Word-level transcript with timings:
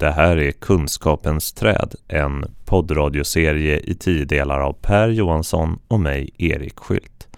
Det 0.00 0.10
här 0.10 0.36
är 0.36 0.50
Kunskapens 0.50 1.52
träd, 1.52 1.94
en 2.08 2.44
poddradioserie 2.64 3.78
i 3.78 3.94
tio 3.94 4.24
delar 4.24 4.60
av 4.60 4.72
Per 4.72 5.08
Johansson 5.08 5.78
och 5.88 6.00
mig, 6.00 6.30
Erik 6.38 6.78
Skylt. 6.78 7.28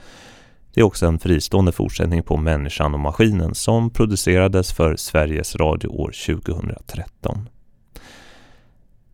Det 0.75 0.81
är 0.81 0.85
också 0.85 1.07
en 1.07 1.19
fristående 1.19 1.73
fortsättning 1.73 2.23
på 2.23 2.37
Människan 2.37 2.95
och 2.95 3.01
maskinen 3.01 3.55
som 3.55 3.91
producerades 3.91 4.73
för 4.73 4.97
Sveriges 4.97 5.57
Radio 5.57 5.89
år 5.89 6.13
2013. 6.27 7.49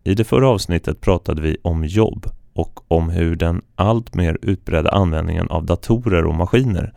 I 0.04 0.14
det 0.14 0.24
förra 0.24 0.48
avsnittet 0.48 1.00
pratade 1.00 1.42
vi 1.42 1.56
om 1.62 1.84
jobb 1.84 2.26
och 2.52 2.80
om 2.88 3.10
hur 3.10 3.36
den 3.36 3.62
alltmer 3.74 4.38
utbredda 4.42 4.90
användningen 4.90 5.48
av 5.48 5.66
datorer 5.66 6.26
och 6.26 6.34
maskiner 6.34 6.92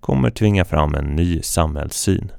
kommer 0.00 0.30
tvinga 0.30 0.64
fram 0.64 0.94
en 0.94 1.16
ny 1.16 1.42
samhällssyn. 1.42 2.32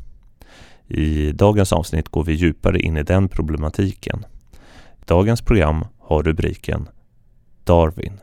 I 0.88 1.32
dagens 1.32 1.74
avsnitt 1.74 2.10
går 2.10 2.24
vi 2.24 2.34
djupare 2.34 2.80
in 2.80 2.98
i 2.98 3.04
den 3.04 3.28
problematiken. 3.28 4.26
Dagens 5.06 5.42
program 5.42 5.86
har 6.00 6.24
rubriken 6.24 6.90
Darwin. 7.64 8.20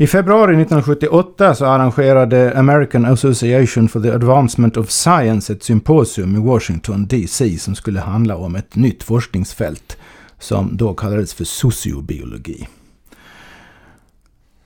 I 0.00 0.06
februari 0.06 0.52
1978 0.62 1.54
så 1.54 1.64
arrangerade 1.66 2.58
American 2.58 3.04
Association 3.04 3.88
for 3.88 4.00
the 4.00 4.12
Advancement 4.12 4.76
of 4.76 4.90
Science 4.90 5.52
ett 5.52 5.62
symposium 5.62 6.36
i 6.36 6.38
Washington 6.38 7.06
DC 7.06 7.58
som 7.58 7.74
skulle 7.74 8.00
handla 8.00 8.36
om 8.36 8.56
ett 8.56 8.76
nytt 8.76 9.02
forskningsfält 9.02 9.96
som 10.38 10.76
då 10.76 10.94
kallades 10.94 11.34
för 11.34 11.44
sociobiologi. 11.44 12.68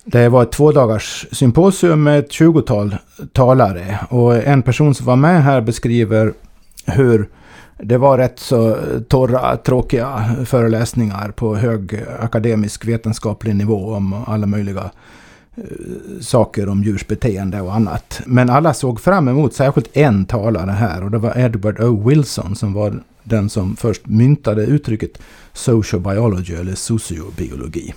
Det 0.04 0.28
var 0.28 0.42
ett 0.42 0.52
tvådagars 0.52 1.26
symposium 1.32 2.02
med 2.02 2.18
ett 2.18 2.32
tjugotal 2.32 2.96
talare. 3.32 3.98
Och 4.10 4.36
en 4.36 4.62
person 4.62 4.94
som 4.94 5.06
var 5.06 5.16
med 5.16 5.42
här 5.44 5.60
beskriver 5.60 6.32
hur 6.86 7.28
det 7.78 7.98
var 7.98 8.18
rätt 8.18 8.38
så 8.38 8.76
torra, 9.08 9.56
tråkiga 9.56 10.36
föreläsningar 10.44 11.30
på 11.30 11.56
hög 11.56 12.04
akademisk 12.20 12.88
vetenskaplig 12.88 13.56
nivå 13.56 13.94
om 13.94 14.24
alla 14.26 14.46
möjliga 14.46 14.90
eh, 15.56 15.62
saker 16.20 16.68
om 16.68 16.82
djurs 16.82 17.06
beteende 17.06 17.60
och 17.60 17.74
annat. 17.74 18.20
Men 18.26 18.50
alla 18.50 18.74
såg 18.74 19.00
fram 19.00 19.28
emot 19.28 19.54
särskilt 19.54 19.96
en 19.96 20.24
talare 20.24 20.70
här 20.70 21.04
och 21.04 21.10
det 21.10 21.18
var 21.18 21.38
Edward 21.38 21.80
O. 21.80 22.08
Wilson 22.08 22.56
som 22.56 22.72
var 22.72 23.02
den 23.22 23.48
som 23.48 23.76
först 23.76 24.06
myntade 24.06 24.62
uttrycket 24.62 25.18
social 25.52 26.00
biology 26.00 26.54
eller 26.54 26.74
sociobiologi. 26.74 27.94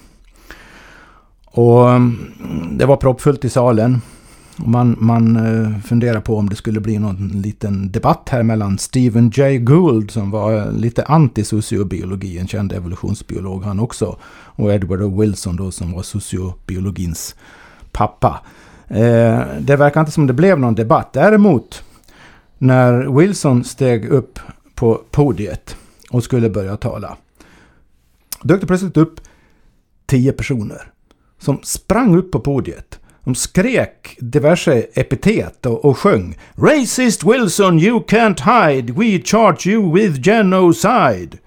Och 1.56 1.90
mm, 1.90 2.78
det 2.78 2.86
var 2.86 2.98
proppfullt 2.98 3.46
i 3.46 3.50
salen. 3.50 4.02
Man, 4.56 4.98
man 5.00 5.36
eh, 5.36 5.80
funderar 5.80 6.22
på 6.22 6.38
om 6.38 6.50
det 6.50 6.56
skulle 6.56 6.80
bli 6.80 7.00
någon 7.00 7.28
liten 7.28 7.92
debatt 7.92 8.30
här 8.32 8.44
mellan 8.44 8.78
Stephen 8.78 9.32
Jay 9.34 9.58
Gould 9.58 10.12
som 10.12 10.32
var 10.32 10.58
eh, 10.58 10.72
lite 10.72 11.04
anti-sociobiologi, 11.04 12.40
en 12.40 12.48
känd 12.48 12.74
evolutionsbiolog 12.74 13.64
han 13.64 13.80
också. 13.80 14.18
Och 14.46 14.74
Edward 14.74 15.02
O. 15.02 15.22
Wilson 15.22 15.56
då 15.56 15.72
som 15.72 15.92
var 15.92 16.04
sociobiologins 16.04 17.36
pappa. 17.92 18.42
Eh, 18.88 19.40
det 19.60 19.76
verkar 19.76 20.00
inte 20.00 20.12
som 20.12 20.28
det 20.28 20.34
blev 20.34 20.60
någon 20.60 20.76
debatt. 20.76 21.14
Däremot 21.14 21.84
när 22.58 23.18
Wilson 23.18 23.64
steg 23.64 24.06
upp 24.06 24.40
på 24.74 25.02
podiet 25.12 25.76
och 26.10 26.24
skulle 26.24 26.50
börja 26.50 26.78
tala. 26.78 27.18
Dök 28.44 28.62
det 28.62 28.68
plötsligt 28.68 28.98
upp 28.98 29.20
tio 30.06 30.32
personer 30.32 30.92
som 31.46 31.60
sprang 31.64 32.16
upp 32.16 32.32
på 32.32 32.40
podiet. 32.40 33.00
De 33.24 33.36
skrek 33.36 34.18
diverse 34.20 34.86
epitet 34.94 35.66
och, 35.66 35.86
och 35.86 35.98
sjöng 35.98 36.38
Racist 36.56 37.24
Wilson, 37.24 37.80
you 37.80 38.00
can't 38.00 38.42
hide, 38.42 38.94
we 38.94 39.22
charge 39.22 39.70
you 39.72 39.94
with 39.94 40.22
genocide. 40.22 41.38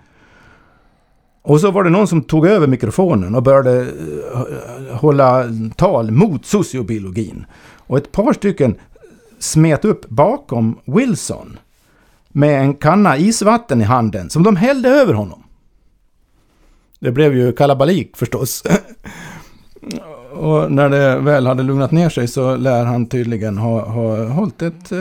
Och 1.42 1.60
så 1.60 1.70
var 1.70 1.84
det 1.84 1.90
någon 1.90 2.08
som 2.08 2.22
tog 2.22 2.46
över 2.46 2.66
mikrofonen 2.66 3.34
och 3.34 3.42
började 3.42 3.80
eh, 3.80 4.96
hålla 4.96 5.44
tal 5.76 6.10
mot 6.10 6.46
sociobiologin. 6.46 7.46
Och 7.76 7.98
ett 7.98 8.12
par 8.12 8.32
stycken 8.32 8.74
smet 9.38 9.84
upp 9.84 10.08
bakom 10.08 10.78
Wilson 10.84 11.58
med 12.28 12.60
en 12.60 12.74
kanna 12.74 13.16
isvatten 13.16 13.80
i 13.80 13.84
handen 13.84 14.30
som 14.30 14.42
de 14.42 14.56
hällde 14.56 14.88
över 14.88 15.14
honom. 15.14 15.42
Det 17.00 17.12
blev 17.12 17.36
ju 17.36 17.52
kalabalik 17.52 18.16
förstås. 18.16 18.64
Och 20.32 20.72
när 20.72 20.88
det 20.88 21.18
väl 21.18 21.46
hade 21.46 21.62
lugnat 21.62 21.92
ner 21.92 22.08
sig 22.08 22.28
så 22.28 22.56
lär 22.56 22.84
han 22.84 23.06
tydligen 23.06 23.58
ha, 23.58 23.88
ha 23.88 24.24
hållit 24.24 24.62
ett 24.62 24.92
eh, 24.92 24.98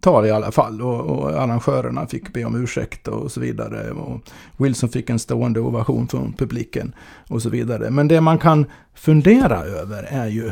tal 0.00 0.26
i 0.26 0.30
alla 0.30 0.52
fall. 0.52 0.82
Och, 0.82 1.00
och 1.00 1.42
arrangörerna 1.42 2.06
fick 2.06 2.32
be 2.32 2.44
om 2.44 2.62
ursäkt 2.62 3.08
och 3.08 3.32
så 3.32 3.40
vidare. 3.40 3.90
Och 3.90 4.20
Wilson 4.56 4.88
fick 4.88 5.10
en 5.10 5.18
stående 5.18 5.60
ovation 5.60 6.08
från 6.08 6.32
publiken 6.32 6.94
och 7.28 7.42
så 7.42 7.48
vidare. 7.48 7.90
Men 7.90 8.08
det 8.08 8.20
man 8.20 8.38
kan 8.38 8.66
fundera 8.94 9.64
över 9.64 10.02
är 10.02 10.26
ju 10.26 10.50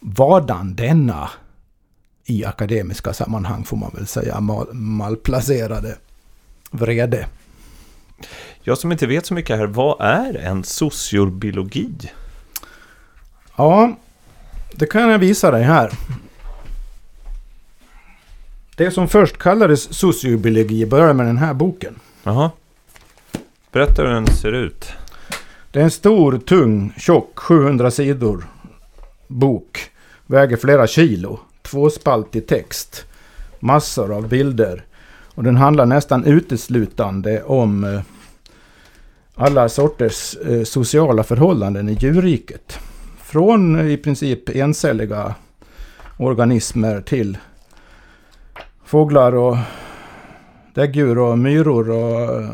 vadan 0.00 0.74
denna 0.74 1.30
i 2.24 2.44
akademiska 2.44 3.12
sammanhang 3.12 3.64
får 3.64 3.76
man 3.76 3.90
väl 3.94 4.06
säga 4.06 4.40
mal, 4.40 4.74
malplacerade 4.74 5.96
vrede. 6.70 7.26
Jag 8.62 8.78
som 8.78 8.92
inte 8.92 9.06
vet 9.06 9.26
så 9.26 9.34
mycket 9.34 9.58
här, 9.58 9.66
vad 9.66 10.00
är 10.00 10.34
en 10.34 10.64
sociobiologi? 10.64 11.92
Ja, 13.56 13.96
det 14.72 14.86
kan 14.86 15.10
jag 15.10 15.18
visa 15.18 15.50
dig 15.50 15.62
här. 15.62 15.90
Det 18.76 18.90
som 18.90 19.08
först 19.08 19.38
kallades 19.38 19.94
sociobiologi 19.94 20.86
började 20.86 21.14
med 21.14 21.26
den 21.26 21.38
här 21.38 21.54
boken. 21.54 21.94
Jaha. 22.22 22.50
Berätta 23.72 24.02
hur 24.02 24.08
den 24.08 24.26
ser 24.26 24.52
ut. 24.52 24.92
Det 25.70 25.80
är 25.80 25.84
en 25.84 25.90
stor, 25.90 26.38
tung, 26.38 26.92
tjock, 26.96 27.38
700 27.38 27.90
sidor 27.90 28.44
bok. 29.26 29.90
Väger 30.26 30.56
flera 30.56 30.86
kilo. 30.86 31.40
Tvåspaltig 31.62 32.46
text. 32.46 33.04
Massor 33.60 34.16
av 34.16 34.28
bilder. 34.28 34.84
Och 35.34 35.44
den 35.44 35.56
handlar 35.56 35.86
nästan 35.86 36.24
uteslutande 36.24 37.42
om 37.42 37.84
eh, 37.84 38.00
alla 39.40 39.68
sorters 39.68 40.36
eh, 40.36 40.62
sociala 40.62 41.22
förhållanden 41.22 41.88
i 41.88 41.92
djurriket. 41.92 42.78
Från 43.22 43.80
eh, 43.80 43.86
i 43.86 43.96
princip 43.96 44.48
encelliga 44.48 45.34
organismer 46.16 47.00
till 47.00 47.38
fåglar 48.84 49.34
och 49.34 49.56
däggdjur 50.74 51.18
och 51.18 51.38
myror 51.38 51.90
och 51.90 52.40
eh, 52.40 52.50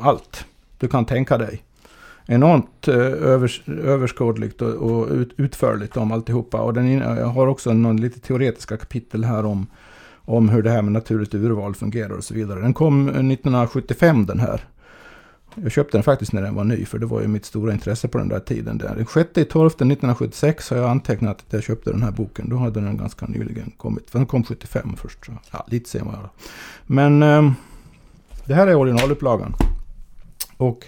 allt 0.00 0.44
du 0.78 0.88
kan 0.88 1.04
tänka 1.04 1.38
dig. 1.38 1.62
Enormt 2.26 2.88
eh, 2.88 2.96
övers 2.96 3.62
överskådligt 3.68 4.62
och, 4.62 4.74
och 4.74 5.08
ut, 5.08 5.34
utförligt 5.36 5.96
om 5.96 6.12
alltihopa. 6.12 6.60
Och 6.60 6.74
den 6.74 7.02
har 7.22 7.46
också 7.46 7.72
någon 7.72 7.96
lite 7.96 8.20
teoretiska 8.20 8.76
kapitel 8.76 9.24
här 9.24 9.44
om, 9.44 9.66
om 10.14 10.48
hur 10.48 10.62
det 10.62 10.70
här 10.70 10.82
med 10.82 10.92
naturligt 10.92 11.34
urval 11.34 11.74
fungerar 11.74 12.16
och 12.16 12.24
så 12.24 12.34
vidare. 12.34 12.60
Den 12.60 12.74
kom 12.74 13.08
1975 13.08 14.26
den 14.26 14.40
här. 14.40 14.64
Jag 15.62 15.72
köpte 15.72 15.96
den 15.96 16.02
faktiskt 16.02 16.32
när 16.32 16.42
den 16.42 16.54
var 16.54 16.64
ny, 16.64 16.84
för 16.84 16.98
det 16.98 17.06
var 17.06 17.20
ju 17.20 17.28
mitt 17.28 17.44
stora 17.44 17.72
intresse 17.72 18.08
på 18.08 18.18
den 18.18 18.28
där 18.28 18.40
tiden. 18.40 18.78
Den 18.78 19.06
6 19.06 19.30
12 19.50 19.66
1976 19.66 20.70
har 20.70 20.76
jag 20.76 20.90
antecknat 20.90 21.36
att 21.46 21.52
jag 21.52 21.62
köpte 21.62 21.90
den 21.90 22.02
här 22.02 22.10
boken. 22.10 22.48
Då 22.48 22.56
hade 22.56 22.80
den 22.80 22.96
ganska 22.96 23.26
nyligen 23.26 23.72
kommit. 23.76 24.12
Den 24.12 24.26
kom 24.26 24.44
75 24.44 24.96
först. 24.96 25.26
Så, 25.26 25.32
ja, 25.50 25.66
lite 25.68 25.90
senare. 25.90 26.28
Men 26.86 27.22
eh, 27.22 27.50
det 28.44 28.54
här 28.54 28.66
är 28.66 28.74
originalupplagan. 28.74 29.54
Och 30.56 30.86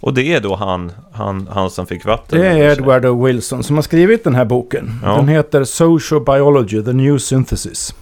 och 0.00 0.14
det 0.14 0.22
är 0.22 0.40
då 0.40 0.54
han, 0.54 0.92
han, 1.12 1.48
han 1.50 1.70
som 1.70 1.86
fick 1.86 2.04
vatten? 2.04 2.40
Det 2.40 2.46
är 2.46 2.72
Edward 2.72 3.04
O. 3.04 3.24
Wilson 3.24 3.62
som 3.62 3.76
har 3.76 3.82
skrivit 3.82 4.24
den 4.24 4.34
här 4.34 4.44
boken. 4.44 4.90
Ja. 5.02 5.16
Den 5.16 5.28
heter 5.28 5.64
Social 5.64 6.24
Biology, 6.24 6.82
The 6.82 6.92
New 6.92 7.18
Synthesis. 7.18 7.94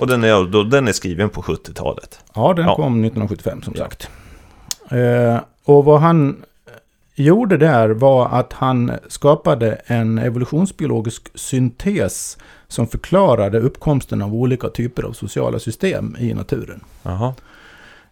Och 0.00 0.06
den 0.06 0.24
är, 0.24 0.70
den 0.70 0.88
är 0.88 0.92
skriven 0.92 1.28
på 1.28 1.42
70-talet. 1.42 2.20
Ja, 2.34 2.52
den 2.54 2.66
ja. 2.66 2.76
kom 2.76 3.04
1975 3.04 3.62
som 3.62 3.74
sagt. 3.74 4.08
Eh, 4.90 5.40
och 5.64 5.84
vad 5.84 6.00
han 6.00 6.42
gjorde 7.14 7.56
där 7.56 7.88
var 7.88 8.28
att 8.28 8.52
han 8.52 8.92
skapade 9.08 9.80
en 9.86 10.18
evolutionsbiologisk 10.18 11.28
syntes 11.34 12.38
som 12.68 12.86
förklarade 12.86 13.60
uppkomsten 13.60 14.22
av 14.22 14.34
olika 14.34 14.68
typer 14.68 15.02
av 15.02 15.12
sociala 15.12 15.58
system 15.58 16.16
i 16.18 16.34
naturen. 16.34 16.84
Aha. 17.02 17.34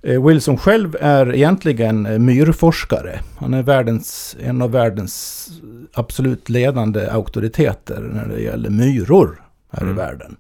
Eh, 0.03 0.27
Wilson 0.27 0.59
själv 0.59 0.97
är 1.01 1.35
egentligen 1.35 2.25
myrforskare. 2.25 3.21
Han 3.39 3.55
är 3.55 3.63
världens, 3.63 4.37
en 4.41 4.63
av 4.63 4.71
världens 4.71 5.49
absolut 5.93 6.49
ledande 6.49 7.11
auktoriteter 7.11 8.01
när 8.01 8.27
det 8.27 8.41
gäller 8.41 8.71
myror 8.71 9.43
här 9.71 9.83
mm. 9.83 9.95
i 9.95 9.97
världen. 9.97 10.37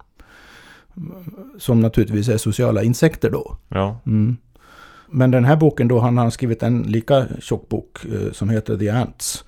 Som 1.58 1.80
naturligtvis 1.80 2.28
är 2.28 2.36
sociala 2.36 2.82
insekter 2.82 3.30
då. 3.30 3.56
Ja. 3.68 4.00
Mm. 4.06 4.36
Men 5.10 5.30
den 5.30 5.44
här 5.44 5.56
boken 5.56 5.88
då, 5.88 5.98
han 5.98 6.18
har 6.18 6.30
skrivit 6.30 6.62
en 6.62 6.82
lika 6.82 7.26
tjock 7.40 7.68
bok 7.68 7.98
eh, 8.04 8.32
som 8.32 8.48
heter 8.50 8.76
The 8.78 8.88
Ants. 8.88 9.44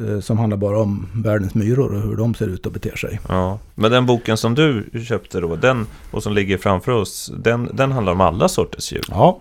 eh, 0.00 0.20
som 0.20 0.38
handlar 0.38 0.56
bara 0.56 0.78
om 0.80 1.06
världens 1.14 1.54
myror 1.54 1.94
och 1.94 2.00
hur 2.02 2.16
de 2.16 2.34
ser 2.34 2.46
ut 2.46 2.66
och 2.66 2.72
beter 2.72 2.96
sig. 2.96 3.20
Ja, 3.28 3.58
men 3.74 3.90
den 3.90 4.06
boken 4.06 4.36
som 4.36 4.54
du 4.54 4.90
köpte 5.08 5.40
då, 5.40 5.56
den 5.56 5.86
och 6.10 6.22
som 6.22 6.32
ligger 6.32 6.58
framför 6.58 6.92
oss, 6.92 7.32
den, 7.38 7.70
den 7.74 7.92
handlar 7.92 8.12
om 8.12 8.20
alla 8.20 8.48
sorters 8.48 8.92
djur. 8.92 9.04
Ja, 9.10 9.40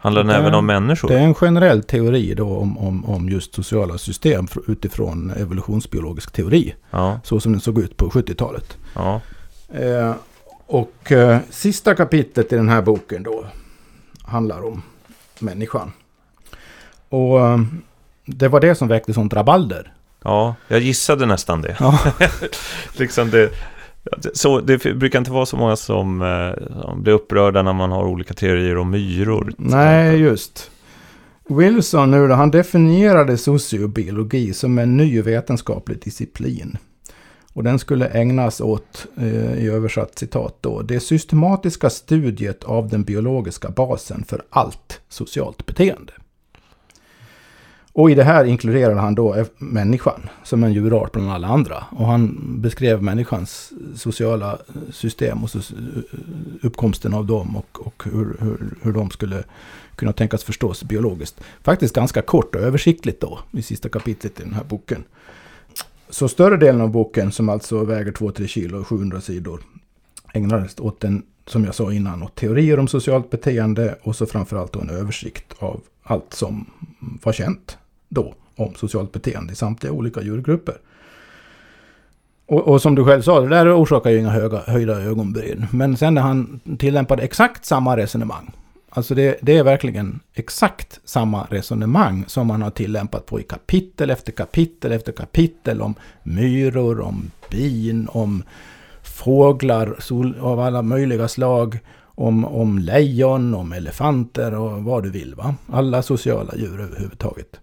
Handlar 0.00 0.22
den 0.24 0.28
Det- 0.32 0.38
även 0.38 0.54
om 0.54 0.66
människor? 0.66 1.08
det 1.08 1.14
är 1.18 1.22
en 1.22 1.34
generell 1.34 1.82
teori 1.82 2.34
då 2.34 2.56
om, 2.56 2.78
om, 2.78 3.04
om 3.04 3.28
just 3.28 3.54
sociala 3.54 3.98
system 3.98 4.46
fr- 4.46 4.70
utifrån 4.70 5.30
evolutionsbiologisk 5.30 6.32
teori. 6.32 6.74
Ja, 6.90 7.20
Så 7.24 7.40
som 7.40 7.52
den 7.52 7.60
såg 7.60 7.78
ut 7.78 7.96
på 7.96 8.10
70-talet. 8.10 8.76
ja, 8.94 9.20
Eh, 9.74 10.14
och 10.68 11.12
eh, 11.12 11.38
sista 11.50 11.94
kapitlet 11.94 12.52
i 12.52 12.56
den 12.56 12.68
här 12.68 12.82
boken 12.82 13.22
då 13.22 13.46
handlar 14.22 14.64
om 14.64 14.82
människan. 15.38 15.92
Och 17.08 17.40
eh, 17.40 17.58
det 18.24 18.48
var 18.48 18.60
det 18.60 18.74
som 18.74 18.88
väckte 18.88 19.14
sånt 19.14 19.32
rabalder. 19.32 19.92
ja, 20.24 20.54
jag 20.68 20.80
gissade 20.80 21.26
nästan 21.26 21.62
det. 21.62 21.76
Ja. 21.80 21.98
liksom 22.92 23.30
det, 23.30 23.50
så, 24.32 24.60
det 24.60 24.78
brukar 24.78 25.18
inte 25.18 25.30
vara 25.30 25.46
så 25.46 25.56
många 25.56 25.76
som, 25.76 26.22
eh, 26.22 26.82
som 26.82 27.02
blir 27.02 27.12
upprörda 27.12 27.62
när 27.62 27.72
man 27.72 27.92
har 27.92 28.04
olika 28.04 28.34
teorier 28.34 28.76
om 28.78 28.90
myror. 28.90 29.52
Nej, 29.58 30.16
just. 30.20 30.70
Wilson 31.48 32.10
nu 32.10 32.28
då, 32.28 32.34
han 32.34 32.50
definierade 32.50 33.38
sociobiologi 33.38 34.52
som 34.52 34.78
en 34.78 34.96
ny 34.96 35.22
vetenskaplig 35.22 36.02
disciplin. 36.02 36.78
Och 37.58 37.64
den 37.64 37.78
skulle 37.78 38.06
ägnas 38.06 38.60
åt, 38.60 39.06
eh, 39.16 39.64
i 39.64 39.68
översatt 39.68 40.18
citat 40.18 40.56
då, 40.60 40.82
det 40.82 41.00
systematiska 41.00 41.90
studiet 41.90 42.64
av 42.64 42.88
den 42.88 43.02
biologiska 43.02 43.70
basen 43.70 44.24
för 44.24 44.42
allt 44.50 45.00
socialt 45.08 45.66
beteende. 45.66 46.12
Och 47.92 48.10
i 48.10 48.14
det 48.14 48.24
här 48.24 48.44
inkluderade 48.44 49.00
han 49.00 49.14
då 49.14 49.44
människan 49.58 50.28
som 50.44 50.64
en 50.64 50.72
djurart 50.72 51.12
bland 51.12 51.30
alla 51.30 51.48
andra. 51.48 51.84
Och 51.90 52.06
han 52.06 52.36
beskrev 52.60 53.02
människans 53.02 53.72
sociala 53.96 54.58
system 54.90 55.44
och 55.44 55.50
uppkomsten 56.62 57.14
av 57.14 57.26
dem 57.26 57.56
och, 57.56 57.86
och 57.86 58.02
hur, 58.04 58.36
hur, 58.40 58.74
hur 58.82 58.92
de 58.92 59.10
skulle 59.10 59.44
kunna 59.96 60.12
tänkas 60.12 60.44
förstås 60.44 60.84
biologiskt. 60.84 61.40
Faktiskt 61.62 61.94
ganska 61.94 62.22
kort 62.22 62.54
och 62.54 62.60
översiktligt 62.60 63.20
då 63.20 63.38
i 63.52 63.62
sista 63.62 63.88
kapitlet 63.88 64.40
i 64.40 64.42
den 64.42 64.54
här 64.54 64.64
boken. 64.64 65.04
Så 66.10 66.28
större 66.28 66.56
delen 66.56 66.80
av 66.80 66.90
boken, 66.90 67.32
som 67.32 67.48
alltså 67.48 67.84
väger 67.84 68.12
2-3 68.12 68.46
kilo 68.46 68.80
och 68.80 68.86
700 68.86 69.20
sidor, 69.20 69.60
ägnades 70.32 70.80
åt 70.80 71.00
den, 71.00 71.22
som 71.46 71.64
jag 71.64 71.74
sa 71.74 71.92
innan, 71.92 72.22
åt 72.22 72.34
teorier 72.34 72.78
om 72.78 72.88
socialt 72.88 73.30
beteende 73.30 73.98
och 74.02 74.16
så 74.16 74.26
framförallt 74.26 74.72
då 74.72 74.80
en 74.80 74.90
översikt 74.90 75.54
av 75.58 75.80
allt 76.02 76.34
som 76.34 76.66
var 77.22 77.32
känt 77.32 77.78
då 78.08 78.34
om 78.56 78.74
socialt 78.74 79.12
beteende 79.12 79.52
i 79.52 79.56
samtliga 79.56 79.92
olika 79.92 80.22
djurgrupper. 80.22 80.76
Och, 82.46 82.68
och 82.68 82.82
som 82.82 82.94
du 82.94 83.04
själv 83.04 83.22
sa, 83.22 83.40
det 83.40 83.48
där 83.48 83.82
orsakar 83.82 84.10
ju 84.10 84.18
inga 84.18 84.30
höga, 84.30 84.62
höjda 84.66 85.00
ögonbryn. 85.00 85.66
Men 85.70 85.96
sen 85.96 86.14
när 86.14 86.22
han 86.22 86.60
tillämpade 86.78 87.22
exakt 87.22 87.64
samma 87.64 87.96
resonemang. 87.96 88.50
Alltså 88.98 89.14
det, 89.14 89.38
det 89.42 89.56
är 89.56 89.62
verkligen 89.62 90.20
exakt 90.34 91.00
samma 91.04 91.44
resonemang 91.44 92.24
som 92.26 92.46
man 92.46 92.62
har 92.62 92.70
tillämpat 92.70 93.26
på 93.26 93.40
i 93.40 93.42
kapitel 93.42 94.10
efter 94.10 94.32
kapitel 94.32 94.92
efter 94.92 95.12
kapitel 95.12 95.82
om 95.82 95.94
myror, 96.22 97.00
om 97.00 97.30
bin, 97.50 98.08
om 98.08 98.42
fåglar 99.02 99.96
sol, 99.98 100.36
av 100.40 100.60
alla 100.60 100.82
möjliga 100.82 101.28
slag, 101.28 101.78
om, 102.04 102.44
om 102.44 102.78
lejon, 102.78 103.54
om 103.54 103.72
elefanter 103.72 104.54
och 104.54 104.84
vad 104.84 105.02
du 105.02 105.10
vill. 105.10 105.34
va? 105.34 105.54
Alla 105.72 106.02
sociala 106.02 106.56
djur 106.56 106.80
överhuvudtaget. 106.80 107.60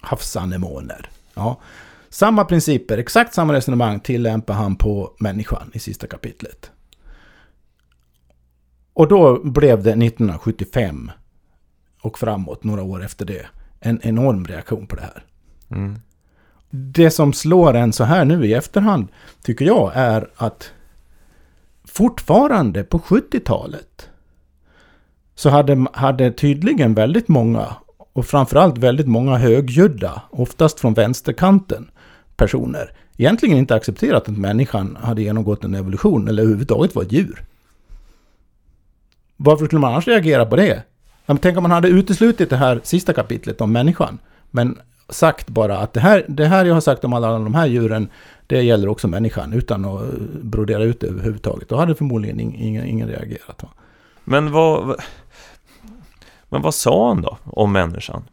Havsanemoner. 0.00 1.10
Ja. 1.34 1.60
Samma 2.08 2.44
principer, 2.44 2.98
exakt 2.98 3.34
samma 3.34 3.52
resonemang 3.52 4.00
tillämpar 4.00 4.54
han 4.54 4.76
på 4.76 5.12
människan 5.18 5.70
i 5.74 5.78
sista 5.78 6.06
kapitlet. 6.06 6.70
Och 8.96 9.08
då 9.08 9.40
blev 9.44 9.82
det 9.82 9.90
1975 9.90 11.10
och 12.02 12.18
framåt, 12.18 12.64
några 12.64 12.82
år 12.82 13.04
efter 13.04 13.24
det, 13.24 13.46
en 13.80 14.00
enorm 14.02 14.44
reaktion 14.44 14.86
på 14.86 14.96
det 14.96 15.02
här. 15.02 15.24
Mm. 15.70 15.98
Det 16.70 17.10
som 17.10 17.32
slår 17.32 17.74
en 17.74 17.92
så 17.92 18.04
här 18.04 18.24
nu 18.24 18.46
i 18.46 18.54
efterhand, 18.54 19.08
tycker 19.42 19.64
jag, 19.64 19.92
är 19.94 20.30
att 20.36 20.70
fortfarande 21.84 22.84
på 22.84 22.98
70-talet 22.98 24.08
så 25.34 25.50
hade, 25.50 25.86
hade 25.92 26.32
tydligen 26.32 26.94
väldigt 26.94 27.28
många, 27.28 27.76
och 28.12 28.26
framförallt 28.26 28.78
väldigt 28.78 29.08
många 29.08 29.36
högljudda, 29.36 30.22
oftast 30.30 30.80
från 30.80 30.94
vänsterkanten, 30.94 31.90
personer, 32.36 32.92
egentligen 33.16 33.58
inte 33.58 33.74
accepterat 33.74 34.28
att 34.28 34.36
människan 34.36 34.98
hade 35.00 35.22
genomgått 35.22 35.64
en 35.64 35.74
evolution 35.74 36.28
eller 36.28 36.42
överhuvudtaget 36.42 36.94
var 36.94 37.02
ett 37.02 37.12
djur. 37.12 37.46
Varför 39.36 39.66
skulle 39.66 39.80
man 39.80 39.92
annars 39.92 40.06
reagera 40.08 40.46
på 40.46 40.56
det? 40.56 40.82
Men 41.26 41.38
tänk 41.38 41.56
om 41.56 41.62
man 41.62 41.70
hade 41.70 41.88
uteslutit 41.88 42.50
det 42.50 42.56
här 42.56 42.80
sista 42.84 43.12
kapitlet 43.12 43.60
om 43.60 43.72
människan, 43.72 44.18
men 44.50 44.78
sagt 45.08 45.48
bara 45.48 45.78
att 45.78 45.92
det 45.92 46.00
här, 46.00 46.24
det 46.28 46.46
här 46.46 46.64
jag 46.64 46.74
har 46.74 46.80
sagt 46.80 47.04
om 47.04 47.12
alla 47.12 47.32
de 47.32 47.54
här 47.54 47.66
djuren, 47.66 48.08
det 48.46 48.62
gäller 48.62 48.88
också 48.88 49.08
människan, 49.08 49.52
utan 49.52 49.84
att 49.84 50.02
eh, 50.02 50.08
brodera 50.42 50.82
ut 50.82 51.00
det 51.00 51.06
överhuvudtaget. 51.06 51.68
Då 51.68 51.76
hade 51.76 51.94
förmodligen 51.94 52.40
ing- 52.40 52.56
ingen, 52.62 52.86
ingen 52.86 53.08
reagerat. 53.08 53.62
Va? 53.62 53.68
Men 54.24 54.52
vad, 54.52 54.96
men 56.48 56.62
vad 56.62 56.74
sa 56.74 57.08
han 57.08 57.22
då 57.22 57.38
om 57.44 57.72
människan? 57.72 58.24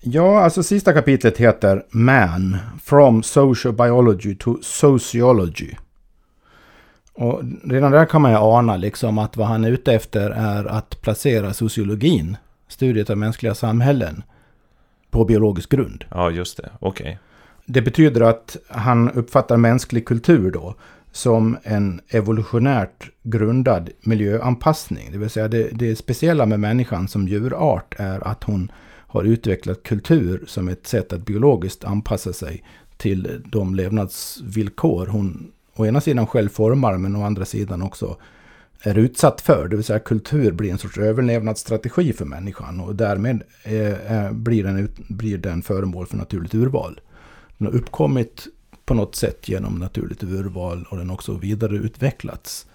Ja, 0.00 0.40
alltså 0.40 0.62
sista 0.62 0.92
kapitlet 0.92 1.38
heter 1.38 1.84
Man, 1.90 2.56
From 2.82 3.22
Sociobiology 3.22 4.34
to 4.36 4.56
Sociology. 4.62 5.74
Och 7.14 7.42
redan 7.64 7.92
där 7.92 8.06
kan 8.06 8.22
man 8.22 8.30
ju 8.30 8.36
ana 8.36 8.76
liksom 8.76 9.18
att 9.18 9.36
vad 9.36 9.46
han 9.46 9.64
är 9.64 9.70
ute 9.70 9.92
efter 9.92 10.30
är 10.30 10.64
att 10.64 11.02
placera 11.02 11.52
sociologin, 11.52 12.36
studiet 12.68 13.10
av 13.10 13.18
mänskliga 13.18 13.54
samhällen, 13.54 14.22
på 15.10 15.24
biologisk 15.24 15.70
grund. 15.70 16.04
Ja, 16.10 16.30
just 16.30 16.56
det. 16.56 16.70
Okej. 16.80 17.18
Det 17.66 17.82
betyder 17.82 18.20
att 18.20 18.56
han 18.68 19.10
uppfattar 19.10 19.56
mänsklig 19.56 20.06
kultur 20.06 20.50
då 20.50 20.74
som 21.12 21.56
en 21.62 22.00
evolutionärt 22.08 23.10
grundad 23.22 23.90
miljöanpassning. 24.00 25.08
Det 25.12 25.18
vill 25.18 25.30
säga 25.30 25.48
det, 25.48 25.68
det 25.72 25.96
speciella 25.96 26.46
med 26.46 26.60
människan 26.60 27.08
som 27.08 27.28
djurart 27.28 27.94
är 27.98 28.28
att 28.28 28.44
hon 28.44 28.72
har 29.06 29.24
utvecklat 29.24 29.82
kultur 29.82 30.44
som 30.46 30.68
ett 30.68 30.86
sätt 30.86 31.12
att 31.12 31.26
biologiskt 31.26 31.84
anpassa 31.84 32.32
sig 32.32 32.64
till 32.96 33.42
de 33.46 33.74
levnadsvillkor 33.74 35.06
hon 35.06 35.52
å 35.76 35.86
ena 35.86 36.00
sidan 36.00 36.26
själv 36.26 36.48
formar 36.48 36.96
men 36.98 37.16
å 37.16 37.24
andra 37.24 37.44
sidan 37.44 37.82
också 37.82 38.16
är 38.82 38.98
utsatt 38.98 39.40
för. 39.40 39.68
Det 39.68 39.76
vill 39.76 39.84
säga 39.84 39.98
kultur 39.98 40.52
blir 40.52 40.70
en 40.70 40.78
sorts 40.78 40.98
överlevnadsstrategi 40.98 42.12
för 42.12 42.24
människan 42.24 42.80
och 42.80 42.96
därmed 42.96 43.42
eh, 43.62 44.12
eh, 44.16 44.32
blir, 44.32 44.64
den 44.64 44.78
ut, 44.78 45.08
blir 45.08 45.38
den 45.38 45.62
föremål 45.62 46.06
för 46.06 46.16
naturligt 46.16 46.54
urval. 46.54 47.00
Den 47.58 47.66
har 47.66 47.74
uppkommit 47.74 48.46
på 48.84 48.94
något 48.94 49.16
sätt 49.16 49.48
genom 49.48 49.74
naturligt 49.74 50.22
urval 50.22 50.86
och 50.90 50.96
den 50.96 51.08
har 51.08 51.14
också 51.14 51.34
vidareutvecklats 51.34 52.66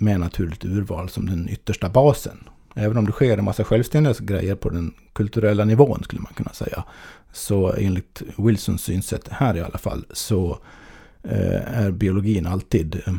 med 0.00 0.20
naturligt 0.20 0.64
urval 0.64 1.08
som 1.08 1.26
den 1.26 1.48
yttersta 1.48 1.88
basen. 1.88 2.38
Även 2.74 2.96
om 2.96 3.06
det 3.06 3.12
sker 3.12 3.38
en 3.38 3.44
massa 3.44 3.64
självständiga 3.64 4.14
grejer 4.20 4.54
på 4.54 4.70
den 4.70 4.94
kulturella 5.12 5.64
nivån 5.64 6.02
skulle 6.02 6.22
man 6.22 6.32
kunna 6.32 6.52
säga. 6.52 6.84
Så 7.32 7.72
enligt 7.72 8.22
Wilsons 8.36 8.82
synsätt 8.82 9.28
här 9.28 9.56
i 9.56 9.60
alla 9.60 9.78
fall 9.78 10.04
så 10.12 10.50
eh, 10.50 10.56
Eh, 11.28 11.78
är 11.78 11.90
biologin 11.90 12.46
alltid 12.46 13.02
eh, 13.06 13.14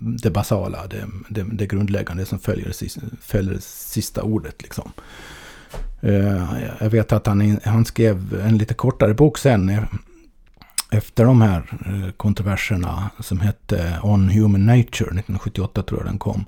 det 0.00 0.30
basala, 0.30 0.86
det, 0.86 1.06
det, 1.28 1.46
det 1.52 1.66
grundläggande 1.66 2.26
som 2.26 2.38
följer, 2.38 2.72
följer 3.20 3.58
sista 3.60 4.22
ordet. 4.22 4.62
Liksom. 4.62 4.92
Eh, 6.00 6.44
jag 6.80 6.90
vet 6.90 7.12
att 7.12 7.26
han, 7.26 7.60
han 7.64 7.84
skrev 7.84 8.40
en 8.46 8.58
lite 8.58 8.74
kortare 8.74 9.14
bok 9.14 9.38
sen 9.38 9.86
efter 10.90 11.24
de 11.24 11.42
här 11.42 11.62
kontroverserna 12.16 13.10
som 13.20 13.40
hette 13.40 13.98
On 14.02 14.28
Human 14.28 14.66
Nature, 14.66 15.08
1978 15.08 15.82
tror 15.82 16.00
jag 16.00 16.08
den 16.08 16.18
kom. 16.18 16.44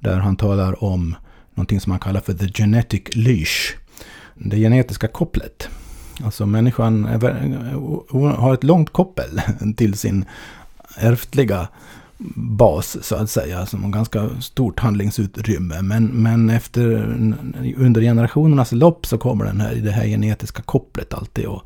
Där 0.00 0.18
han 0.18 0.36
talar 0.36 0.84
om 0.84 1.16
någonting 1.54 1.80
som 1.80 1.90
han 1.90 2.00
kallar 2.00 2.20
för 2.20 2.34
the 2.34 2.48
genetic 2.48 3.02
leash. 3.12 3.74
Det 4.34 4.56
genetiska 4.56 5.08
kopplet. 5.08 5.68
Alltså 6.24 6.46
människan 6.46 7.04
är, 7.04 8.36
har 8.36 8.54
ett 8.54 8.64
långt 8.64 8.90
koppel 8.90 9.40
till 9.76 9.94
sin 9.94 10.24
ärftliga 10.96 11.68
bas 12.34 12.96
så 13.02 13.16
att 13.16 13.30
säga. 13.30 13.66
Som 13.66 13.84
har 13.84 13.90
ganska 13.90 14.30
stort 14.40 14.80
handlingsutrymme. 14.80 15.82
Men, 15.82 16.06
men 16.06 16.50
efter, 16.50 16.84
under 17.76 18.00
generationernas 18.00 18.72
lopp 18.72 19.06
så 19.06 19.18
kommer 19.18 19.44
den 19.44 19.60
här, 19.60 19.74
det 19.74 19.90
här 19.90 20.06
genetiska 20.06 20.62
kopplet 20.62 21.14
alltid 21.14 21.46
att 21.46 21.62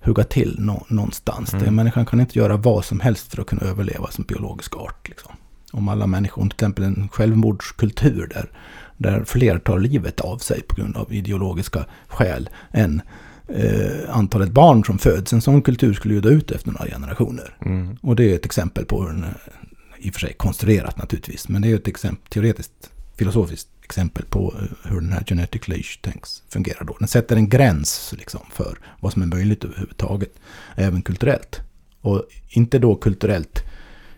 hugga 0.00 0.24
till 0.24 0.56
nå, 0.58 0.86
någonstans. 0.88 1.52
Mm. 1.52 1.64
Det, 1.64 1.70
människan 1.70 2.06
kan 2.06 2.20
inte 2.20 2.38
göra 2.38 2.56
vad 2.56 2.84
som 2.84 3.00
helst 3.00 3.30
för 3.34 3.40
att 3.40 3.46
kunna 3.46 3.62
överleva 3.62 4.10
som 4.10 4.24
biologisk 4.24 4.76
art. 4.76 5.08
Liksom. 5.08 5.32
Om 5.72 5.88
alla 5.88 6.06
människor, 6.06 6.42
till 6.42 6.52
exempel 6.52 6.84
en 6.84 7.08
självmordskultur 7.12 8.26
där, 8.34 8.50
där 8.96 9.24
fler 9.24 9.58
tar 9.58 9.78
livet 9.78 10.20
av 10.20 10.38
sig 10.38 10.62
på 10.62 10.74
grund 10.74 10.96
av 10.96 11.12
ideologiska 11.12 11.84
skäl 12.08 12.48
än 12.72 13.02
eh, 13.48 14.16
antalet 14.16 14.50
barn 14.50 14.84
som 14.84 14.98
föds. 14.98 15.32
En 15.32 15.40
sån 15.40 15.62
kultur 15.62 15.94
skulle 15.94 16.14
ju 16.14 16.20
dö 16.20 16.30
ut 16.30 16.50
efter 16.50 16.70
några 16.70 16.86
generationer. 16.86 17.56
Mm. 17.64 17.96
Och 18.00 18.16
det 18.16 18.30
är 18.30 18.34
ett 18.34 18.44
exempel 18.44 18.84
på 18.84 19.06
den, 19.06 19.24
är, 19.24 19.36
i 19.98 20.10
och 20.10 20.14
för 20.14 20.20
sig 20.20 20.32
konstruerat 20.32 20.98
naturligtvis, 20.98 21.48
men 21.48 21.62
det 21.62 21.70
är 21.70 21.76
ett 21.76 21.88
exempel, 21.88 22.28
teoretiskt, 22.28 22.90
filosofiskt 23.16 23.68
exempel 23.84 24.24
på 24.24 24.54
eh, 24.58 24.90
hur 24.90 25.00
den 25.00 25.12
här 25.12 25.24
genetic 25.24 25.68
leash 25.68 26.00
tänks 26.00 26.42
fungera 26.48 26.84
då. 26.84 26.96
Den 26.98 27.08
sätter 27.08 27.36
en 27.36 27.48
gräns 27.48 28.14
liksom 28.18 28.40
för 28.50 28.78
vad 29.00 29.12
som 29.12 29.22
är 29.22 29.26
möjligt 29.26 29.64
överhuvudtaget, 29.64 30.34
även 30.76 31.02
kulturellt. 31.02 31.60
Och 32.00 32.24
inte 32.48 32.78
då 32.78 32.94
kulturellt 32.94 33.62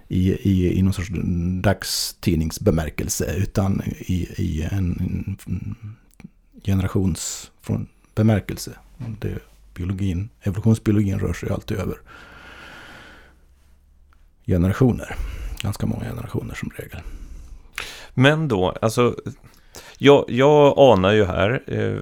i, 0.09 0.33
i, 0.33 0.79
i 0.79 0.83
någon 0.83 0.93
sorts 0.93 1.11
dagstidningsbemärkelse, 1.63 3.35
utan 3.37 3.83
i, 3.99 4.29
i 4.37 4.63
en, 4.63 5.37
en 6.65 6.97
Bemärkelse. 8.15 8.71
Det, 9.21 9.39
biologin, 9.75 10.29
evolutionsbiologin 10.43 11.19
rör 11.19 11.33
sig 11.33 11.51
alltid 11.51 11.77
över 11.79 11.99
generationer. 14.47 15.17
Ganska 15.63 15.87
många 15.87 16.05
generationer 16.05 16.55
som 16.55 16.71
regel. 16.77 17.01
Men 18.15 18.49
då, 18.49 18.71
alltså, 18.83 19.17
jag, 19.99 20.25
jag 20.29 20.75
anar 20.79 21.13
ju 21.13 21.25
här, 21.25 21.63
eh, 21.67 21.99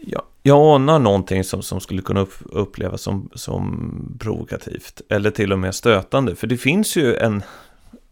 jag, 0.00 0.22
jag 0.42 0.74
anar 0.74 0.98
någonting 0.98 1.44
som, 1.44 1.62
som 1.62 1.80
skulle 1.80 2.02
kunna 2.02 2.20
upp, 2.20 2.34
upplevas 2.44 3.02
som, 3.02 3.30
som 3.34 4.16
provokativt, 4.20 5.00
eller 5.08 5.30
till 5.30 5.52
och 5.52 5.58
med 5.58 5.74
stötande. 5.74 6.36
För 6.36 6.46
det 6.46 6.56
finns 6.56 6.96
ju 6.96 7.16
en, 7.16 7.42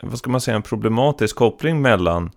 vad 0.03 0.19
ska 0.19 0.31
man 0.31 0.41
säga, 0.41 0.57
en 0.57 0.63
problematisk 0.63 1.37
koppling 1.37 1.83
mellan 1.83 2.31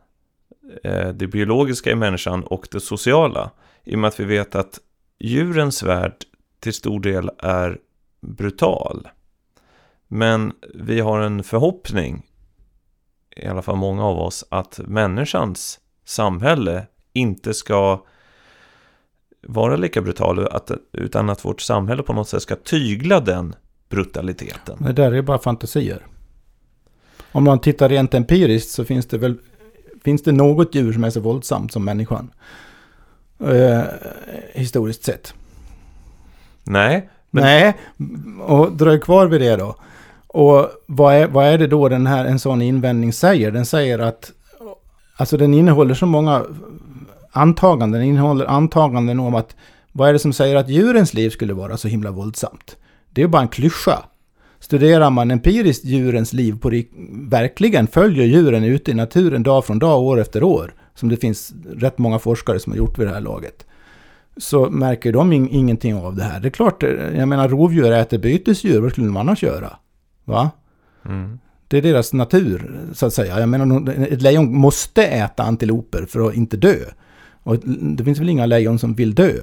Eh, 0.83 1.07
det 1.07 1.27
biologiska 1.27 1.91
i 1.91 1.95
människan 1.95 2.43
och 2.43 2.67
det 2.71 2.79
sociala. 2.79 3.51
I 3.83 3.95
och 3.95 3.99
med 3.99 4.07
att 4.07 4.19
vi 4.19 4.25
vet 4.25 4.55
att 4.55 4.79
djurens 5.19 5.83
värld 5.83 6.15
till 6.59 6.73
stor 6.73 6.99
del 6.99 7.31
är 7.37 7.77
brutal. 8.21 9.07
Men 10.07 10.53
vi 10.73 10.99
har 10.99 11.19
en 11.19 11.43
förhoppning, 11.43 12.25
i 13.35 13.47
alla 13.47 13.61
fall 13.61 13.75
många 13.75 14.05
av 14.05 14.19
oss, 14.19 14.45
att 14.49 14.79
människans 14.85 15.79
samhälle 16.05 16.87
inte 17.13 17.53
ska 17.53 18.05
vara 19.41 19.75
lika 19.75 20.01
brutal, 20.01 20.47
utan 20.91 21.29
att 21.29 21.45
vårt 21.45 21.61
samhälle 21.61 22.03
på 22.03 22.13
något 22.13 22.29
sätt 22.29 22.41
ska 22.41 22.55
tygla 22.55 23.19
den 23.19 23.55
brutaliteten. 23.89 24.77
Det 24.79 24.93
där 24.93 25.11
är 25.11 25.21
bara 25.21 25.39
fantasier. 25.39 26.05
Om 27.31 27.43
man 27.43 27.59
tittar 27.59 27.89
rent 27.89 28.13
empiriskt 28.13 28.71
så 28.71 28.85
finns 28.85 29.05
det 29.05 29.17
väl 29.17 29.37
finns 30.03 30.23
det 30.23 30.31
något 30.31 30.75
djur 30.75 30.93
som 30.93 31.03
är 31.03 31.09
så 31.09 31.19
våldsamt 31.19 31.71
som 31.71 31.85
människan. 31.85 32.31
Eh, 33.39 33.83
historiskt 34.53 35.03
sett. 35.03 35.33
Nej. 36.63 37.09
Men... 37.31 37.43
Nej, 37.43 37.77
och 38.41 38.71
dröj 38.71 38.99
kvar 38.99 39.27
vid 39.27 39.41
det 39.41 39.55
då. 39.55 39.75
Och 40.27 40.69
vad 40.85 41.13
är, 41.15 41.27
vad 41.27 41.45
är 41.45 41.57
det 41.57 41.67
då 41.67 41.89
den 41.89 42.07
här, 42.07 42.25
en 42.25 42.39
sån 42.39 42.61
invändning 42.61 43.13
säger? 43.13 43.51
Den 43.51 43.65
säger 43.65 43.99
att, 43.99 44.31
alltså 45.15 45.37
den 45.37 45.53
innehåller 45.53 45.93
så 45.93 46.05
många 46.05 46.45
antaganden, 47.31 47.99
den 47.99 48.09
innehåller 48.09 48.45
antaganden 48.45 49.19
om 49.19 49.35
att 49.35 49.55
vad 49.91 50.09
är 50.09 50.13
det 50.13 50.19
som 50.19 50.33
säger 50.33 50.55
att 50.55 50.69
djurens 50.69 51.13
liv 51.13 51.29
skulle 51.29 51.53
vara 51.53 51.77
så 51.77 51.87
himla 51.87 52.11
våldsamt? 52.11 52.75
Det 53.09 53.21
är 53.21 53.27
bara 53.27 53.41
en 53.41 53.47
klyscha. 53.47 54.03
Studerar 54.59 55.09
man 55.09 55.31
empiriskt 55.31 55.85
djurens 55.85 56.33
liv 56.33 56.59
på 56.59 56.83
verkligen 57.11 57.87
följer 57.87 58.25
djuren 58.25 58.63
ute 58.63 58.91
i 58.91 58.93
naturen 58.93 59.43
dag 59.43 59.65
från 59.65 59.79
dag, 59.79 60.01
år 60.01 60.19
efter 60.19 60.43
år, 60.43 60.73
som 60.95 61.09
det 61.09 61.17
finns 61.17 61.53
rätt 61.75 61.97
många 61.97 62.19
forskare 62.19 62.59
som 62.59 62.71
har 62.71 62.77
gjort 62.77 62.99
vid 62.99 63.07
det 63.07 63.13
här 63.13 63.21
laget, 63.21 63.65
så 64.37 64.69
märker 64.69 65.13
de 65.13 65.33
in 65.33 65.49
ingenting 65.49 65.95
av 65.95 66.15
det 66.15 66.23
här. 66.23 66.39
Det 66.39 66.47
är 66.47 66.51
klart, 66.51 66.83
jag 67.15 67.27
menar 67.27 67.49
rovdjur 67.49 67.91
äter 67.91 68.17
bytesdjur, 68.17 68.81
vad 68.81 68.91
skulle 68.91 69.07
de 69.07 69.17
annars 69.17 69.43
göra? 69.43 69.77
Va? 70.25 70.51
Mm. 71.05 71.39
Det 71.67 71.77
är 71.77 71.81
deras 71.81 72.13
natur, 72.13 72.79
så 72.93 73.05
att 73.05 73.13
säga. 73.13 73.39
Jag 73.39 73.49
menar, 73.49 73.89
ett 73.89 74.21
lejon 74.21 74.57
måste 74.57 75.03
äta 75.03 75.43
antiloper 75.43 76.05
för 76.05 76.27
att 76.27 76.35
inte 76.35 76.57
dö. 76.57 76.75
Och 77.43 77.57
det 77.67 78.03
finns 78.03 78.19
väl 78.19 78.29
inga 78.29 78.45
lejon 78.45 78.79
som 78.79 78.93
vill 78.93 79.15
dö. 79.15 79.33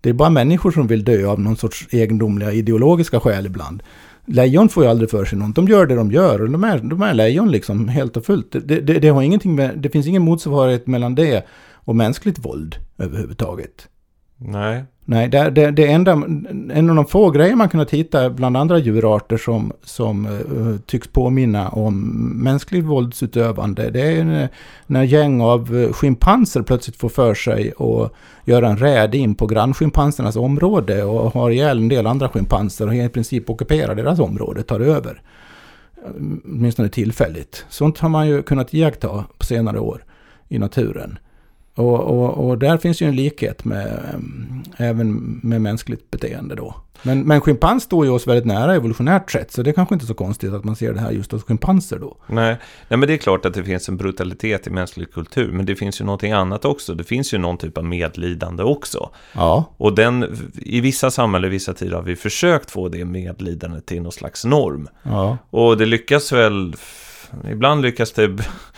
Det 0.00 0.08
är 0.08 0.14
bara 0.14 0.30
människor 0.30 0.70
som 0.70 0.86
vill 0.86 1.04
dö 1.04 1.26
av 1.26 1.40
någon 1.40 1.56
sorts 1.56 1.88
egendomliga 1.90 2.52
ideologiska 2.52 3.20
skäl 3.20 3.46
ibland. 3.46 3.82
Lejon 4.28 4.68
får 4.68 4.84
ju 4.84 4.90
aldrig 4.90 5.10
för 5.10 5.24
sig 5.24 5.38
något. 5.38 5.54
De 5.54 5.68
gör 5.68 5.86
det 5.86 5.94
de 5.94 6.12
gör. 6.12 6.42
Och 6.42 6.50
de 6.50 6.64
är, 6.64 6.78
de 6.78 7.02
är 7.02 7.14
lejon 7.14 7.50
liksom 7.50 7.88
helt 7.88 8.16
och 8.16 8.24
fullt. 8.24 8.52
Det, 8.52 8.80
det, 8.80 8.98
det, 8.98 9.08
har 9.08 9.22
ingenting 9.22 9.54
med, 9.54 9.78
det 9.78 9.90
finns 9.90 10.06
ingen 10.06 10.22
motsvarighet 10.22 10.86
mellan 10.86 11.14
det 11.14 11.46
och 11.72 11.96
mänskligt 11.96 12.38
våld 12.38 12.76
överhuvudtaget. 12.98 13.88
Nej. 14.36 14.84
Nej, 15.10 15.28
det, 15.28 15.50
det, 15.50 15.70
det 15.70 15.86
enda, 15.86 16.12
en 16.12 16.90
av 16.90 16.96
de 16.96 17.06
få 17.06 17.30
grejer 17.30 17.56
man 17.56 17.68
kunnat 17.68 17.90
hitta 17.90 18.30
bland 18.30 18.56
andra 18.56 18.78
djurarter 18.78 19.36
som, 19.36 19.72
som 19.82 20.26
uh, 20.26 20.78
tycks 20.86 21.08
påminna 21.08 21.68
om 21.68 22.00
mänskligt 22.44 22.84
våldsutövande, 22.84 23.90
det 23.90 24.00
är 24.00 24.48
när 24.86 25.02
gäng 25.02 25.40
av 25.40 25.76
eh, 25.76 25.92
schimpanser 25.92 26.62
plötsligt 26.62 26.96
får 26.96 27.08
för 27.08 27.34
sig 27.34 27.72
att 27.78 28.12
göra 28.44 28.68
en 28.68 28.76
räd 28.76 29.14
in 29.14 29.34
på 29.34 29.46
grannschimpansernas 29.46 30.36
område 30.36 31.04
och 31.04 31.32
har 31.32 31.50
ihjäl 31.50 31.78
en 31.78 31.88
del 31.88 32.06
andra 32.06 32.28
schimpanser 32.28 32.86
och 32.86 32.94
i 32.94 33.08
princip 33.08 33.50
ockuperar 33.50 33.94
deras 33.94 34.18
område, 34.18 34.62
tar 34.62 34.80
över. 34.80 35.22
Åtminstone 36.44 36.88
tillfälligt. 36.88 37.66
Sånt 37.68 37.98
har 37.98 38.08
man 38.08 38.28
ju 38.28 38.42
kunnat 38.42 38.74
iaktta 38.74 39.24
på 39.38 39.44
senare 39.44 39.78
år 39.78 40.04
i 40.48 40.58
naturen. 40.58 41.18
Och, 41.78 42.00
och, 42.00 42.48
och, 42.48 42.58
där 42.58 42.78
finns 42.78 43.02
ju 43.02 43.08
en 43.08 43.16
likhet 43.16 43.64
med, 43.64 44.14
även 44.76 45.40
med 45.42 45.60
mänskligt 45.60 46.10
beteende 46.10 46.54
då. 46.54 46.74
Men, 47.02 47.20
men 47.20 47.40
schimpans 47.40 47.82
står 47.82 48.04
ju 48.04 48.10
oss 48.10 48.26
väldigt 48.26 48.46
nära 48.46 48.74
evolutionärt 48.74 49.30
sett, 49.30 49.52
så 49.52 49.62
det 49.62 49.70
är 49.70 49.74
kanske 49.74 49.94
inte 49.94 50.06
så 50.06 50.14
konstigt 50.14 50.52
att 50.52 50.64
man 50.64 50.76
ser 50.76 50.92
det 50.92 51.00
här 51.00 51.10
just 51.10 51.32
hos 51.32 51.44
schimpanser 51.44 51.98
då. 51.98 52.16
Nej. 52.26 52.56
Nej, 52.88 52.98
men 52.98 53.00
det 53.00 53.12
är 53.12 53.16
klart 53.16 53.46
att 53.46 53.54
det 53.54 53.64
finns 53.64 53.88
en 53.88 53.96
brutalitet 53.96 54.66
i 54.66 54.70
mänsklig 54.70 55.12
kultur, 55.12 55.52
men 55.52 55.66
det 55.66 55.76
finns 55.76 56.00
ju 56.00 56.04
någonting 56.04 56.32
annat 56.32 56.64
också. 56.64 56.94
Det 56.94 57.04
finns 57.04 57.34
ju 57.34 57.38
någon 57.38 57.56
typ 57.56 57.78
av 57.78 57.84
medlidande 57.84 58.62
också. 58.62 59.10
Ja. 59.32 59.64
Och 59.76 59.94
den, 59.94 60.38
i 60.56 60.80
vissa 60.80 61.10
samhällen, 61.10 61.50
vissa 61.50 61.74
tider 61.74 61.96
har 61.96 62.02
vi 62.02 62.16
försökt 62.16 62.70
få 62.70 62.88
det 62.88 63.04
medlidandet 63.04 63.86
till 63.86 64.02
någon 64.02 64.12
slags 64.12 64.44
norm. 64.44 64.88
Ja. 65.02 65.38
Och 65.50 65.76
det 65.76 65.86
lyckas 65.86 66.32
väl 66.32 66.74
Ibland 67.50 67.82
lyckas 67.82 68.12
det 68.12 68.22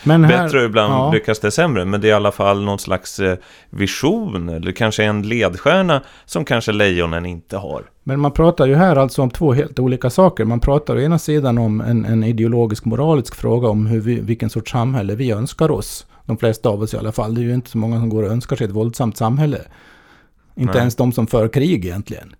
här, 0.03 0.27
bättre 0.27 0.59
och 0.59 0.65
ibland 0.65 0.93
ja. 0.93 1.11
lyckas 1.11 1.39
det 1.39 1.51
sämre. 1.51 1.85
Men 1.85 2.01
det 2.01 2.07
är 2.07 2.09
i 2.09 2.13
alla 2.13 2.31
fall 2.31 2.63
någon 2.63 2.79
slags 2.79 3.19
eh, 3.19 3.37
vision 3.69 4.49
eller 4.49 4.71
kanske 4.71 5.03
en 5.03 5.21
ledstjärna 5.21 6.01
som 6.25 6.45
kanske 6.45 6.71
lejonen 6.71 7.25
inte 7.25 7.57
har. 7.57 7.83
Men 8.03 8.19
man 8.19 8.31
pratar 8.31 8.67
ju 8.67 8.75
här 8.75 8.95
alltså 8.95 9.21
om 9.21 9.29
två 9.29 9.53
helt 9.53 9.79
olika 9.79 10.09
saker. 10.09 10.45
Man 10.45 10.59
pratar 10.59 10.95
å 10.95 10.99
ena 10.99 11.19
sidan 11.19 11.57
om 11.57 11.81
en, 11.81 12.05
en 12.05 12.23
ideologisk 12.23 12.85
moralisk 12.85 13.35
fråga 13.35 13.67
om 13.67 13.85
hur 13.85 14.01
vi, 14.01 14.19
vilken 14.19 14.49
sorts 14.49 14.71
samhälle 14.71 15.15
vi 15.15 15.31
önskar 15.31 15.71
oss. 15.71 16.05
De 16.25 16.37
flesta 16.37 16.69
av 16.69 16.81
oss 16.81 16.93
i 16.93 16.97
alla 16.97 17.11
fall. 17.11 17.35
Det 17.35 17.41
är 17.41 17.43
ju 17.43 17.53
inte 17.53 17.69
så 17.69 17.77
många 17.77 17.99
som 17.99 18.09
går 18.09 18.23
och 18.23 18.31
önskar 18.31 18.55
sig 18.55 18.65
ett 18.65 18.71
våldsamt 18.71 19.17
samhälle. 19.17 19.61
Inte 20.55 20.73
Nej. 20.73 20.79
ens 20.79 20.95
de 20.95 21.11
som 21.11 21.27
för 21.27 21.47
krig 21.47 21.85
egentligen 21.85 22.35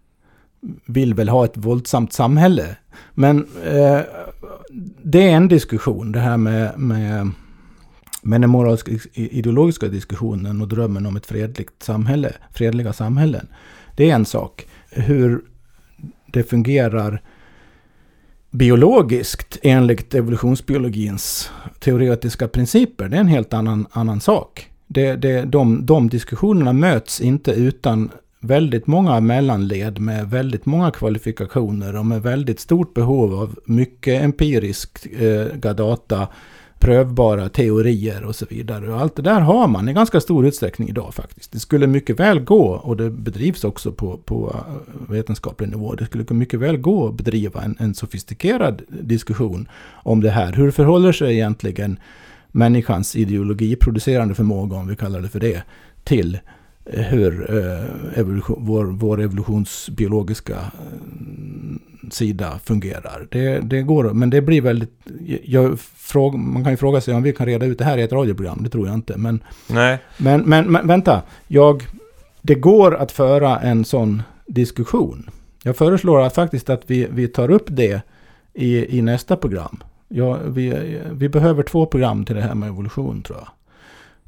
vill 0.85 1.13
väl 1.13 1.29
ha 1.29 1.45
ett 1.45 1.57
våldsamt 1.57 2.13
samhälle. 2.13 2.75
Men 3.13 3.47
eh, 3.65 3.99
det 5.03 5.29
är 5.29 5.35
en 5.35 5.47
diskussion, 5.47 6.11
det 6.11 6.19
här 6.19 6.37
med, 6.37 6.79
med, 6.79 7.31
med 8.21 8.41
den 8.41 8.49
moraliska 8.49 8.91
ideologiska 9.13 9.87
diskussionen 9.87 10.61
och 10.61 10.67
drömmen 10.67 11.05
om 11.05 11.15
ett 11.15 11.25
fredligt 11.25 11.83
samhälle, 11.83 12.33
fredliga 12.53 12.93
samhällen. 12.93 13.47
Det 13.95 14.09
är 14.09 14.15
en 14.15 14.25
sak. 14.25 14.67
Hur 14.89 15.41
det 16.33 16.43
fungerar 16.43 17.21
biologiskt 18.51 19.57
enligt 19.61 20.15
evolutionsbiologins 20.15 21.51
teoretiska 21.79 22.47
principer, 22.47 23.09
det 23.09 23.15
är 23.15 23.21
en 23.21 23.27
helt 23.27 23.53
annan, 23.53 23.87
annan 23.91 24.21
sak. 24.21 24.67
Det, 24.87 25.15
det, 25.15 25.41
de, 25.41 25.85
de 25.85 26.09
diskussionerna 26.09 26.73
möts 26.73 27.21
inte 27.21 27.51
utan 27.51 28.09
väldigt 28.41 28.87
många 28.87 29.19
mellanled 29.19 29.99
med 29.99 30.29
väldigt 30.29 30.65
många 30.65 30.91
kvalifikationer 30.91 31.95
och 31.95 32.05
med 32.05 32.21
väldigt 32.21 32.59
stort 32.59 32.93
behov 32.93 33.33
av 33.33 33.59
mycket 33.65 34.23
empiriska 34.23 35.09
eh, 35.09 35.73
data, 35.75 36.27
prövbara 36.79 37.49
teorier 37.49 38.23
och 38.23 38.35
så 38.35 38.45
vidare. 38.49 38.93
Och 38.93 39.01
allt 39.01 39.15
det 39.15 39.21
där 39.21 39.39
har 39.39 39.67
man 39.67 39.89
i 39.89 39.93
ganska 39.93 40.21
stor 40.21 40.47
utsträckning 40.47 40.89
idag 40.89 41.13
faktiskt. 41.13 41.51
Det 41.51 41.59
skulle 41.59 41.87
mycket 41.87 42.19
väl 42.19 42.39
gå, 42.39 42.65
och 42.65 42.97
det 42.97 43.09
bedrivs 43.09 43.63
också 43.63 43.91
på, 43.91 44.17
på 44.17 44.55
eh, 44.55 45.11
vetenskaplig 45.11 45.69
nivå, 45.69 45.95
det 45.95 46.05
skulle 46.05 46.25
mycket 46.29 46.59
väl 46.59 46.77
gå 46.77 47.07
att 47.07 47.13
bedriva 47.13 47.61
en, 47.61 47.75
en 47.79 47.93
sofistikerad 47.93 48.81
diskussion 48.87 49.67
om 50.03 50.21
det 50.21 50.29
här. 50.29 50.53
Hur 50.53 50.71
förhåller 50.71 51.11
sig 51.11 51.33
egentligen 51.33 51.99
människans 52.51 53.15
ideologiproducerande 53.15 54.35
förmåga, 54.35 54.77
om 54.77 54.87
vi 54.87 54.95
kallar 54.95 55.21
det 55.21 55.29
för 55.29 55.39
det, 55.39 55.63
till 56.03 56.39
hur 56.85 57.57
eh, 57.57 58.19
evolution, 58.19 58.57
vår, 58.59 58.85
vår 58.85 59.21
evolutionsbiologiska 59.21 60.53
eh, 60.55 62.09
sida 62.11 62.59
fungerar. 62.63 63.27
Det, 63.31 63.59
det 63.59 63.81
går, 63.81 64.03
men 64.13 64.29
det 64.29 64.41
blir 64.41 64.61
väldigt... 64.61 64.91
Jag, 65.43 65.79
fråga, 65.79 66.37
man 66.37 66.63
kan 66.63 66.73
ju 66.73 66.77
fråga 66.77 67.01
sig 67.01 67.13
om 67.13 67.23
vi 67.23 67.33
kan 67.33 67.45
reda 67.45 67.65
ut 67.65 67.77
det 67.77 67.85
här 67.85 67.97
i 67.97 68.01
ett 68.01 68.11
radioprogram, 68.13 68.59
det 68.63 68.69
tror 68.69 68.87
jag 68.87 68.95
inte. 68.95 69.17
Men, 69.17 69.43
Nej. 69.69 69.97
Men, 70.17 70.41
men, 70.41 70.71
men 70.71 70.87
vänta, 70.87 71.21
jag... 71.47 71.83
det 72.41 72.55
går 72.55 72.95
att 72.95 73.11
föra 73.11 73.59
en 73.59 73.85
sån 73.85 74.23
diskussion. 74.47 75.29
Jag 75.63 75.77
föreslår 75.77 76.21
att 76.21 76.35
faktiskt 76.35 76.69
att 76.69 76.83
vi, 76.87 77.07
vi 77.11 77.27
tar 77.27 77.51
upp 77.51 77.65
det 77.67 78.01
i, 78.53 78.97
i 78.97 79.01
nästa 79.01 79.37
program. 79.37 79.83
Ja, 80.07 80.39
vi, 80.47 80.97
vi 81.11 81.29
behöver 81.29 81.63
två 81.63 81.85
program 81.85 82.25
till 82.25 82.35
det 82.35 82.41
här 82.41 82.55
med 82.55 82.69
evolution 82.69 83.21
tror 83.21 83.37
jag. 83.39 83.47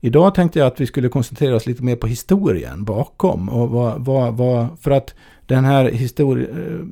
Idag 0.05 0.35
tänkte 0.35 0.59
jag 0.59 0.67
att 0.67 0.81
vi 0.81 0.87
skulle 0.87 1.09
koncentrera 1.09 1.55
oss 1.55 1.65
lite 1.65 1.83
mer 1.83 1.95
på 1.95 2.07
historien 2.07 2.83
bakom. 2.83 3.49
Och 3.49 3.69
vad, 3.69 4.05
vad, 4.05 4.33
vad, 4.33 4.67
för 4.81 4.91
att 4.91 5.15
den 5.45 5.65
här 5.65 5.89
histori- 5.91 6.49
eh, 6.49 6.85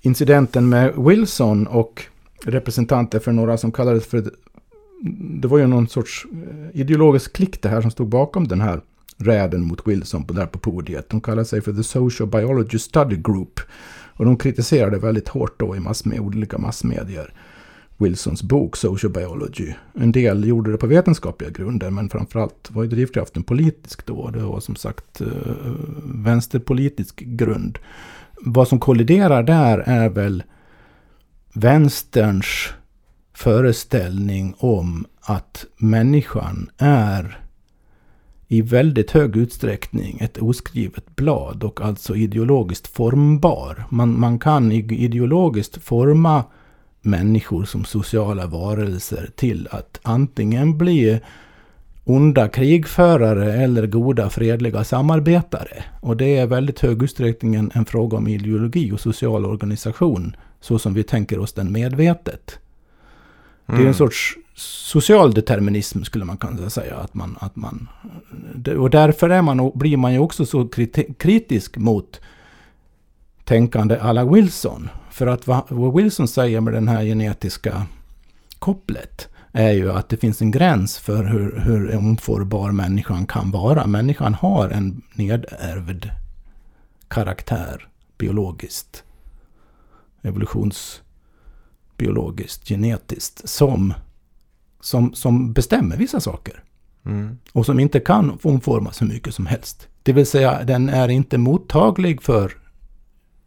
incidenten 0.00 0.68
med 0.68 0.92
Wilson 0.96 1.66
och 1.66 2.04
representanter 2.44 3.18
för 3.18 3.32
några 3.32 3.56
som 3.56 3.72
kallades 3.72 4.06
för... 4.06 4.30
Det 5.40 5.48
var 5.48 5.58
ju 5.58 5.66
någon 5.66 5.88
sorts 5.88 6.26
eh, 6.32 6.80
ideologisk 6.80 7.32
klick 7.32 7.62
det 7.62 7.68
här 7.68 7.80
som 7.80 7.90
stod 7.90 8.08
bakom 8.08 8.48
den 8.48 8.60
här 8.60 8.80
räden 9.16 9.64
mot 9.64 9.86
Wilson 9.86 10.24
på, 10.24 10.32
där 10.32 10.46
på 10.46 10.58
podiet. 10.58 11.10
De 11.10 11.20
kallade 11.20 11.44
sig 11.44 11.60
för 11.60 11.72
The 11.72 11.82
Social 11.82 12.28
Biology 12.28 12.78
Study 12.78 13.16
Group. 13.16 13.60
Och 14.16 14.24
de 14.24 14.36
kritiserade 14.36 14.98
väldigt 14.98 15.28
hårt 15.28 15.60
då 15.60 15.76
i 15.76 15.80
massmed, 15.80 16.20
olika 16.20 16.58
massmedier 16.58 17.34
Wilsons 17.96 18.42
bok 18.42 18.76
Social 18.76 19.12
Biology. 19.12 19.74
En 19.94 20.12
del 20.12 20.44
gjorde 20.44 20.72
det 20.72 20.78
på 20.78 20.86
vetenskapliga 20.86 21.50
grunder 21.50 21.90
men 21.90 22.08
framförallt 22.08 22.70
var 22.70 22.82
ju 22.82 22.88
drivkraften 22.88 23.42
politisk 23.42 24.06
då. 24.06 24.30
Det 24.30 24.38
var 24.38 24.60
som 24.60 24.76
sagt 24.76 25.20
eh, 25.20 25.26
vänsterpolitisk 26.04 27.20
grund. 27.20 27.78
Vad 28.40 28.68
som 28.68 28.80
kolliderar 28.80 29.42
där 29.42 29.78
är 29.78 30.08
väl 30.08 30.42
vänsterns 31.54 32.72
föreställning 33.34 34.54
om 34.58 35.06
att 35.20 35.64
människan 35.76 36.70
är 36.78 37.38
i 38.48 38.62
väldigt 38.62 39.10
hög 39.10 39.36
utsträckning 39.36 40.18
ett 40.20 40.38
oskrivet 40.38 41.16
blad 41.16 41.64
och 41.64 41.80
alltså 41.80 42.16
ideologiskt 42.16 42.86
formbar. 42.86 43.84
Man, 43.90 44.20
man 44.20 44.38
kan 44.38 44.72
ideologiskt 44.72 45.82
forma 45.82 46.44
människor 47.02 47.64
som 47.64 47.84
sociala 47.84 48.46
varelser 48.46 49.30
till 49.36 49.68
att 49.70 50.00
antingen 50.02 50.78
bli 50.78 51.20
onda 52.04 52.48
krigförare 52.48 53.52
eller 53.52 53.86
goda 53.86 54.30
fredliga 54.30 54.84
samarbetare. 54.84 55.84
Och 56.00 56.16
det 56.16 56.38
är 56.38 56.46
väldigt 56.46 56.80
hög 56.80 57.02
utsträckning 57.02 57.54
en, 57.54 57.70
en 57.74 57.84
fråga 57.84 58.16
om 58.16 58.28
ideologi 58.28 58.92
och 58.92 59.00
social 59.00 59.46
organisation 59.46 60.36
så 60.60 60.78
som 60.78 60.94
vi 60.94 61.02
tänker 61.02 61.38
oss 61.38 61.52
den 61.52 61.72
medvetet. 61.72 62.58
Mm. 63.66 63.66
Det 63.66 63.72
är 63.72 63.76
en 63.76 63.82
mm. 63.82 63.94
sorts 63.94 64.36
social 64.54 65.34
determinism 65.34 66.02
skulle 66.02 66.24
man 66.24 66.36
kunna 66.36 66.70
säga. 66.70 66.96
Att 66.96 67.14
man, 67.14 67.36
att 67.40 67.56
man, 67.56 67.88
och 68.78 68.90
därför 68.90 69.30
är 69.30 69.42
man, 69.42 69.70
blir 69.74 69.96
man 69.96 70.12
ju 70.12 70.18
också 70.18 70.46
så 70.46 70.68
kritisk 71.18 71.76
mot 71.76 72.20
tänkande 73.44 73.98
alla 73.98 74.24
Wilson. 74.24 74.88
För 75.12 75.26
att 75.26 75.46
vad 75.46 75.96
Wilson 75.96 76.28
säger 76.28 76.60
med 76.60 76.72
den 76.72 76.88
här 76.88 77.04
genetiska 77.04 77.86
kopplet 78.58 79.28
är 79.52 79.72
ju 79.72 79.92
att 79.92 80.08
det 80.08 80.16
finns 80.16 80.42
en 80.42 80.50
gräns 80.50 80.98
för 80.98 81.24
hur, 81.24 81.60
hur 81.60 81.96
omformbar 81.96 82.72
människan 82.72 83.26
kan 83.26 83.50
vara. 83.50 83.86
Människan 83.86 84.34
har 84.34 84.70
en 84.70 85.02
nedärvd 85.14 86.10
karaktär 87.08 87.88
biologiskt, 88.18 89.04
evolutionsbiologiskt, 90.22 92.68
genetiskt, 92.68 93.48
som, 93.48 93.94
som, 94.80 95.14
som 95.14 95.52
bestämmer 95.52 95.96
vissa 95.96 96.20
saker. 96.20 96.64
Mm. 97.04 97.38
Och 97.52 97.66
som 97.66 97.80
inte 97.80 98.00
kan 98.00 98.38
omformas 98.42 99.02
hur 99.02 99.06
mycket 99.06 99.34
som 99.34 99.46
helst. 99.46 99.88
Det 100.02 100.12
vill 100.12 100.26
säga, 100.26 100.64
den 100.64 100.88
är 100.88 101.08
inte 101.08 101.38
mottaglig 101.38 102.22
för 102.22 102.52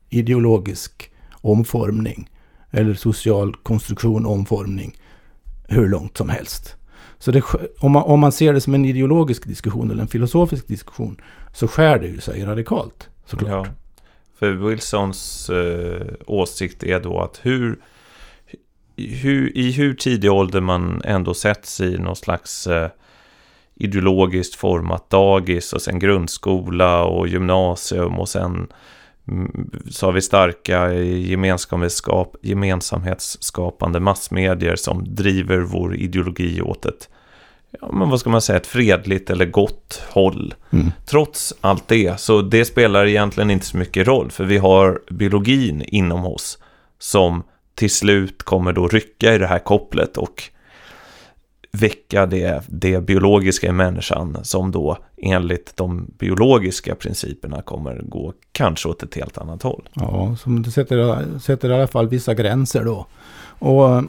ideologisk 0.10 1.12
omformning 1.52 2.30
eller 2.72 2.94
social 2.94 3.56
konstruktion 3.56 4.26
omformning 4.26 4.98
hur 5.68 5.90
långt 5.90 6.18
som 6.18 6.30
helst. 6.30 6.76
Så 7.20 7.32
det, 7.32 7.44
om, 7.80 7.92
man, 7.92 8.04
om 8.04 8.20
man 8.20 8.32
ser 8.32 8.54
det 8.54 8.62
som 8.62 8.74
en 8.74 8.86
ideologisk 8.86 9.48
diskussion 9.48 9.92
eller 9.92 10.02
en 10.02 10.08
filosofisk 10.08 10.68
diskussion 10.68 11.22
så 11.54 11.68
skär 11.68 12.00
det 12.00 12.08
ju 12.08 12.20
sig 12.20 12.46
radikalt 12.46 13.10
såklart. 13.26 13.68
Ja, 13.68 13.74
för 14.40 14.52
Wilsons 14.52 15.50
eh, 15.50 16.08
åsikt 16.26 16.84
är 16.84 17.00
då 17.00 17.20
att 17.20 17.40
hur, 17.44 17.80
hur, 18.98 19.58
i 19.58 19.72
hur 19.72 19.94
tidig 19.94 20.32
ålder 20.32 20.62
man 20.62 21.02
ändå 21.06 21.34
sätts 21.34 21.82
i 21.82 21.98
någon 21.98 22.16
slags 22.16 22.68
eh, 22.68 22.90
ideologiskt 23.76 24.56
format 24.56 25.10
dagis 25.10 25.74
och 25.74 25.82
sen 25.82 26.00
grundskola 26.00 27.04
och 27.04 27.28
gymnasium 27.28 28.20
och 28.20 28.30
sen 28.30 28.68
så 29.90 30.06
har 30.06 30.14
vi 30.14 30.22
starka 30.22 30.94
gemensamhetsskap, 30.94 32.36
gemensamhetsskapande 32.42 34.00
massmedier 34.00 34.76
som 34.76 35.16
driver 35.16 35.60
vår 35.60 35.96
ideologi 35.96 36.62
åt 36.62 36.86
ett, 36.86 37.10
ja, 37.82 37.92
men 37.92 38.10
vad 38.10 38.20
ska 38.20 38.30
man 38.30 38.42
säga, 38.42 38.58
ett 38.58 38.68
fredligt 38.68 39.30
eller 39.30 39.46
gott 39.46 40.04
håll. 40.10 40.54
Mm. 40.72 40.92
Trots 41.06 41.54
allt 41.62 41.88
det, 41.88 42.20
så 42.20 42.42
det 42.42 42.66
spelar 42.66 43.06
egentligen 43.06 43.52
inte 43.52 43.66
så 43.66 43.78
mycket 43.78 44.08
roll, 44.08 44.32
för 44.32 44.44
vi 44.44 44.58
har 44.58 45.02
biologin 45.10 45.82
inom 45.88 46.26
oss 46.26 46.58
som 47.00 47.44
till 47.76 47.92
slut 47.92 48.44
kommer 48.44 48.74
då 48.74 48.88
rycka 48.88 49.34
i 49.34 49.38
det 49.38 49.48
här 49.48 49.60
kopplet 49.60 50.18
och 50.18 50.44
väcka 51.76 52.26
det, 52.26 52.64
det 52.68 53.02
biologiska 53.02 53.68
i 53.68 53.72
människan 53.72 54.38
som 54.44 54.72
då 54.72 54.98
enligt 55.18 55.78
de 55.78 56.12
biologiska 56.20 56.96
principerna 56.96 57.62
kommer 57.62 58.02
gå 58.02 58.34
kanske 58.52 58.90
åt 58.90 59.04
ett 59.04 59.16
helt 59.16 59.38
annat 59.38 59.64
håll. 59.64 59.90
Ja, 59.94 60.36
som 60.36 60.62
det 60.62 60.72
sätter, 60.72 61.40
sätter 61.40 61.70
i 61.70 61.74
alla 61.74 61.88
fall 61.88 62.10
vissa 62.10 62.34
gränser 62.34 62.84
då. 62.84 63.08
Och 63.60 63.90
eh, 63.90 64.02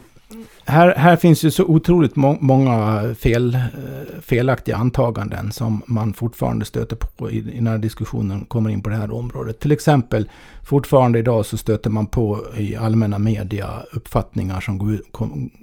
här, 0.64 0.94
här 0.96 1.16
finns 1.16 1.44
ju 1.44 1.50
så 1.50 1.64
otroligt 1.64 2.16
må 2.16 2.36
många 2.40 3.04
fel, 3.14 3.54
eh, 3.54 4.20
felaktiga 4.22 4.76
antaganden 4.76 5.52
som 5.52 5.82
man 5.86 6.14
fortfarande 6.14 6.64
stöter 6.64 6.96
på 6.96 7.30
i, 7.30 7.60
när 7.60 7.78
diskussionen 7.78 8.44
kommer 8.44 8.70
in 8.70 8.82
på 8.82 8.90
det 8.90 8.96
här 8.96 9.14
området. 9.14 9.60
Till 9.60 9.72
exempel, 9.72 10.28
fortfarande 10.64 11.18
idag 11.18 11.46
så 11.46 11.56
stöter 11.56 11.90
man 11.90 12.06
på 12.06 12.40
i 12.56 12.76
allmänna 12.76 13.18
media 13.18 13.68
uppfattningar 13.92 14.60
som 14.60 14.78
går 14.78 14.98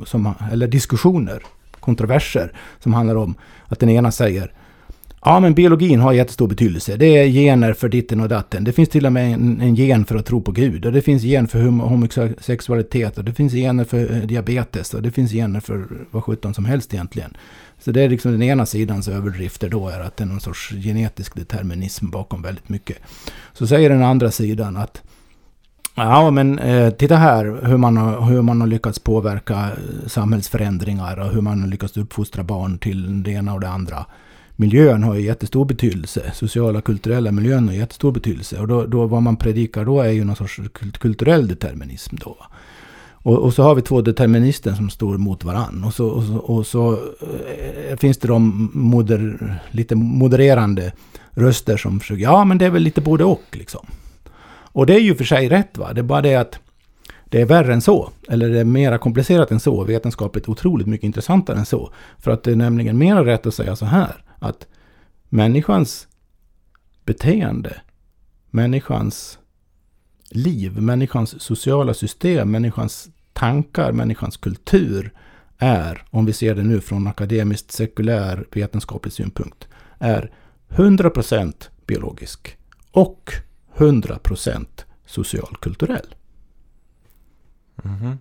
som, 0.06 0.34
eller 0.52 0.68
diskussioner 0.68 1.44
kontroverser 1.84 2.52
som 2.80 2.93
handlar 2.93 3.15
om 3.15 3.36
att 3.67 3.80
den 3.80 3.89
ena 3.89 4.12
säger 4.12 4.54
Ja, 5.26 5.39
men 5.39 5.54
biologin 5.54 6.00
har 6.00 6.13
jättestor 6.13 6.48
betydelse. 6.48 6.98
Det 6.98 7.06
är 7.06 7.28
gener 7.28 7.74
för 7.74 7.89
ditten 7.89 8.19
och 8.19 8.30
datten. 8.30 8.63
Det 8.63 8.74
finns 8.74 8.89
till 8.89 9.06
och 9.06 9.13
med 9.13 9.34
en, 9.34 9.62
en 9.62 9.76
gen 9.76 10.06
för 10.06 10.15
att 10.15 10.26
tro 10.26 10.41
på 10.41 10.52
Gud. 10.52 10.86
Och 10.86 10.91
det 10.91 11.02
finns 11.02 11.24
gen 11.24 11.48
för 11.48 11.60
homosexualitet. 11.62 13.17
Och 13.17 13.24
det 13.24 13.34
finns 13.34 13.54
gener 13.54 13.84
för 13.84 14.15
eh, 14.15 14.17
diabetes. 14.17 14.93
Och 14.93 15.02
det 15.02 15.12
finns 15.12 15.32
gener 15.32 15.60
för 15.60 15.88
vad 16.12 16.24
sjutton 16.24 16.54
som 16.54 16.65
helst 16.65 16.93
egentligen. 16.93 17.38
Så 17.80 17.91
det 17.91 18.02
är 18.02 18.10
liksom 18.10 18.32
den 18.32 18.43
ena 18.43 18.65
sidans 18.65 19.08
överdrifter 19.08 19.69
då 19.69 19.89
är 19.89 20.00
att 20.00 20.17
det 20.17 20.24
är 20.24 20.28
någon 20.28 20.41
sorts 20.41 20.69
genetisk 20.69 21.36
determinism 21.36 22.10
bakom 22.10 22.41
väldigt 22.41 22.69
mycket. 22.69 22.98
Så 23.54 23.67
säger 23.67 23.89
den 23.89 24.04
andra 24.04 24.32
sidan 24.32 24.78
att 24.78 25.02
Ja, 25.95 26.32
men 26.32 26.60
eh, 26.60 26.89
titta 26.89 27.15
här 27.15 27.60
hur 27.63 27.77
man, 27.77 27.97
har, 27.97 28.21
hur 28.21 28.41
man 28.41 28.62
har 28.62 28.67
lyckats 28.67 28.99
påverka 28.99 29.56
eh, 29.56 30.08
samhällsförändringar 30.08 31.19
och 31.19 31.29
hur 31.34 31.41
man 31.41 31.62
har 31.62 31.67
lyckats 31.67 31.97
uppfostra 31.97 32.43
barn 32.43 32.77
till 32.77 33.23
det 33.23 33.32
ena 33.32 33.53
och 33.53 33.60
det 33.60 33.69
andra. 33.69 34.06
Miljön 34.56 35.03
har 35.03 35.15
ju 35.15 35.21
jättestor 35.21 35.65
betydelse. 35.65 36.32
Sociala 36.34 36.77
och 36.77 36.86
kulturella 36.86 37.32
miljön 37.32 37.67
har 37.67 37.75
jättestor 37.75 38.12
betydelse. 38.12 38.60
Och 38.60 38.67
då, 38.67 38.86
då 38.86 39.08
vad 39.08 39.21
man 39.21 39.38
predikar 39.38 39.86
då 39.86 40.01
är 40.01 40.10
ju 40.10 40.23
någon 40.23 40.36
sorts 40.36 40.60
kulturell 40.99 41.47
determinism 41.47 42.15
då. 42.15 42.38
Och, 43.13 43.39
och, 43.39 43.53
så 43.53 43.63
har 43.63 43.75
vi 43.75 43.82
två 43.82 44.01
determinister 44.01 44.73
som 44.73 44.89
står 44.89 45.17
mot 45.17 45.43
varann. 45.43 45.84
Och 45.84 45.93
så, 45.93 46.08
och 46.08 46.23
så, 46.23 46.36
och 46.36 46.67
så 46.67 46.91
eh, 46.91 47.97
finns 47.97 48.17
det 48.17 48.27
de 48.27 48.71
moder, 48.73 49.56
lite 49.71 49.95
modererande 49.95 50.91
röster 51.32 51.77
som 51.77 51.99
försöker, 51.99 52.23
ja 52.23 52.45
men 52.45 52.58
det 52.58 52.65
är 52.65 52.69
väl 52.69 52.82
lite 52.82 53.01
både 53.01 53.23
och 53.23 53.43
liksom. 53.51 53.86
Och 54.73 54.86
det 54.86 54.93
är 54.93 54.99
ju 54.99 55.15
för 55.15 55.23
sig 55.23 55.49
rätt 55.49 55.77
va, 55.77 55.93
det 55.93 56.01
är 56.01 56.03
bara 56.03 56.21
det 56.21 56.36
att 56.36 56.59
det 57.33 57.41
är 57.41 57.45
värre 57.45 57.73
än 57.73 57.81
så. 57.81 58.12
Eller 58.29 58.49
det 58.49 58.59
är 58.59 58.65
mera 58.65 58.97
komplicerat 58.97 59.51
än 59.51 59.59
så. 59.59 59.83
Vetenskapligt 59.83 60.49
otroligt 60.49 60.88
mycket 60.88 61.05
intressantare 61.05 61.57
än 61.57 61.65
så. 61.65 61.93
För 62.17 62.31
att 62.31 62.43
det 62.43 62.51
är 62.51 62.55
nämligen 62.55 62.97
mera 62.97 63.25
rätt 63.25 63.45
att 63.45 63.53
säga 63.53 63.75
så 63.75 63.86
här. 63.86 64.23
Att 64.39 64.67
människans 65.29 66.07
beteende, 67.05 67.81
människans 68.49 69.39
liv, 70.29 70.81
människans 70.81 71.41
sociala 71.41 71.93
system, 71.93 72.51
människans 72.51 73.09
tankar, 73.33 73.91
människans 73.91 74.38
kultur 74.38 75.13
är, 75.57 76.03
om 76.09 76.25
vi 76.25 76.33
ser 76.33 76.55
det 76.55 76.63
nu 76.63 76.81
från 76.81 77.07
akademiskt 77.07 77.71
sekulär 77.71 78.45
vetenskaplig 78.51 79.13
synpunkt, 79.13 79.67
är 79.99 80.31
100% 80.69 81.53
biologisk 81.88 82.57
och 82.91 83.33
100% 83.77 84.65
socialkulturell. 85.05 86.15
Mm 87.83 87.97
-hmm. 87.97 88.17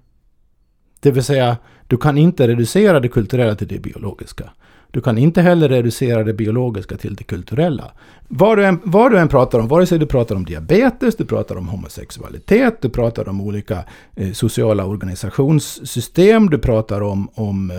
Det 1.01 1.11
vill 1.11 1.25
säga, 1.25 1.57
du 1.87 1.97
kan 1.97 2.19
inte 2.19 2.49
reducera 2.49 3.01
det 3.01 3.09
kulturella 3.09 3.55
till 3.55 3.69
det 3.69 3.79
biologiska. 3.79 4.51
Du 4.91 5.01
kan 5.01 5.19
inte 5.19 5.43
heller 5.43 5.69
reducera 5.69 6.25
det 6.25 6.33
biologiska 6.33 6.97
till 6.97 7.15
det 7.15 7.25
kulturella. 7.25 7.93
Vad 8.29 8.59
du, 8.59 8.65
än, 8.65 8.81
vad 8.85 9.13
du 9.13 9.19
än 9.19 9.29
pratar 9.29 9.59
om, 9.59 9.69
vare 9.69 9.87
sig 9.87 9.99
du 9.99 10.07
pratar 10.07 10.35
om 10.37 10.45
diabetes, 10.45 11.17
du 11.17 11.25
pratar 11.25 11.57
om 11.57 11.69
homosexualitet, 11.69 12.83
du 12.83 12.89
pratar 12.89 13.29
om 13.29 13.41
olika 13.41 13.85
eh, 14.17 14.33
sociala 14.33 14.85
organisationssystem, 14.85 16.51
du 16.51 16.59
pratar 16.59 17.01
om, 17.01 17.29
om 17.35 17.71
eh, 17.71 17.77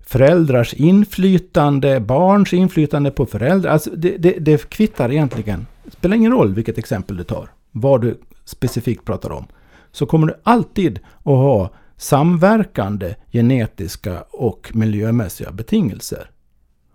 föräldrars 0.00 0.74
inflytande, 0.74 2.00
barns 2.00 2.52
inflytande 2.52 3.10
på 3.10 3.26
föräldrar. 3.26 3.72
Alltså 3.72 3.90
det, 3.96 4.16
det, 4.16 4.32
det 4.38 4.70
kvittar 4.70 5.12
egentligen. 5.12 5.66
Det 6.00 6.02
spelar 6.02 6.16
ingen 6.16 6.32
roll 6.32 6.54
vilket 6.54 6.78
exempel 6.78 7.16
du 7.16 7.24
tar, 7.24 7.50
vad 7.70 8.00
du 8.00 8.20
specifikt 8.44 9.04
pratar 9.04 9.32
om. 9.32 9.46
Så 9.92 10.06
kommer 10.06 10.26
du 10.26 10.34
alltid 10.42 10.98
att 11.18 11.24
ha 11.24 11.70
samverkande 11.96 13.14
genetiska 13.32 14.24
och 14.30 14.70
miljömässiga 14.74 15.50
betingelser. 15.50 16.30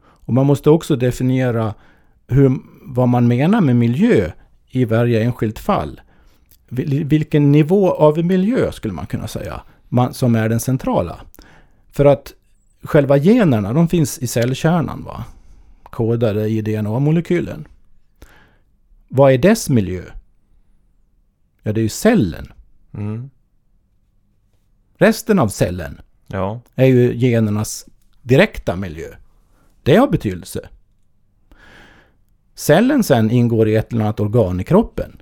Och 0.02 0.34
man 0.34 0.46
måste 0.46 0.70
också 0.70 0.96
definiera 0.96 1.74
hur, 2.28 2.52
vad 2.82 3.10
man 3.10 3.28
menar 3.28 3.62
med 3.62 3.76
miljö 3.76 4.32
i 4.70 4.86
varje 4.86 5.24
enskilt 5.24 5.60
fall. 5.60 6.02
Vilken 6.70 7.52
nivå 7.52 7.92
av 7.92 8.26
miljö 8.26 8.72
skulle 8.72 8.94
man 8.94 9.06
kunna 9.06 9.28
säga 9.28 9.62
man, 9.90 10.14
som 10.14 10.36
är 10.36 10.50
den 10.50 10.60
centrala. 10.60 11.20
För 11.92 12.06
att 12.06 12.34
själva 12.84 13.18
generna, 13.18 13.74
de 13.74 13.88
finns 13.88 14.20
i 14.20 14.28
cellkärnan, 14.28 15.04
va? 15.04 15.24
kodade 15.84 16.48
i 16.48 16.62
DNA-molekylen. 16.62 17.68
Vad 19.08 19.34
är 19.34 19.38
dess 19.38 19.70
miljö? 19.70 20.04
Ja, 21.64 21.74
det 21.74 21.80
är 21.80 21.84
ju 21.84 21.90
cellen. 21.90 22.54
Mm. 22.94 23.30
Resten 24.98 25.40
av 25.40 25.48
cellen 25.48 26.02
ja. 26.28 26.62
är 26.76 26.86
ju 26.86 27.20
genernas 27.20 27.86
direkta 28.22 28.76
miljö. 28.76 29.08
Det 29.84 29.96
har 29.96 30.08
betydelse. 30.08 30.70
Cellen 32.56 33.04
sen 33.04 33.32
ingår 33.32 33.68
i 33.68 33.76
ett 33.76 33.94
eller 33.94 34.04
annat 34.04 34.20
organ 34.20 34.60
i 34.60 34.64
kroppen. 34.64 35.22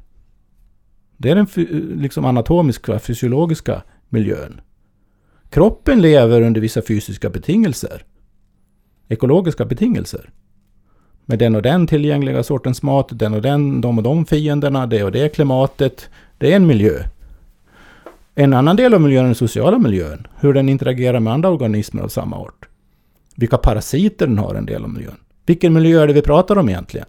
Det 1.18 1.30
är 1.30 1.36
den 1.36 1.48
liksom 2.02 2.26
anatomiska, 2.26 3.00
fysiologiska 3.00 3.84
miljön. 4.10 4.62
Kroppen 5.50 6.02
lever 6.02 6.42
under 6.42 6.62
vissa 6.62 6.82
fysiska 6.82 7.30
betingelser. 7.30 8.06
Ekologiska 9.08 9.66
betingelser. 9.66 10.30
Med 11.26 11.40
den 11.40 11.56
och 11.56 11.62
den 11.62 11.88
tillgängliga 11.88 12.44
sortens 12.44 12.84
mat, 12.84 13.10
den 13.12 13.34
och 13.34 13.42
den, 13.42 13.82
de 13.82 13.98
och 13.98 14.04
de 14.04 14.26
fienderna, 14.26 14.88
det 14.88 15.04
och 15.04 15.12
det 15.12 15.30
klimatet. 15.36 16.10
Det 16.38 16.52
är 16.52 16.56
en 16.56 16.68
miljö. 16.68 17.04
En 18.36 18.54
annan 18.54 18.76
del 18.76 18.94
av 18.94 19.02
miljön 19.02 19.24
är 19.24 19.26
den 19.26 19.36
sociala 19.36 19.78
miljön. 19.78 20.28
Hur 20.36 20.54
den 20.54 20.70
interagerar 20.70 21.20
med 21.20 21.34
andra 21.34 21.50
organismer 21.50 22.02
av 22.02 22.08
samma 22.08 22.38
art. 22.38 22.66
Vilka 23.36 23.58
parasiter 23.58 24.28
den 24.28 24.38
har 24.38 24.56
en 24.56 24.66
del 24.66 24.84
av 24.84 24.90
miljön. 24.90 25.18
Vilken 25.46 25.74
miljö 25.74 26.02
är 26.02 26.08
det 26.08 26.14
vi 26.14 26.22
pratar 26.22 26.58
om 26.58 26.70
egentligen? 26.70 27.08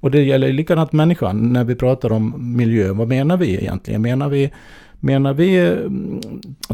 Och 0.00 0.10
det 0.10 0.22
gäller 0.22 0.52
likadant 0.52 0.92
människan 0.92 1.52
när 1.52 1.64
vi 1.64 1.74
pratar 1.74 2.12
om 2.12 2.34
miljö. 2.56 2.92
Vad 2.92 3.08
menar 3.08 3.36
vi 3.36 3.54
egentligen? 3.54 4.02
Menar 4.02 4.28
vi, 4.28 4.50
menar 5.00 5.34
vi 5.34 5.58
mm, 5.58 6.20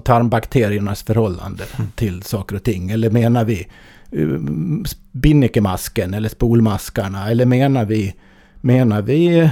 tarmbakteriernas 0.02 1.02
förhållande 1.02 1.64
mm. 1.78 1.90
till 1.94 2.22
saker 2.22 2.56
och 2.56 2.62
ting? 2.62 2.90
Eller 2.90 3.10
menar 3.10 3.44
vi 3.44 3.66
mm, 4.22 4.84
binnikemasken 5.12 6.14
eller 6.14 6.28
spolmaskarna? 6.28 7.30
Eller 7.30 7.46
menar 7.46 7.84
vi, 7.84 8.14
menar 8.60 9.02
vi 9.02 9.50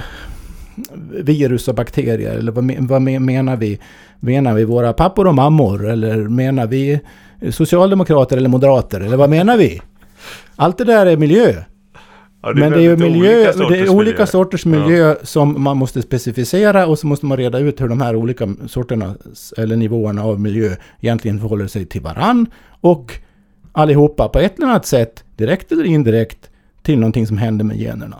virus 1.23 1.67
och 1.67 1.75
bakterier? 1.75 2.37
Eller 2.37 2.51
vad, 2.51 2.71
vad 2.87 3.01
menar 3.01 3.55
vi? 3.55 3.79
Menar 4.19 4.53
vi 4.53 4.63
våra 4.63 4.93
pappor 4.93 5.27
och 5.27 5.35
mammor? 5.35 5.89
Eller 5.89 6.17
menar 6.17 6.67
vi 6.67 6.99
socialdemokrater 7.51 8.37
eller 8.37 8.49
moderater? 8.49 9.01
Eller 9.01 9.17
vad 9.17 9.29
menar 9.29 9.57
vi? 9.57 9.81
Allt 10.55 10.77
det 10.77 10.83
där 10.83 11.05
är 11.05 11.17
miljö. 11.17 11.53
Ja, 12.41 12.53
det 12.53 12.59
är 12.59 12.69
Men 12.69 12.71
det 12.71 12.77
är 12.77 12.81
ju 12.81 12.97
miljö, 12.97 13.47
olika 13.49 13.67
det 13.67 13.79
är 13.79 13.89
olika 13.89 14.11
miljö. 14.11 14.25
sorters 14.25 14.65
miljö 14.65 15.09
ja. 15.09 15.15
som 15.23 15.63
man 15.63 15.77
måste 15.77 16.01
specificera 16.01 16.87
och 16.87 16.99
så 16.99 17.07
måste 17.07 17.25
man 17.25 17.37
reda 17.37 17.59
ut 17.59 17.81
hur 17.81 17.87
de 17.87 18.01
här 18.01 18.15
olika 18.15 18.55
sorterna 18.67 19.15
eller 19.57 19.75
nivåerna 19.75 20.23
av 20.23 20.39
miljö 20.39 20.75
egentligen 21.01 21.39
förhåller 21.39 21.67
sig 21.67 21.85
till 21.85 22.01
varann. 22.01 22.47
Och 22.81 23.19
allihopa 23.75 24.29
på 24.29 24.39
ett 24.39 24.57
eller 24.57 24.67
annat 24.67 24.85
sätt, 24.85 25.23
direkt 25.35 25.71
eller 25.71 25.83
indirekt, 25.83 26.49
till 26.81 26.99
någonting 26.99 27.27
som 27.27 27.37
händer 27.37 27.65
med 27.65 27.77
generna. 27.77 28.17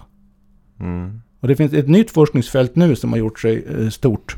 Mm. 0.79 1.21
Och 1.39 1.47
det 1.47 1.55
finns 1.55 1.73
ett 1.73 1.87
nytt 1.87 2.11
forskningsfält 2.11 2.75
nu 2.75 2.95
som 2.95 3.11
har 3.11 3.19
gjort 3.19 3.39
sig 3.39 3.65
eh, 3.79 3.89
stort 3.89 4.35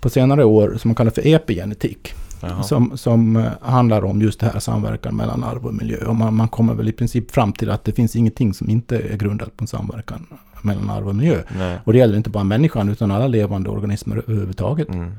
på 0.00 0.10
senare 0.10 0.44
år 0.44 0.76
som 0.78 0.88
man 0.88 0.94
kallar 0.94 1.10
för 1.10 1.26
epigenetik. 1.26 2.14
Som, 2.62 2.96
som 2.96 3.36
eh, 3.36 3.44
handlar 3.60 4.04
om 4.04 4.22
just 4.22 4.40
det 4.40 4.46
här 4.46 4.60
samverkan 4.60 5.16
mellan 5.16 5.44
arv 5.44 5.66
och 5.66 5.74
miljö. 5.74 6.04
Och 6.04 6.16
man, 6.16 6.34
man 6.34 6.48
kommer 6.48 6.74
väl 6.74 6.88
i 6.88 6.92
princip 6.92 7.30
fram 7.30 7.52
till 7.52 7.70
att 7.70 7.84
det 7.84 7.92
finns 7.92 8.16
ingenting 8.16 8.54
som 8.54 8.70
inte 8.70 8.98
är 8.98 9.16
grundat 9.16 9.56
på 9.56 9.64
en 9.64 9.66
samverkan 9.66 10.26
mellan 10.62 10.90
arv 10.90 11.08
och 11.08 11.14
miljö. 11.14 11.42
Nej. 11.58 11.78
Och 11.84 11.92
det 11.92 11.98
gäller 11.98 12.16
inte 12.16 12.30
bara 12.30 12.44
människan 12.44 12.88
utan 12.88 13.10
alla 13.10 13.26
levande 13.26 13.70
organismer 13.70 14.16
överhuvudtaget. 14.16 14.88
Mm. 14.88 15.12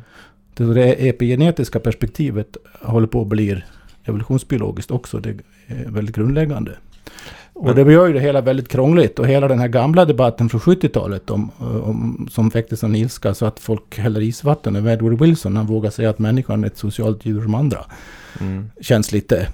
Det, 0.54 0.74
det 0.74 1.10
epigenetiska 1.10 1.80
perspektivet 1.80 2.58
håller 2.82 3.08
på 3.08 3.22
att 3.22 3.28
bli 3.28 3.64
evolutionsbiologiskt 4.06 4.92
också. 4.92 5.20
Det 5.20 5.30
är 5.68 5.90
väldigt 5.90 6.16
grundläggande. 6.16 6.72
Och 7.54 7.76
det 7.76 7.94
gör 7.94 8.08
ju 8.08 8.14
det 8.14 8.20
hela 8.20 8.42
väldigt 8.42 8.68
krångligt. 8.68 9.20
Och 9.20 9.28
hela 9.28 9.48
den 9.48 9.60
här 9.60 9.68
gamla 9.68 10.06
debatten 10.06 10.50
från 10.50 10.62
70-talet 10.62 11.30
om, 11.30 11.52
om, 11.60 12.28
som 12.32 12.50
väcktes 12.50 12.84
av 12.84 12.96
ilska 12.96 13.34
så 13.34 13.46
att 13.46 13.60
folk 13.60 13.98
häller 13.98 14.22
isvatten 14.22 14.76
över 14.76 14.94
Edward 14.94 15.22
Wilson. 15.22 15.58
Han 15.58 15.66
vågar 15.66 15.90
säga 15.90 16.10
att 16.10 16.20
människan 16.20 16.64
är 16.64 16.68
ett 16.68 16.78
socialt 16.78 17.26
djur 17.26 17.42
som 17.42 17.56
andra. 17.56 17.86
Mm. 18.40 18.72
Känns 18.82 19.12
lite 19.12 19.48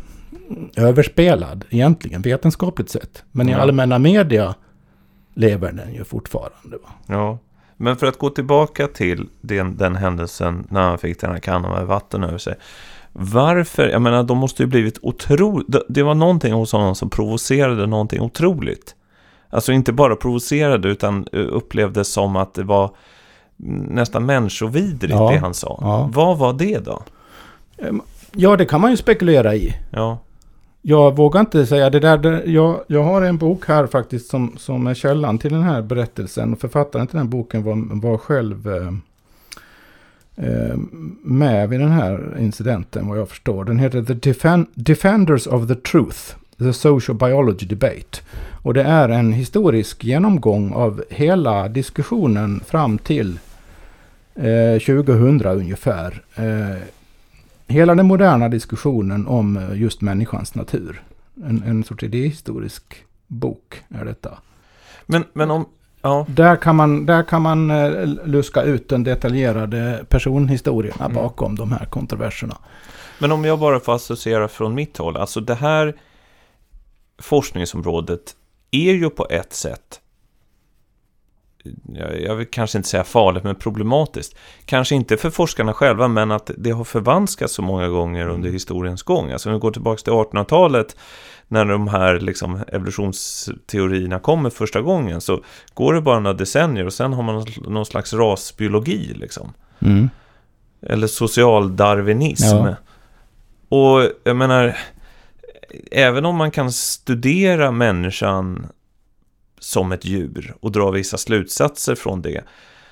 överspelad 0.76 1.66
egentligen, 1.70 2.22
vetenskapligt 2.22 2.90
sett. 2.90 3.24
Men 3.32 3.50
i 3.50 3.54
allmänna 3.54 4.00
media 4.00 4.56
lever 5.34 5.72
den 5.72 5.94
ju 5.94 6.04
fortfarande. 6.04 6.78
Va? 6.84 6.90
Ja, 7.06 7.40
men 7.78 7.98
för 7.98 8.08
att 8.08 8.18
gå 8.18 8.30
tillbaka 8.30 8.88
till 8.88 9.30
den, 9.42 9.78
den 9.78 9.96
händelsen 9.96 10.68
när 10.70 10.82
han 10.82 10.98
fick 10.98 11.22
den 11.22 11.32
här 11.32 11.40
kannan 11.40 11.72
med 11.72 11.86
vatten 11.86 12.24
över 12.24 12.38
sig. 12.38 12.56
Varför? 13.20 13.90
Jag 13.90 14.02
menar, 14.02 14.24
de 14.24 14.38
måste 14.38 14.64
ju 14.64 14.68
blivit 14.68 15.00
otroligt... 15.02 15.76
Det 15.90 16.04
var 16.04 16.16
någonting 16.16 16.54
hos 16.54 16.72
honom 16.72 16.96
som 16.96 17.10
provocerade 17.10 17.88
någonting 17.88 18.22
otroligt. 18.22 18.96
Alltså 19.50 19.72
inte 19.72 19.94
bara 19.94 20.16
provocerade 20.16 20.90
utan 20.90 21.28
eh, 21.34 21.40
upplevdes 21.40 22.08
som 22.08 22.36
att 22.36 22.54
det 22.54 22.64
var 22.64 22.92
nästan 23.90 24.26
människovidrigt 24.26 25.14
ja, 25.14 25.32
det 25.32 25.38
han 25.38 25.54
sa. 25.54 25.80
Ja. 25.82 26.10
Vad 26.14 26.38
var 26.38 26.54
det 26.54 26.86
då? 26.86 27.02
Ehm, 27.78 28.02
ja, 28.32 28.56
det 28.56 28.66
kan 28.66 28.82
man 28.82 28.92
ju 28.92 28.98
spekulera 28.98 29.56
i. 29.56 29.76
Ja. 29.92 30.18
Jag 30.82 31.16
vågar 31.16 31.40
inte 31.40 31.66
säga 31.66 31.90
det 31.90 32.00
där. 32.00 32.44
Jag, 32.46 32.80
jag 32.88 33.04
har 33.04 33.22
en 33.22 33.38
bok 33.38 33.68
här 33.68 33.88
faktiskt 33.88 34.30
som, 34.30 34.54
som 34.58 34.88
är 34.88 34.94
källan 34.94 35.38
till 35.38 35.52
den 35.52 35.64
här 35.64 35.82
berättelsen. 35.82 36.56
Författaren 36.56 37.08
till 37.08 37.18
den 37.18 37.30
boken 37.30 37.64
var, 37.64 38.02
var 38.02 38.18
själv 38.18 38.68
eh, 38.68 38.92
Eh, 40.38 40.78
med 41.22 41.70
vid 41.70 41.80
den 41.80 41.92
här 41.92 42.38
incidenten 42.40 43.08
vad 43.08 43.18
jag 43.18 43.30
förstår. 43.30 43.66
Den 43.66 43.80
heter 43.80 44.04
The 44.04 44.14
Defen 44.14 44.68
Defenders 44.74 45.48
of 45.48 45.68
the 45.68 45.76
Truth. 45.76 46.36
The 46.58 46.74
Social 46.74 47.18
Biology 47.18 47.66
Debate. 47.66 48.22
Och 48.62 48.74
det 48.74 48.84
är 48.84 49.10
en 49.10 49.34
historisk 49.34 50.04
genomgång 50.04 50.74
av 50.74 51.04
hela 51.10 51.68
diskussionen 51.68 52.60
fram 52.60 52.98
till 52.98 53.40
eh, 54.36 54.80
2000 54.80 55.42
ungefär. 55.46 56.24
Eh, 56.36 56.82
hela 57.68 57.96
den 57.96 58.06
moderna 58.06 58.50
diskussionen 58.50 59.28
om 59.28 59.58
eh, 59.58 59.82
just 59.82 60.02
människans 60.02 60.56
natur. 60.56 61.02
En, 61.46 61.64
en 61.64 61.84
sorts 61.84 62.04
idéhistorisk 62.04 62.84
bok 63.28 63.84
är 63.90 64.06
detta. 64.06 64.38
Men, 65.06 65.24
men 65.34 65.52
om, 65.52 65.66
Ja. 66.02 66.26
Där 66.30 66.56
kan 66.56 66.76
man, 66.76 67.06
där 67.06 67.24
kan 67.24 67.42
man 67.42 67.72
eh, 67.72 68.06
luska 68.26 68.64
ut 68.64 68.90
den 68.90 69.04
detaljerade 69.04 70.06
personhistorierna 70.10 71.06
mm. 71.06 71.14
bakom 71.14 71.56
de 71.56 71.72
här 71.72 71.86
kontroverserna. 71.86 72.58
Men 73.20 73.32
om 73.32 73.46
jag 73.46 73.60
bara 73.60 73.80
får 73.80 73.96
associera 73.96 74.48
från 74.48 74.76
mitt 74.76 74.98
håll, 74.98 75.18
alltså 75.18 75.40
det 75.40 75.56
här 75.56 75.96
forskningsområdet 77.20 78.36
är 78.72 78.94
ju 78.94 79.10
på 79.10 79.28
ett 79.30 79.54
sätt 79.54 80.02
jag 82.20 82.36
vill 82.36 82.48
kanske 82.48 82.78
inte 82.78 82.90
säga 82.90 83.04
farligt, 83.04 83.44
men 83.44 83.56
problematiskt. 83.56 84.36
Kanske 84.66 84.96
inte 84.96 85.18
för 85.18 85.30
forskarna 85.30 85.74
själva, 85.74 86.08
men 86.08 86.32
att 86.32 86.52
det 86.58 86.72
har 86.72 86.84
förvanskats 86.84 87.54
så 87.54 87.62
många 87.62 87.88
gånger 87.88 88.28
under 88.28 88.50
historiens 88.50 89.04
gång. 89.04 89.32
Alltså 89.32 89.50
om 89.50 89.54
vi 89.54 89.60
går 89.60 89.72
tillbaka 89.72 90.02
till 90.02 90.14
1800-talet, 90.14 90.96
när 91.48 91.66
de 91.66 91.88
här 91.88 92.20
liksom, 92.20 92.64
evolutionsteorierna 92.68 94.20
kommer 94.20 94.50
första 94.50 94.82
gången 94.82 95.22
så 95.22 95.44
går 95.74 95.94
det 95.94 96.02
bara 96.02 96.20
några 96.20 96.38
decennier 96.38 96.86
och 96.86 96.94
sen 96.94 97.14
har 97.14 97.24
man 97.24 97.46
någon 97.68 97.86
slags 97.86 98.14
rasbiologi 98.14 99.14
liksom. 99.14 99.54
Mm. 99.80 100.10
Eller 100.82 101.08
socialdarwinism. 101.08 102.56
Ja. 102.56 102.76
Och 103.70 104.12
jag 104.24 104.36
menar, 104.36 104.78
även 105.92 106.26
om 106.26 106.36
man 106.36 106.52
kan 106.52 106.72
studera 106.72 107.72
människan 107.72 108.68
som 109.60 109.92
ett 109.92 110.06
djur 110.06 110.56
och 110.60 110.72
dra 110.72 110.92
vissa 110.92 111.18
slutsatser 111.18 111.96
från 111.96 112.22
det 112.22 112.44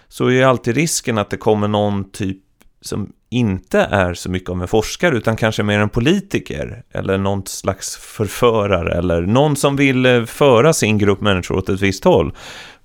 så 0.08 0.32
är 0.32 0.46
alltid 0.46 0.76
risken 0.76 1.18
att 1.18 1.30
det 1.30 1.38
kommer 1.38 1.68
någon 1.68 2.12
typ 2.12 2.41
som 2.82 3.13
inte 3.36 3.80
är 3.80 4.13
så 4.13 4.32
mycket 4.32 4.50
av 4.50 4.62
en 4.62 4.67
forskare 4.67 5.17
utan 5.17 5.36
kanske 5.36 5.63
mer 5.63 5.80
en 5.80 5.89
politiker 5.89 6.84
eller 6.91 7.17
någon 7.17 7.45
slags 7.45 7.95
förförare 7.98 8.98
eller 8.98 9.21
någon 9.21 9.56
som 9.56 9.76
vill 9.76 10.06
eh, 10.06 10.26
föra 10.26 10.74
sin 10.74 10.98
grupp 10.98 11.21
människor 11.21 11.58
åt 11.58 11.69
ett 11.69 11.82
visst 11.82 12.04
håll 12.04 12.34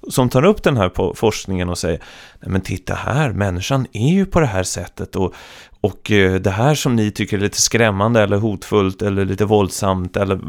som 0.08 0.28
tar 0.28 0.44
upp 0.44 0.62
den 0.62 0.76
här 0.76 1.14
forskningen 1.14 1.68
och 1.68 1.78
säger 1.78 1.98
Nej, 2.40 2.50
men 2.50 2.60
titta 2.60 2.94
här, 2.94 3.32
människan 3.32 3.86
är 3.92 4.12
ju 4.12 4.26
på 4.26 4.40
det 4.40 4.46
här 4.46 4.62
sättet 4.62 5.16
och, 5.16 5.34
och 5.80 6.10
eh, 6.10 6.34
det 6.34 6.50
här 6.50 6.74
som 6.74 6.96
ni 6.96 7.10
tycker 7.10 7.36
är 7.36 7.40
lite 7.40 7.60
skrämmande 7.60 8.22
eller 8.22 8.36
hotfullt 8.36 9.02
eller 9.02 9.24
lite 9.24 9.44
våldsamt 9.44 10.16
eller 10.16 10.40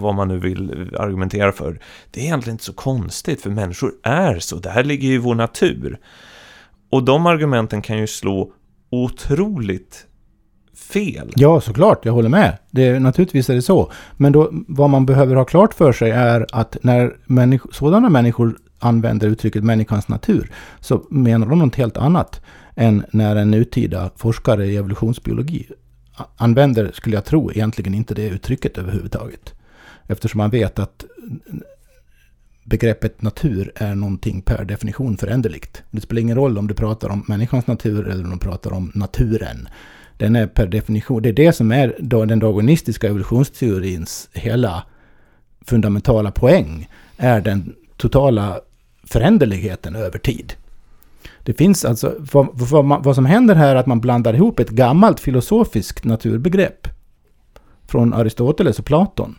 vad 0.00 0.14
man 0.14 0.28
nu 0.28 0.38
vill 0.38 0.70
eh, 0.70 1.00
argumentera 1.00 1.52
för 1.52 1.80
det 2.10 2.20
är 2.20 2.24
egentligen 2.24 2.54
inte 2.54 2.64
så 2.64 2.72
konstigt 2.72 3.42
för 3.42 3.50
människor 3.50 3.92
är 4.02 4.38
så, 4.38 4.56
det 4.56 4.70
här 4.70 4.84
ligger 4.84 5.08
ju 5.08 5.14
i 5.14 5.18
vår 5.18 5.34
natur. 5.34 5.98
Och 6.90 7.04
de 7.04 7.26
argumenten 7.26 7.82
kan 7.82 7.98
ju 7.98 8.06
slå 8.06 8.52
otroligt 8.92 10.06
fel. 10.92 11.32
Ja, 11.36 11.60
såklart, 11.60 12.04
jag 12.04 12.12
håller 12.12 12.28
med. 12.28 12.58
Det, 12.70 12.98
naturligtvis 12.98 13.50
är 13.50 13.54
det 13.54 13.62
så. 13.62 13.92
Men 14.16 14.32
då, 14.32 14.48
vad 14.68 14.90
man 14.90 15.06
behöver 15.06 15.36
ha 15.36 15.44
klart 15.44 15.74
för 15.74 15.92
sig 15.92 16.10
är 16.10 16.46
att 16.52 16.76
när 16.82 17.16
människ 17.26 17.64
sådana 17.74 18.08
människor 18.08 18.58
använder 18.78 19.28
uttrycket 19.28 19.64
människans 19.64 20.08
natur, 20.08 20.52
så 20.80 21.02
menar 21.10 21.46
de 21.46 21.58
något 21.58 21.76
helt 21.76 21.96
annat 21.96 22.40
än 22.76 23.04
när 23.10 23.36
en 23.36 23.50
nutida 23.50 24.10
forskare 24.16 24.66
i 24.66 24.76
evolutionsbiologi 24.76 25.66
använder, 26.36 26.90
skulle 26.94 27.16
jag 27.16 27.24
tro, 27.24 27.50
egentligen 27.50 27.94
inte 27.94 28.14
det 28.14 28.28
uttrycket 28.28 28.78
överhuvudtaget. 28.78 29.54
Eftersom 30.06 30.38
man 30.38 30.50
vet 30.50 30.78
att 30.78 31.04
begreppet 32.64 33.22
natur 33.22 33.72
är 33.74 33.94
någonting 33.94 34.42
per 34.42 34.64
definition 34.64 35.16
föränderligt. 35.16 35.82
Det 35.90 36.00
spelar 36.00 36.22
ingen 36.22 36.36
roll 36.36 36.58
om 36.58 36.66
du 36.66 36.74
pratar 36.74 37.08
om 37.08 37.24
människans 37.28 37.66
natur 37.66 38.08
eller 38.08 38.24
om 38.24 38.30
du 38.30 38.38
pratar 38.38 38.72
om 38.72 38.92
naturen. 38.94 39.68
Den 40.16 40.36
är 40.36 40.46
per 40.46 40.66
definition, 40.66 41.22
det 41.22 41.28
är 41.28 41.32
det 41.32 41.52
som 41.52 41.72
är 41.72 41.96
den 42.26 42.38
darwinistiska 42.38 43.06
evolutionsteorins 43.06 44.28
hela 44.32 44.84
fundamentala 45.66 46.30
poäng, 46.30 46.88
är 47.16 47.40
den 47.40 47.74
totala 47.96 48.60
föränderligheten 49.04 49.96
över 49.96 50.18
tid. 50.18 50.52
Det 51.44 51.54
finns 51.54 51.84
alltså, 51.84 52.14
vad, 52.32 52.48
vad, 52.52 53.04
vad 53.04 53.14
som 53.14 53.26
händer 53.26 53.54
här 53.54 53.68
är 53.68 53.76
att 53.76 53.86
man 53.86 54.00
blandar 54.00 54.34
ihop 54.34 54.58
ett 54.60 54.70
gammalt 54.70 55.20
filosofiskt 55.20 56.04
naturbegrepp 56.04 56.88
från 57.86 58.14
Aristoteles 58.14 58.78
och 58.78 58.84
Platon 58.84 59.36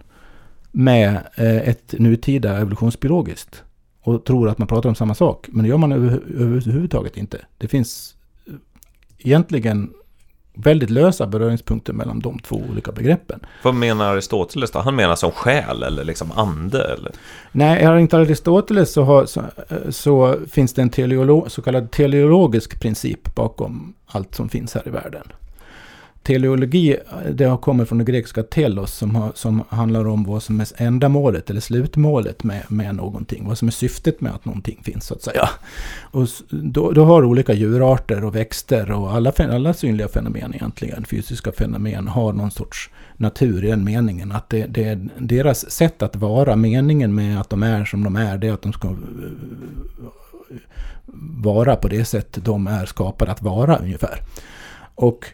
med 0.75 1.15
eh, 1.35 1.69
ett 1.69 1.93
nutida 1.99 2.57
evolutionsbiologiskt 2.57 3.63
och 4.01 4.25
tror 4.25 4.49
att 4.49 4.57
man 4.57 4.67
pratar 4.67 4.89
om 4.89 4.95
samma 4.95 5.15
sak. 5.15 5.47
Men 5.51 5.63
det 5.63 5.69
gör 5.69 5.77
man 5.77 5.91
över, 5.91 6.21
överhuvudtaget 6.37 7.17
inte. 7.17 7.45
Det 7.57 7.67
finns 7.67 8.15
eh, 8.47 8.53
egentligen 9.17 9.93
väldigt 10.55 10.89
lösa 10.89 11.27
beröringspunkter 11.27 11.93
mellan 11.93 12.19
de 12.19 12.39
två 12.39 12.61
olika 12.69 12.91
begreppen. 12.91 13.39
Vad 13.63 13.75
menar 13.75 14.13
Aristoteles 14.13 14.71
då? 14.71 14.79
Han 14.79 14.95
menar 14.95 15.15
som 15.15 15.31
själ 15.31 15.83
eller 15.83 16.03
liksom 16.03 16.31
ande? 16.31 16.83
Eller? 16.83 17.11
Nej, 17.51 17.85
har 17.85 17.97
inte 17.97 18.17
Aristoteles 18.17 18.93
så, 18.93 19.03
har, 19.03 19.25
så, 19.25 19.43
så, 19.89 20.35
finns 20.49 20.73
det 20.73 20.81
en 20.81 20.89
teleolo, 20.89 21.45
så 21.49 21.61
kallad 21.61 21.91
teleologisk 21.91 22.81
princip 22.81 23.35
bakom 23.35 23.93
allt 24.05 24.35
som 24.35 24.49
finns 24.49 24.73
här 24.73 24.87
i 24.87 24.89
världen 24.89 25.23
teleologi, 26.23 26.97
det 27.31 27.45
har 27.45 27.57
kommit 27.57 27.87
från 27.89 27.97
det 27.97 28.03
grekiska 28.03 28.43
telos 28.43 28.93
som, 28.93 29.15
har, 29.15 29.31
som 29.35 29.63
handlar 29.69 30.07
om 30.07 30.23
vad 30.23 30.43
som 30.43 30.59
är 30.59 30.67
ändamålet 30.77 31.49
eller 31.49 31.61
slutmålet 31.61 32.43
med, 32.43 32.61
med 32.67 32.95
någonting. 32.95 33.47
Vad 33.47 33.57
som 33.57 33.67
är 33.67 33.71
syftet 33.71 34.21
med 34.21 34.33
att 34.33 34.45
någonting 34.45 34.81
finns 34.83 35.05
så 35.05 35.13
att 35.13 35.21
säga. 35.21 35.49
Och 36.01 36.27
då, 36.49 36.91
då 36.91 37.05
har 37.05 37.25
olika 37.25 37.53
djurarter 37.53 38.23
och 38.23 38.35
växter 38.35 38.91
och 38.91 39.11
alla, 39.11 39.33
alla 39.37 39.73
synliga 39.73 40.07
fenomen 40.07 40.55
egentligen, 40.55 41.05
fysiska 41.05 41.51
fenomen, 41.51 42.07
har 42.07 42.33
någon 42.33 42.51
sorts 42.51 42.89
natur 43.17 43.65
i 43.65 43.67
den 43.67 43.83
meningen. 43.83 44.31
Att 44.31 44.49
det, 44.49 44.65
det 44.65 44.83
är 44.83 45.09
deras 45.17 45.71
sätt 45.71 46.01
att 46.01 46.15
vara, 46.15 46.55
meningen 46.55 47.15
med 47.15 47.41
att 47.41 47.49
de 47.49 47.63
är 47.63 47.85
som 47.85 48.03
de 48.03 48.15
är, 48.15 48.37
det 48.37 48.47
är 48.47 48.53
att 48.53 48.61
de 48.61 48.73
ska 48.73 48.87
eh, 48.87 48.95
vara 51.43 51.75
på 51.75 51.87
det 51.87 52.05
sätt 52.05 52.37
de 52.43 52.67
är 52.67 52.85
skapade 52.85 53.31
att 53.31 53.41
vara 53.41 53.77
ungefär. 53.77 54.19
Och 54.95 55.25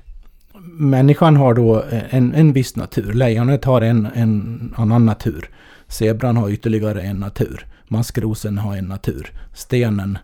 människan 0.64 1.36
har 1.36 1.54
då 1.54 1.84
en, 2.10 2.34
en 2.34 2.54
viss 2.54 2.76
natur. 2.76 3.14
Lejonet 3.14 3.66
har 3.66 3.82
en, 3.82 4.08
en 4.16 4.74
annan 4.78 5.06
natur. 5.06 5.50
Zebran 5.88 6.38
har 6.38 6.50
ytterligare 6.50 7.02
en 7.02 7.18
natur. 7.18 7.66
Maskrosen 7.88 8.58
har 8.58 8.76
en 8.76 8.86
natur. 8.86 9.32
Stenen 9.54 10.18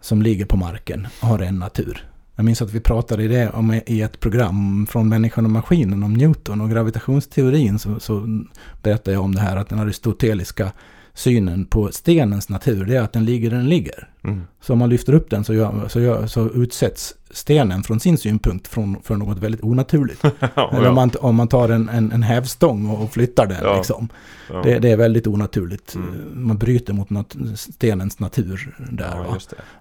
som 0.00 0.22
ligger 0.22 0.44
på 0.44 0.56
marken 0.56 1.06
har 1.20 1.38
en 1.38 1.58
natur. 1.58 2.06
Jag 2.36 2.44
minns 2.44 2.62
att 2.62 2.72
vi 2.72 2.80
pratade 2.80 3.22
i 3.22 3.28
det 3.28 3.50
om, 3.50 3.80
i 3.86 4.02
ett 4.02 4.20
program 4.20 4.86
från 4.90 5.08
Människan 5.08 5.44
och 5.44 5.50
maskinen 5.50 6.02
om 6.02 6.14
Newton 6.14 6.60
och 6.60 6.70
gravitationsteorin. 6.70 7.78
Så, 7.78 8.00
så 8.00 8.42
berättade 8.82 9.12
jag 9.12 9.24
om 9.24 9.34
det 9.34 9.40
här 9.40 9.56
att 9.56 9.68
den 9.68 9.78
aristoteliska 9.78 10.72
synen 11.14 11.64
på 11.64 11.92
stenens 11.92 12.48
natur, 12.48 12.84
det 12.84 12.96
är 12.96 13.02
att 13.02 13.12
den 13.12 13.24
ligger 13.24 13.50
där 13.50 13.56
den 13.56 13.68
ligger. 13.68 14.08
Mm. 14.26 14.42
Så 14.60 14.72
om 14.72 14.78
man 14.78 14.88
lyfter 14.88 15.12
upp 15.12 15.30
den 15.30 15.44
så, 15.44 15.54
gör, 15.54 15.88
så, 15.88 16.00
gör, 16.00 16.26
så 16.26 16.48
utsätts 16.48 17.14
stenen 17.30 17.82
från 17.82 18.00
sin 18.00 18.18
synpunkt 18.18 18.68
från, 18.68 18.96
för 19.02 19.16
något 19.16 19.38
väldigt 19.38 19.64
onaturligt. 19.64 20.24
ja, 20.54 20.70
Eller 20.76 20.88
om 20.88 20.94
man, 20.94 21.10
om 21.20 21.34
man 21.34 21.48
tar 21.48 21.68
en, 21.68 21.88
en, 21.88 22.12
en 22.12 22.22
hävstång 22.22 22.90
och 22.90 23.12
flyttar 23.12 23.46
den. 23.46 23.58
Ja. 23.62 23.76
Liksom. 23.76 24.08
Ja. 24.50 24.62
Det, 24.62 24.78
det, 24.78 24.90
är 24.90 24.96
väldigt 24.96 25.26
onaturligt. 25.26 25.94
Mm. 25.94 26.30
Man 26.34 26.58
bryter 26.58 26.92
mot 26.92 27.10
nat 27.10 27.36
stenens 27.54 28.18
natur 28.18 28.74
där. 28.90 29.26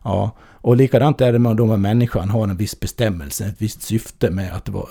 Ja, 0.03 0.31
Och 0.61 0.75
likadant 0.75 1.21
är 1.21 1.33
det 1.33 1.39
med 1.39 1.59
om 1.59 1.81
människan 1.81 2.29
har 2.29 2.43
en 2.47 2.57
viss 2.57 2.79
bestämmelse, 2.79 3.45
ett 3.45 3.55
visst 3.57 3.81
syfte 3.81 4.29
med 4.29 4.53
att, 4.53 4.69
vara, 4.69 4.87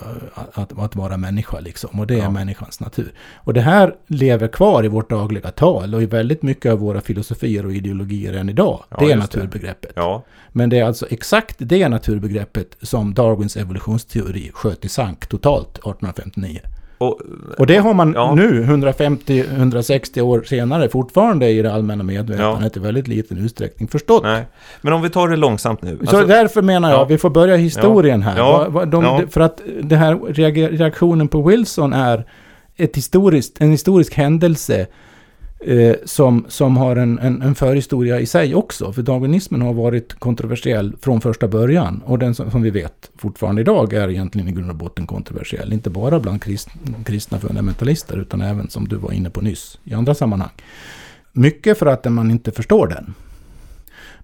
att, 0.53 0.79
att 0.79 0.95
vara 0.95 1.17
människa. 1.17 1.59
Liksom. 1.59 1.99
Och 1.99 2.07
det 2.07 2.19
är 2.19 2.29
människans 2.29 2.79
natur. 2.79 3.13
Och 3.35 3.53
det 3.53 3.61
här 3.61 3.95
lever 4.07 4.47
kvar 4.47 4.85
i 4.85 4.87
vårt 4.87 5.09
dagliga 5.09 5.51
tal 5.51 5.95
och 5.95 6.01
i 6.03 6.05
väldigt 6.05 6.41
mycket 6.41 6.71
av 6.71 6.79
våra 6.79 7.01
filosofier 7.01 7.65
och 7.65 7.73
ideologier 7.73 8.33
än 8.33 8.49
idag. 8.49 8.83
det 8.99 9.11
är 9.11 9.17
naturbegreppet. 9.45 9.91
Ja. 9.95 10.23
Men 10.51 10.69
det 10.69 10.79
är 10.79 10.83
alltså 10.83 11.05
exakt 11.09 11.55
det 11.59 11.89
naturbegreppet 11.89 12.77
som 12.81 13.13
Darwins 13.13 13.57
evolutionsteori 13.57 14.51
sköt 14.53 14.85
i 14.85 14.89
sank 14.89 15.27
totalt 15.27 15.77
1859. 15.77 16.59
Och, 16.97 17.19
och 17.57 17.67
det 17.67 17.77
har 17.77 17.93
man 17.93 18.13
ja. 18.13 18.35
nu, 18.35 18.63
150-160 18.63 20.21
år 20.21 20.43
senare, 20.43 20.89
fortfarande 20.89 21.49
i 21.49 21.61
det 21.61 21.73
allmänna 21.73 22.03
medvetandet 22.03 22.75
ja. 22.75 22.81
i 22.81 22.83
väldigt 22.83 23.07
liten 23.07 23.37
utsträckning 23.37 23.87
förstått. 23.87 24.23
Nej. 24.23 24.45
Men 24.81 24.93
om 24.93 25.01
vi 25.01 25.09
tar 25.09 25.27
det 25.27 25.35
långsamt 25.35 25.81
nu. 25.81 25.97
Alltså, 26.01 26.21
så 26.21 26.27
därför 26.27 26.61
menar 26.61 26.89
jag, 26.89 26.99
ja. 26.99 27.05
vi 27.05 27.17
får 27.17 27.29
börja 27.29 27.55
historien 27.55 28.21
här. 28.21 28.37
Ja. 28.37 28.85
De, 28.85 29.27
för 29.29 29.41
att 29.41 29.61
det 29.83 29.95
här 29.95 30.15
reaktionen 30.77 31.27
på 31.27 31.41
Wilson 31.41 31.93
är 31.93 32.25
ett 32.77 32.97
historiskt, 32.97 33.61
en 33.61 33.71
historisk 33.71 34.13
händelse 34.13 34.87
eh, 35.65 35.95
som, 36.05 36.45
som 36.47 36.77
har 36.77 36.95
en, 36.95 37.19
en, 37.19 37.41
en 37.41 37.55
förhistoria 37.55 38.19
i 38.19 38.25
sig 38.25 38.55
också. 38.55 38.93
För 38.93 39.01
darwinismen 39.01 39.61
har 39.61 39.73
varit 39.73 40.13
kontroversiell 40.13 40.95
från 41.01 41.21
första 41.21 41.47
början. 41.47 42.01
Och 42.05 42.19
den 42.19 42.35
som, 42.35 42.51
som, 42.51 42.61
vi 42.61 42.69
vet 42.69 43.11
fortfarande 43.17 43.61
idag 43.61 43.93
är 43.93 44.09
egentligen 44.09 44.47
i 44.47 44.51
grund 44.51 44.69
och 44.69 44.75
botten 44.75 45.07
kontroversiell. 45.07 45.73
Inte 45.73 45.89
bara 45.89 46.19
bland 46.19 46.41
krist, 46.43 46.69
kristna 47.05 47.39
fundamentalister 47.39 48.17
utan 48.17 48.41
även 48.41 48.69
som 48.69 48.87
du 48.87 48.95
var 48.95 49.11
inne 49.11 49.29
på 49.29 49.41
nyss 49.41 49.79
i 49.83 49.93
andra 49.93 50.15
sammanhang. 50.15 50.51
Mycket 51.31 51.79
för 51.79 51.85
att 51.85 52.05
man 52.05 52.31
inte 52.31 52.51
förstår 52.51 52.87
den. 52.87 53.13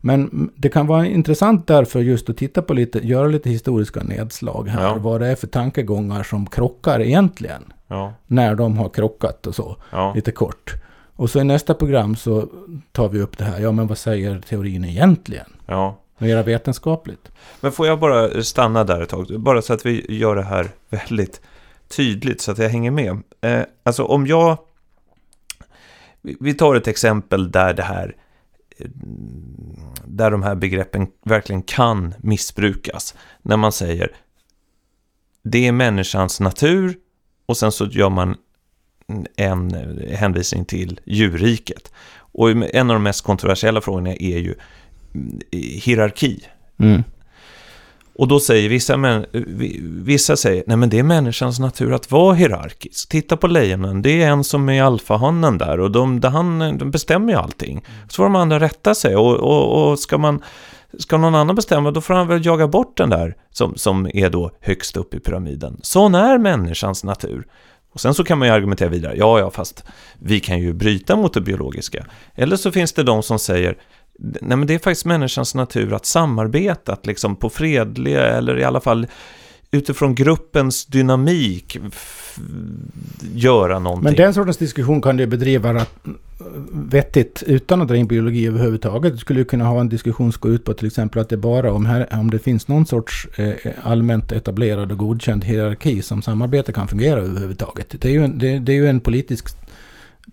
Men 0.01 0.49
det 0.55 0.69
kan 0.69 0.87
vara 0.87 1.05
intressant 1.05 1.67
därför 1.67 1.99
just 1.99 2.29
att 2.29 2.37
titta 2.37 2.61
på 2.61 2.73
lite, 2.73 3.07
göra 3.07 3.27
lite 3.27 3.49
historiska 3.49 4.03
nedslag 4.03 4.67
här. 4.67 4.83
Ja. 4.83 4.95
Vad 4.95 5.21
det 5.21 5.27
är 5.27 5.35
för 5.35 5.47
tankegångar 5.47 6.23
som 6.23 6.45
krockar 6.45 7.01
egentligen. 7.01 7.73
Ja. 7.87 8.13
När 8.27 8.55
de 8.55 8.77
har 8.77 8.89
krockat 8.89 9.47
och 9.47 9.55
så. 9.55 9.75
Ja. 9.91 10.13
Lite 10.15 10.31
kort. 10.31 10.81
Och 11.15 11.29
så 11.29 11.39
i 11.39 11.43
nästa 11.43 11.73
program 11.73 12.15
så 12.15 12.49
tar 12.91 13.09
vi 13.09 13.19
upp 13.19 13.37
det 13.37 13.43
här. 13.43 13.59
Ja, 13.59 13.71
men 13.71 13.87
vad 13.87 13.97
säger 13.97 14.39
teorin 14.39 14.85
egentligen? 14.85 15.53
Ja. 15.65 15.97
Mera 16.17 16.43
vetenskapligt. 16.43 17.31
Men 17.61 17.71
får 17.71 17.87
jag 17.87 17.99
bara 17.99 18.43
stanna 18.43 18.83
där 18.83 19.01
ett 19.01 19.09
tag? 19.09 19.39
Bara 19.39 19.61
så 19.61 19.73
att 19.73 19.85
vi 19.85 20.17
gör 20.17 20.35
det 20.35 20.43
här 20.43 20.69
väldigt 20.89 21.41
tydligt 21.87 22.41
så 22.41 22.51
att 22.51 22.57
jag 22.57 22.69
hänger 22.69 22.91
med. 22.91 23.21
Eh, 23.41 23.61
alltså 23.83 24.03
om 24.03 24.27
jag... 24.27 24.57
Vi 26.21 26.53
tar 26.53 26.75
ett 26.75 26.87
exempel 26.87 27.51
där 27.51 27.73
det 27.73 27.83
här... 27.83 28.15
Där 30.05 30.31
de 30.31 30.43
här 30.43 30.55
begreppen 30.55 31.07
verkligen 31.25 31.61
kan 31.61 32.13
missbrukas. 32.19 33.15
När 33.41 33.57
man 33.57 33.71
säger 33.71 34.15
det 35.43 35.67
är 35.67 35.71
människans 35.71 36.39
natur 36.39 36.97
och 37.45 37.57
sen 37.57 37.71
så 37.71 37.85
gör 37.85 38.09
man 38.09 38.35
en 39.35 39.75
hänvisning 40.11 40.65
till 40.65 40.99
djurriket. 41.05 41.91
Och 42.15 42.51
en 42.51 42.89
av 42.89 42.95
de 42.95 43.03
mest 43.03 43.21
kontroversiella 43.21 43.81
frågorna 43.81 44.09
är 44.09 44.37
ju 44.37 44.55
mm, 45.13 45.39
hierarki. 45.51 46.47
Mm. 46.79 47.03
Och 48.13 48.27
då 48.27 48.39
säger 48.39 48.69
vissa, 48.69 48.97
men, 48.97 49.25
vissa 50.03 50.37
säger, 50.37 50.63
nej 50.67 50.77
men 50.77 50.89
det 50.89 50.99
är 50.99 51.03
människans 51.03 51.59
natur 51.59 51.93
att 51.93 52.11
vara 52.11 52.33
hierarkisk. 52.33 53.09
Titta 53.09 53.37
på 53.37 53.47
lejonen, 53.47 54.01
det 54.01 54.23
är 54.23 54.29
en 54.29 54.43
som 54.43 54.69
är 54.69 54.83
alfahannen 54.83 55.57
där 55.57 55.79
och 55.79 55.91
de, 55.91 56.19
de, 56.19 56.33
han, 56.33 56.77
de 56.77 56.91
bestämmer 56.91 57.33
ju 57.33 57.39
allting. 57.39 57.83
Så 58.09 58.15
får 58.15 58.23
de 58.23 58.35
andra 58.35 58.59
rätta 58.59 58.95
sig 58.95 59.15
och, 59.15 59.35
och, 59.35 59.91
och 59.91 59.99
ska 59.99 60.17
man 60.17 60.43
ska 60.97 61.17
någon 61.17 61.35
annan 61.35 61.55
bestämma, 61.55 61.91
då 61.91 62.01
får 62.01 62.13
han 62.13 62.27
väl 62.27 62.45
jaga 62.45 62.67
bort 62.67 62.97
den 62.97 63.09
där 63.09 63.35
som, 63.51 63.75
som 63.75 64.09
är 64.13 64.29
då 64.29 64.51
högst 64.59 64.97
upp 64.97 65.13
i 65.13 65.19
pyramiden. 65.19 65.79
Sån 65.81 66.15
är 66.15 66.37
människans 66.37 67.03
natur. 67.03 67.47
Och 67.93 68.01
sen 68.01 68.13
så 68.13 68.23
kan 68.23 68.37
man 68.37 68.47
ju 68.47 68.53
argumentera 68.53 68.89
vidare, 68.89 69.15
ja, 69.17 69.39
ja, 69.39 69.51
fast 69.51 69.83
vi 70.19 70.39
kan 70.39 70.59
ju 70.59 70.73
bryta 70.73 71.15
mot 71.15 71.33
det 71.33 71.41
biologiska. 71.41 72.05
Eller 72.35 72.55
så 72.55 72.71
finns 72.71 72.93
det 72.93 73.03
de 73.03 73.23
som 73.23 73.39
säger, 73.39 73.77
nej 74.19 74.57
men 74.57 74.67
det 74.67 74.73
är 74.73 74.79
faktiskt 74.79 75.05
människans 75.05 75.55
natur 75.55 75.93
att 75.93 76.05
samarbeta, 76.05 76.93
att 76.93 77.05
liksom 77.05 77.35
på 77.35 77.49
fredliga 77.49 78.25
eller 78.25 78.59
i 78.59 78.63
alla 78.63 78.81
fall 78.81 79.07
utifrån 79.71 80.15
gruppens 80.15 80.85
dynamik 80.85 81.77
göra 83.33 83.79
någonting. 83.79 84.03
Men 84.03 84.15
den 84.15 84.33
sortens 84.33 84.57
diskussion 84.57 85.01
kan 85.01 85.17
du 85.17 85.27
bedriva 85.27 85.85
vettigt 86.71 87.43
utan 87.47 87.81
att 87.81 87.87
dra 87.87 87.95
in 87.95 88.07
biologi 88.07 88.47
överhuvudtaget. 88.47 89.13
Du 89.13 89.19
skulle 89.19 89.43
kunna 89.43 89.65
ha 89.65 89.81
en 89.81 89.89
diskussion 89.89 90.31
som 90.31 90.39
går 90.41 90.51
ut 90.51 90.65
på 90.65 90.73
till 90.73 90.87
exempel 90.87 91.21
att 91.21 91.29
det 91.29 91.37
bara 91.37 91.73
om, 91.73 91.85
här, 91.85 92.07
om 92.11 92.31
det 92.31 92.39
finns 92.39 92.67
någon 92.67 92.85
sorts 92.85 93.27
eh, 93.35 93.53
allmänt 93.83 94.31
etablerad 94.31 94.91
och 94.91 94.97
godkänd 94.97 95.43
hierarki 95.43 96.01
som 96.01 96.21
samarbete 96.21 96.73
kan 96.73 96.87
fungera 96.87 97.19
överhuvudtaget. 97.19 98.01
Det 98.01 98.05
är 98.05 98.11
ju 98.11 98.23
en, 98.23 98.39
det, 98.39 98.59
det 98.59 98.71
är 98.71 98.75
ju 98.75 98.87
en 98.87 98.99
politisk 98.99 99.60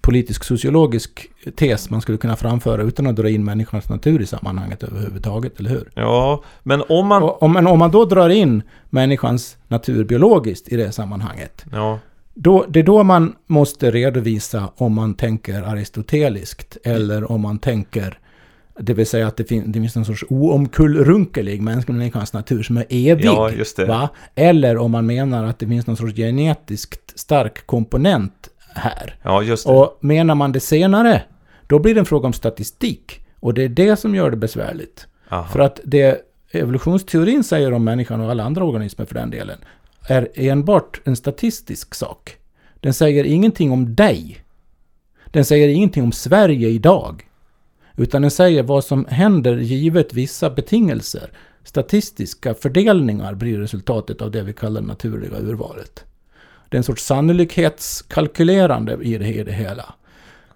politisk 0.01 0.45
sociologisk 0.45 1.31
tes 1.57 1.91
man 1.91 2.01
skulle 2.01 2.19
kunna 2.19 2.37
framföra 2.37 2.83
utan 2.83 3.07
att 3.07 3.17
dra 3.17 3.29
in 3.29 3.45
människans 3.45 3.89
natur 3.89 4.23
i 4.23 4.27
sammanhanget 4.27 4.83
överhuvudtaget, 4.83 5.61
eller 5.61 5.71
hur? 5.71 5.91
Ja, 5.95 6.43
men 6.63 6.83
om 6.89 7.07
man... 7.07 7.23
Och, 7.23 7.43
om, 7.43 7.53
men 7.53 7.67
om 7.67 7.79
man 7.79 7.91
då 7.91 8.05
drar 8.05 8.29
in 8.29 8.63
människans 8.91 9.57
natur 9.69 10.05
biologiskt 10.05 10.69
i 10.69 10.77
det 10.77 10.93
sammanhanget, 10.93 11.65
ja. 11.73 11.99
då, 12.35 12.65
det 12.69 12.79
är 12.79 12.85
då 12.85 13.03
man 13.03 13.35
måste 13.47 13.91
redovisa 13.91 14.73
om 14.77 14.95
man 14.95 15.15
tänker 15.15 15.63
aristoteliskt 15.63 16.77
eller 16.85 17.31
om 17.33 17.41
man 17.41 17.59
tänker 17.59 18.19
det 18.81 18.95
vill 18.95 19.07
säga 19.07 19.27
att 19.27 19.37
det, 19.37 19.45
fin 19.45 19.73
det 19.73 19.81
finns 19.81 19.95
någon 19.95 20.05
sorts 20.05 20.25
oomkullrunkelig 20.29 21.63
människans 21.63 22.33
natur 22.33 22.63
som 22.63 22.77
är 22.77 22.85
evig. 22.89 23.25
Ja, 23.25 23.51
va? 23.87 24.09
Eller 24.35 24.77
om 24.77 24.91
man 24.91 25.07
menar 25.07 25.45
att 25.45 25.59
det 25.59 25.67
finns 25.67 25.87
någon 25.87 25.97
sorts 25.97 26.15
genetiskt 26.15 27.19
stark 27.19 27.67
komponent 27.67 28.49
här. 28.75 29.17
Ja, 29.23 29.43
just 29.43 29.67
det. 29.67 29.73
Och 29.73 29.99
menar 30.01 30.35
man 30.35 30.53
det 30.53 30.61
senare, 30.61 31.23
då 31.67 31.79
blir 31.79 31.95
det 31.95 32.01
en 32.01 32.07
fråga 32.07 32.27
om 32.27 32.33
statistik. 32.33 33.21
Och 33.41 33.55
det 33.55 33.63
är 33.63 33.69
det 33.69 33.97
som 33.97 34.15
gör 34.15 34.31
det 34.31 34.37
besvärligt. 34.37 35.07
Aha. 35.29 35.49
För 35.49 35.59
att 35.59 35.81
det 35.85 36.21
evolutionsteorin 36.51 37.45
säger 37.45 37.73
om 37.73 37.85
människan 37.85 38.21
och 38.21 38.31
alla 38.31 38.45
andra 38.45 38.65
organismer 38.65 39.05
för 39.05 39.15
den 39.15 39.31
delen, 39.31 39.59
är 40.09 40.29
enbart 40.35 41.01
en 41.05 41.17
statistisk 41.17 41.95
sak. 41.95 42.37
Den 42.81 42.95
säger 42.95 43.25
ingenting 43.25 43.73
om 43.73 43.95
dig. 43.95 44.45
Den 45.25 45.45
säger 45.45 45.69
ingenting 45.69 46.03
om 46.03 46.13
Sverige 46.13 46.69
idag. 46.69 47.29
Utan 47.97 48.23
den 48.23 48.31
säger 48.31 48.63
vad 48.63 48.85
som 48.85 49.07
händer 49.09 49.57
givet 49.57 50.15
vissa 50.15 50.51
betingelser. 50.51 51.31
Statistiska 51.65 52.55
fördelningar 52.55 53.35
blir 53.35 53.59
resultatet 53.59 54.23
av 54.23 54.31
det 54.31 54.43
vi 54.43 54.53
kallar 54.53 54.81
naturliga 54.81 55.39
urvalet. 55.39 56.05
Det 56.69 56.77
är 56.77 56.79
en 56.79 56.85
sorts 56.85 57.05
sannolikhetskalkylerande 57.05 58.99
i 59.03 59.19
det, 59.19 59.29
i 59.29 59.45
det 59.45 59.53
hela. 59.53 59.95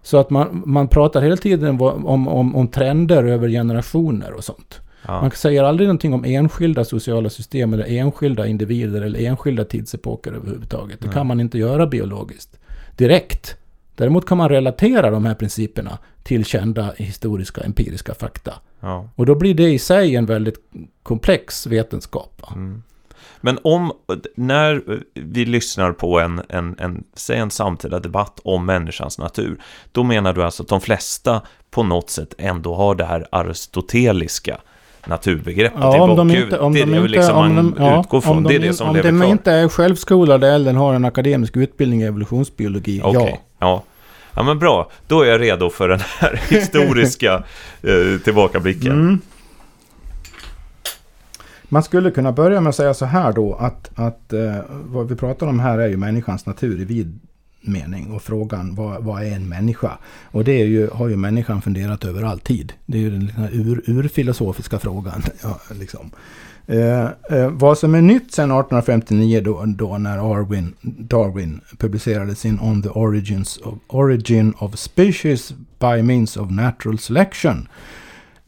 Så 0.02 0.16
att 0.16 0.30
man, 0.30 0.62
man 0.66 0.88
pratar 0.88 1.22
hela 1.22 1.36
tiden 1.36 1.80
om, 1.80 2.06
om, 2.28 2.54
om 2.56 2.68
trender 2.68 3.24
över 3.24 3.48
generationer 3.48 4.32
och 4.32 4.44
sånt. 4.44 4.80
Ja. 5.06 5.20
Man 5.20 5.30
säger 5.30 5.62
aldrig 5.62 5.86
någonting 5.88 6.14
om 6.14 6.24
enskilda 6.24 6.84
sociala 6.84 7.30
system 7.30 7.72
eller 7.72 7.84
enskilda 7.84 8.46
individer 8.46 9.02
eller 9.02 9.20
enskilda 9.20 9.64
tidsepoker 9.64 10.32
överhuvudtaget. 10.32 11.00
Det 11.00 11.08
kan 11.08 11.26
man 11.26 11.40
inte 11.40 11.58
göra 11.58 11.86
biologiskt 11.86 12.58
direkt. 12.96 13.56
Däremot 13.94 14.26
kan 14.26 14.38
man 14.38 14.48
relatera 14.48 15.10
de 15.10 15.24
här 15.24 15.34
principerna 15.34 15.98
till 16.22 16.44
kända 16.44 16.92
historiska 16.96 17.60
empiriska 17.60 18.14
fakta. 18.14 18.54
Ja. 18.80 19.08
Och 19.14 19.26
då 19.26 19.34
blir 19.34 19.54
det 19.54 19.70
i 19.70 19.78
sig 19.78 20.16
en 20.16 20.26
väldigt 20.26 20.58
komplex 21.02 21.66
vetenskap. 21.66 22.42
Mm. 22.54 22.82
Men 23.44 23.58
om, 23.62 23.92
när 24.34 24.82
vi 25.14 25.44
lyssnar 25.44 25.92
på 25.92 26.20
en, 26.20 26.42
en, 26.48 26.76
en, 26.78 27.04
säg 27.14 27.38
en 27.38 27.50
samtida 27.50 27.98
debatt 27.98 28.40
om 28.44 28.66
människans 28.66 29.18
natur, 29.18 29.56
då 29.92 30.02
menar 30.02 30.32
du 30.32 30.42
alltså 30.42 30.62
att 30.62 30.68
de 30.68 30.80
flesta 30.80 31.40
på 31.70 31.82
något 31.82 32.10
sätt 32.10 32.34
ändå 32.38 32.74
har 32.74 32.94
det 32.94 33.04
här 33.04 33.26
aristoteliska 33.30 34.58
naturbegreppet 35.06 35.78
ja, 35.80 35.96
i 35.96 36.00
om 36.00 36.16
de 36.16 36.30
inte, 36.30 36.58
om 36.58 36.72
det 36.72 36.80
är 36.80 36.86
de 36.86 36.92
det 36.92 36.96
inte, 36.96 37.08
liksom 37.08 37.36
om 37.36 37.54
man 37.54 37.74
de, 37.78 38.00
utgår 38.00 38.20
från, 38.20 38.36
om 38.36 38.42
det 38.42 38.54
är 38.54 38.58
de, 38.58 38.66
det 38.66 38.74
som 38.74 38.88
om 38.88 38.96
lever 38.96 39.12
de 39.12 39.20
kvar. 39.20 39.28
inte 39.28 39.52
är 39.52 39.68
självskolade 39.68 40.48
eller 40.48 40.72
har 40.72 40.94
en 40.94 41.04
akademisk 41.04 41.56
utbildning 41.56 42.02
i 42.02 42.04
evolutionsbiologi, 42.04 43.02
okay. 43.02 43.28
ja. 43.30 43.38
ja. 43.58 43.82
Ja 44.34 44.42
men 44.42 44.58
bra, 44.58 44.90
då 45.06 45.22
är 45.22 45.26
jag 45.26 45.40
redo 45.40 45.70
för 45.70 45.88
den 45.88 46.00
här 46.18 46.40
historiska 46.48 47.42
eh, 47.82 48.20
tillbakablicken. 48.24 48.92
Mm. 48.92 49.20
Man 51.72 51.82
skulle 51.82 52.10
kunna 52.10 52.32
börja 52.32 52.60
med 52.60 52.70
att 52.70 52.76
säga 52.76 52.94
så 52.94 53.04
här 53.04 53.32
då 53.32 53.54
att, 53.54 53.90
att 53.94 54.32
eh, 54.32 54.56
vad 54.68 55.08
vi 55.08 55.16
pratar 55.16 55.46
om 55.46 55.60
här 55.60 55.78
är 55.78 55.88
ju 55.88 55.96
människans 55.96 56.46
natur 56.46 56.80
i 56.80 56.84
vid 56.84 57.20
mening 57.60 58.12
och 58.12 58.22
frågan 58.22 58.74
vad, 58.74 59.04
vad 59.04 59.22
är 59.22 59.36
en 59.36 59.48
människa? 59.48 59.98
Och 60.24 60.44
det 60.44 60.52
är 60.52 60.64
ju, 60.64 60.90
har 60.90 61.08
ju 61.08 61.16
människan 61.16 61.62
funderat 61.62 62.04
över 62.04 62.22
alltid. 62.22 62.72
Det 62.86 62.98
är 62.98 63.02
ju 63.02 63.10
den 63.10 63.30
ur, 63.52 63.82
urfilosofiska 63.86 64.78
frågan. 64.78 65.22
Ja, 65.42 65.60
liksom. 65.80 66.10
eh, 66.66 67.04
eh, 67.04 67.50
vad 67.50 67.78
som 67.78 67.94
är 67.94 68.02
nytt 68.02 68.32
sedan 68.32 68.50
1859 68.50 69.40
då, 69.44 69.64
då 69.66 69.98
när 69.98 70.16
Darwin, 70.16 70.74
Darwin 70.82 71.60
publicerade 71.78 72.34
sin 72.34 72.60
On 72.60 72.82
the 72.82 72.88
Origins 72.88 73.56
of, 73.56 73.74
Origin 73.86 74.54
of 74.58 74.78
Species 74.78 75.54
by 75.78 76.02
Means 76.02 76.36
of 76.36 76.50
Natural 76.50 76.98
Selection 76.98 77.68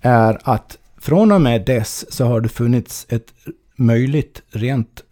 är 0.01 0.39
att 0.43 0.79
från 1.05 1.33
och 1.33 1.41
med 1.41 1.65
dess 1.65 2.13
så 2.13 2.25
har 2.25 2.41
det 2.41 2.49
funnits 2.49 3.07
ett 3.09 3.35
möjligt 3.77 4.43
rent 4.51 5.03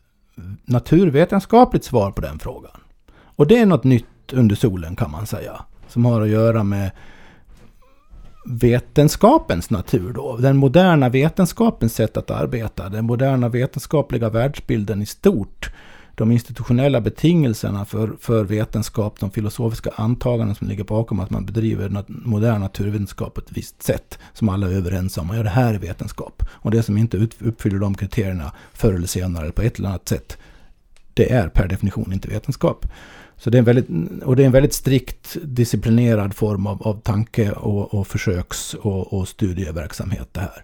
naturvetenskapligt 0.65 1.85
svar 1.85 2.11
på 2.11 2.21
den 2.21 2.39
frågan. 2.39 2.81
Och 3.13 3.47
det 3.47 3.59
är 3.59 3.67
något 3.67 3.85
nytt 3.85 4.33
under 4.33 4.57
solen 4.57 4.97
kan 4.97 5.11
man 5.11 5.27
säga. 5.27 5.65
Som 5.89 6.05
har 6.05 6.23
att 6.23 6.29
göra 6.29 6.65
med 6.65 6.91
vetenskapens 8.47 9.71
natur 9.71 10.13
då. 10.13 10.37
Den 10.37 10.57
moderna 10.57 11.09
vetenskapens 11.09 11.95
sätt 11.95 12.17
att 12.17 12.31
arbeta. 12.31 12.89
Den 12.89 13.05
moderna 13.05 13.49
vetenskapliga 13.49 14.29
världsbilden 14.29 15.03
i 15.03 15.07
stort 15.07 15.71
de 16.23 16.33
institutionella 16.33 17.01
betingelserna 17.01 17.85
för, 17.85 18.13
för 18.21 18.45
vetenskap, 18.45 19.21
de 19.21 19.31
filosofiska 19.31 19.91
antaganden 19.97 20.55
som 20.55 20.69
ligger 20.69 20.85
bakom 20.85 21.21
att 21.21 21.31
man 21.31 21.47
bedriver 21.47 22.05
modern 22.09 22.61
naturvetenskap 22.61 23.35
på 23.35 23.41
ett 23.41 23.53
visst 23.53 23.83
sätt, 23.83 24.19
som 24.33 24.49
alla 24.49 24.67
är 24.67 24.73
överens 24.73 25.19
om. 25.19 25.31
Och 25.31 25.37
ja, 25.37 25.43
det 25.43 25.49
här 25.49 25.75
är 25.75 25.79
vetenskap. 25.79 26.43
Och 26.51 26.71
det 26.71 26.83
som 26.83 26.99
inte 26.99 27.29
uppfyller 27.41 27.79
de 27.79 27.95
kriterierna 27.95 28.53
förr 28.73 28.93
eller 28.93 29.07
senare, 29.07 29.53
på 29.53 29.63
ett 29.63 29.79
eller 29.79 29.89
annat 29.89 30.09
sätt, 30.09 30.39
det 31.15 31.33
är 31.33 31.49
per 31.49 31.69
definition 31.69 32.13
inte 32.13 32.29
vetenskap. 32.29 32.87
Så 33.37 33.51
det 33.51 33.57
är 33.57 33.59
en 33.59 33.65
väldigt, 33.65 34.23
och 34.23 34.37
det 34.37 34.43
är 34.43 34.47
en 34.47 34.53
väldigt 34.53 34.75
strikt 34.75 35.37
disciplinerad 35.43 36.35
form 36.35 36.67
av, 36.67 36.83
av 36.83 37.01
tanke 37.01 37.53
och, 37.53 37.95
och 37.95 38.07
försöks 38.07 38.75
och, 38.75 39.13
och 39.13 39.29
studieverksamhet 39.29 40.29
det 40.33 40.41
här. 40.41 40.63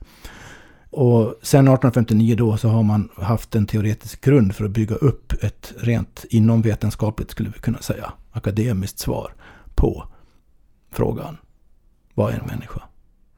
Och 0.90 1.35
sen 1.42 1.68
1859 1.68 2.35
då 2.37 2.57
så 2.57 2.68
har 2.68 2.83
man 2.83 3.09
haft 3.16 3.55
en 3.55 3.66
teoretisk 3.66 4.24
grund 4.24 4.55
för 4.55 4.64
att 4.64 4.70
bygga 4.70 4.94
upp 4.94 5.33
ett 5.42 5.72
rent 5.79 6.24
inomvetenskapligt, 6.31 7.31
skulle 7.31 7.51
vi 7.55 7.59
kunna 7.61 7.79
säga, 7.79 8.12
akademiskt 8.33 8.98
svar 8.98 9.33
på 9.74 10.05
frågan. 10.92 11.37
Vad 12.14 12.33
är 12.33 12.38
en 12.38 12.46
människa? 12.46 12.83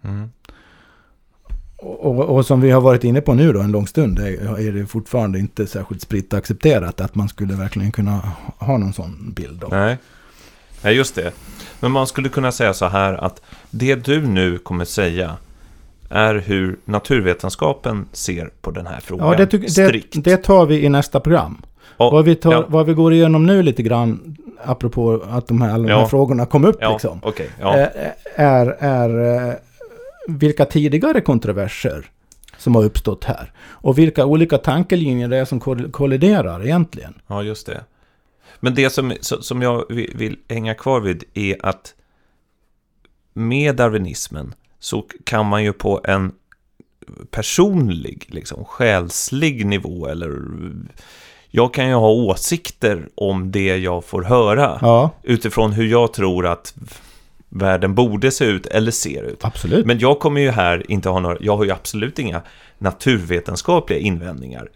Mm. 0.02 0.30
Och, 1.76 2.06
och, 2.06 2.36
och, 2.36 2.46
som 2.46 2.60
vi 2.60 2.70
har 2.70 2.80
varit 2.80 3.04
inne 3.04 3.20
på 3.20 3.34
nu 3.34 3.52
då 3.52 3.60
en 3.60 3.72
lång 3.72 3.86
stund 3.86 4.18
är, 4.18 4.58
är 4.58 4.72
det 4.72 4.86
fortfarande 4.86 5.38
inte 5.38 5.66
särskilt 5.66 6.02
spritt 6.02 6.34
accepterat 6.34 7.00
att 7.00 7.14
man 7.14 7.28
skulle 7.28 7.54
verkligen 7.54 7.92
kunna 7.92 8.32
ha 8.58 8.78
någon 8.78 8.92
sån 8.92 9.32
bild. 9.32 9.60
Då. 9.60 9.68
Nej. 9.70 9.98
Nej, 10.82 10.96
just 10.96 11.14
det. 11.14 11.32
Men 11.80 11.92
man 11.92 12.06
skulle 12.06 12.28
kunna 12.28 12.52
säga 12.52 12.74
så 12.74 12.86
här 12.86 13.14
att 13.14 13.42
det 13.70 13.94
du 13.94 14.26
nu 14.26 14.58
kommer 14.58 14.84
säga 14.84 15.36
är 16.10 16.34
hur 16.34 16.78
naturvetenskapen 16.84 18.08
ser 18.12 18.50
på 18.60 18.70
den 18.70 18.86
här 18.86 19.00
frågan. 19.00 19.26
Ja, 19.26 19.46
det, 19.46 19.76
det, 19.76 20.22
det 20.24 20.36
tar 20.36 20.66
vi 20.66 20.84
i 20.84 20.88
nästa 20.88 21.20
program. 21.20 21.62
Och, 21.96 22.12
vad, 22.12 22.24
vi 22.24 22.34
tar, 22.34 22.52
ja. 22.52 22.64
vad 22.68 22.86
vi 22.86 22.94
går 22.94 23.12
igenom 23.12 23.46
nu 23.46 23.62
lite 23.62 23.82
grann, 23.82 24.36
apropå 24.64 25.24
att 25.30 25.46
de 25.46 25.62
här, 25.62 25.74
alla 25.74 25.88
de 25.88 25.94
här 25.94 26.06
frågorna 26.06 26.46
kom 26.46 26.64
upp, 26.64 26.76
ja, 26.80 26.92
liksom, 26.92 27.20
okay, 27.22 27.46
är, 28.34 28.66
är 28.78 29.48
eh, 29.48 29.54
vilka 30.28 30.64
tidigare 30.64 31.20
kontroverser 31.20 32.10
som 32.58 32.74
har 32.74 32.84
uppstått 32.84 33.24
här. 33.24 33.52
Och 33.60 33.98
vilka 33.98 34.26
olika 34.26 34.58
tankelinjer 34.58 35.28
det 35.28 35.36
är 35.36 35.44
som 35.44 35.60
kolliderar 35.90 36.64
egentligen. 36.64 37.14
Ja, 37.26 37.42
just 37.42 37.66
det. 37.66 37.84
Men 38.60 38.74
det 38.74 38.90
som, 38.90 39.12
som 39.20 39.62
jag 39.62 39.84
vill 39.88 40.36
hänga 40.48 40.74
kvar 40.74 41.00
vid 41.00 41.24
är 41.34 41.66
att 41.66 41.94
med 43.32 43.76
darwinismen 43.76 44.54
så 44.80 45.04
kan 45.24 45.46
man 45.46 45.64
ju 45.64 45.72
på 45.72 46.00
en 46.04 46.32
personlig, 47.30 48.26
liksom 48.28 48.64
själslig 48.64 49.66
nivå 49.66 50.06
eller 50.06 50.38
jag 51.50 51.74
kan 51.74 51.88
ju 51.88 51.94
ha 51.94 52.08
åsikter 52.08 53.08
om 53.14 53.50
det 53.50 53.76
jag 53.76 54.04
får 54.04 54.22
höra 54.22 54.78
ja. 54.80 55.10
utifrån 55.22 55.72
hur 55.72 55.86
jag 55.86 56.12
tror 56.12 56.46
att 56.46 56.74
världen 57.48 57.94
borde 57.94 58.30
se 58.30 58.44
ut 58.44 58.66
eller 58.66 58.90
ser 58.90 59.22
ut. 59.22 59.44
Absolut. 59.44 59.86
Men 59.86 59.98
jag 59.98 60.18
kommer 60.18 60.40
ju 60.40 60.50
här 60.50 60.90
inte 60.90 61.08
ha 61.08 61.20
några, 61.20 61.36
jag 61.40 61.56
har 61.56 61.64
ju 61.64 61.70
absolut 61.70 62.18
inga 62.18 62.42
naturvetenskapliga 62.78 63.98
invändningar. 63.98 64.68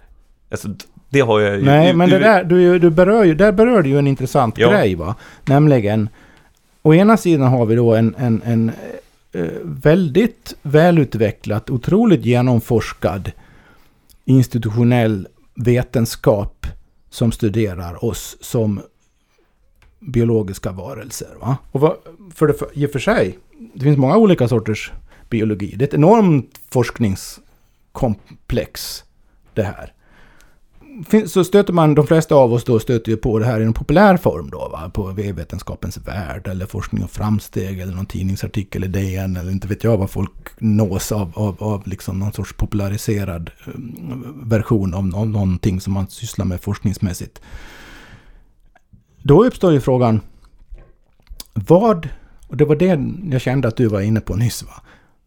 Alltså, 0.50 0.68
det 1.08 1.20
har 1.20 1.40
jag 1.40 1.56
ju. 1.56 1.64
Nej, 1.64 1.94
men 1.94 2.10
det 2.10 2.18
där, 2.18 2.44
du, 2.44 2.78
du 2.78 2.90
berör 2.90 3.24
ju, 3.24 3.34
där 3.34 3.52
berör 3.52 3.82
du 3.82 3.88
ju 3.88 3.98
en 3.98 4.06
intressant 4.06 4.58
Ja. 4.58 4.70
grej 4.70 4.94
va. 4.94 5.14
Nämligen, 5.44 6.08
å 6.82 6.94
ena 6.94 7.16
sidan 7.16 7.48
har 7.48 7.66
vi 7.66 7.74
då 7.74 7.94
en, 7.94 8.14
en, 8.18 8.42
en 8.44 8.72
Eh, 9.34 9.50
väldigt 9.62 10.56
välutvecklat, 10.62 11.70
otroligt 11.70 12.24
genomforskad 12.24 13.32
institutionell 14.24 15.28
vetenskap 15.54 16.66
som 17.10 17.32
studerar 17.32 18.04
oss 18.04 18.36
som 18.40 18.80
biologiska 20.00 20.72
varelser. 20.72 21.28
Va? 21.40 21.56
Och 21.72 21.80
vad, 21.80 21.96
för 22.34 22.46
det, 22.46 22.54
för, 22.54 22.68
i 22.72 22.86
och 22.86 22.90
för 22.90 22.98
sig, 22.98 23.38
det 23.74 23.80
finns 23.80 23.98
många 23.98 24.16
olika 24.16 24.48
sorters 24.48 24.92
biologi. 25.30 25.74
Det 25.76 25.84
är 25.84 25.88
ett 25.88 25.94
enormt 25.94 26.60
forskningskomplex 26.68 29.04
det 29.54 29.62
här. 29.62 29.92
Så 31.26 31.44
stöter 31.44 31.72
man, 31.72 31.94
de 31.94 32.06
flesta 32.06 32.34
av 32.34 32.52
oss 32.52 32.64
då 32.64 32.78
stöter 32.78 33.10
ju 33.10 33.16
på 33.16 33.38
det 33.38 33.44
här 33.44 33.60
i 33.60 33.64
en 33.64 33.72
populär 33.72 34.16
form 34.16 34.50
då, 34.50 34.68
va? 34.72 34.90
på 34.94 35.02
vetenskapens 35.12 35.98
värld 35.98 36.48
eller 36.48 36.66
forskning 36.66 37.04
och 37.04 37.10
framsteg 37.10 37.80
eller 37.80 37.94
någon 37.94 38.06
tidningsartikel 38.06 38.84
i 38.84 38.88
DN 38.88 39.36
eller 39.36 39.50
inte 39.50 39.68
vet 39.68 39.84
jag 39.84 39.96
vad 39.96 40.10
folk 40.10 40.30
nås 40.58 41.12
av, 41.12 41.32
av, 41.34 41.62
av 41.62 41.88
liksom 41.88 42.18
någon 42.18 42.32
sorts 42.32 42.52
populariserad 42.52 43.50
mm, 43.66 44.48
version 44.48 44.94
av, 44.94 45.16
av 45.16 45.28
någonting 45.28 45.80
som 45.80 45.92
man 45.92 46.06
sysslar 46.08 46.46
med 46.46 46.60
forskningsmässigt. 46.60 47.40
Då 49.22 49.44
uppstår 49.44 49.72
ju 49.72 49.80
frågan, 49.80 50.20
vad, 51.52 52.08
och 52.48 52.56
det 52.56 52.64
var 52.64 52.76
det 52.76 53.00
jag 53.32 53.40
kände 53.40 53.68
att 53.68 53.76
du 53.76 53.86
var 53.86 54.00
inne 54.00 54.20
på 54.20 54.36
nyss, 54.36 54.62
va? 54.62 54.82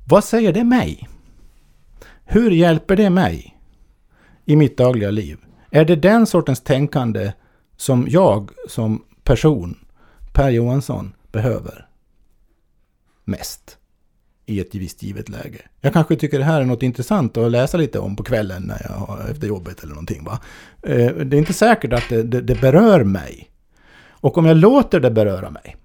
vad 0.05 0.23
säger 0.23 0.53
det 0.53 0.63
mig? 0.63 1.09
Hur 2.25 2.51
hjälper 2.51 2.95
det 2.95 3.09
mig 3.09 3.57
i 4.45 4.55
mitt 4.55 4.77
dagliga 4.77 5.11
liv? 5.11 5.37
Är 5.69 5.85
det 5.85 5.95
den 5.95 6.25
sortens 6.27 6.61
tänkande 6.61 7.33
som 7.77 8.05
jag 8.09 8.51
som 8.67 9.03
person, 9.23 9.77
Per 10.33 10.49
Johansson, 10.49 11.13
behöver 11.31 11.87
mest 13.23 13.77
i 14.45 14.59
ett 14.59 14.75
visst 14.75 15.03
givet 15.03 15.29
läge? 15.29 15.61
Jag 15.81 15.93
kanske 15.93 16.15
tycker 16.15 16.39
det 16.39 16.45
här 16.45 16.61
är 16.61 16.65
något 16.65 16.83
intressant 16.83 17.37
att 17.37 17.51
läsa 17.51 17.77
lite 17.77 17.99
om 17.99 18.15
på 18.15 18.23
kvällen 18.23 18.63
när 18.63 18.81
jag 18.89 18.95
har, 18.95 19.27
efter 19.31 19.47
jobbet 19.47 19.83
eller 19.83 19.93
någonting. 19.93 20.23
Va? 20.23 20.39
Eh, 20.83 21.11
Det 21.15 21.37
är 21.37 21.39
inte 21.39 21.53
säkert 21.53 21.93
att 21.93 22.09
det, 22.09 22.23
det, 22.23 22.41
det 22.41 22.61
berör 22.61 23.03
mig. 23.03 23.49
Och 24.09 24.37
om 24.37 24.45
jag 24.45 24.57
låter 24.57 24.99
det 24.99 25.11
beröra 25.11 25.49
mig, 25.49 25.75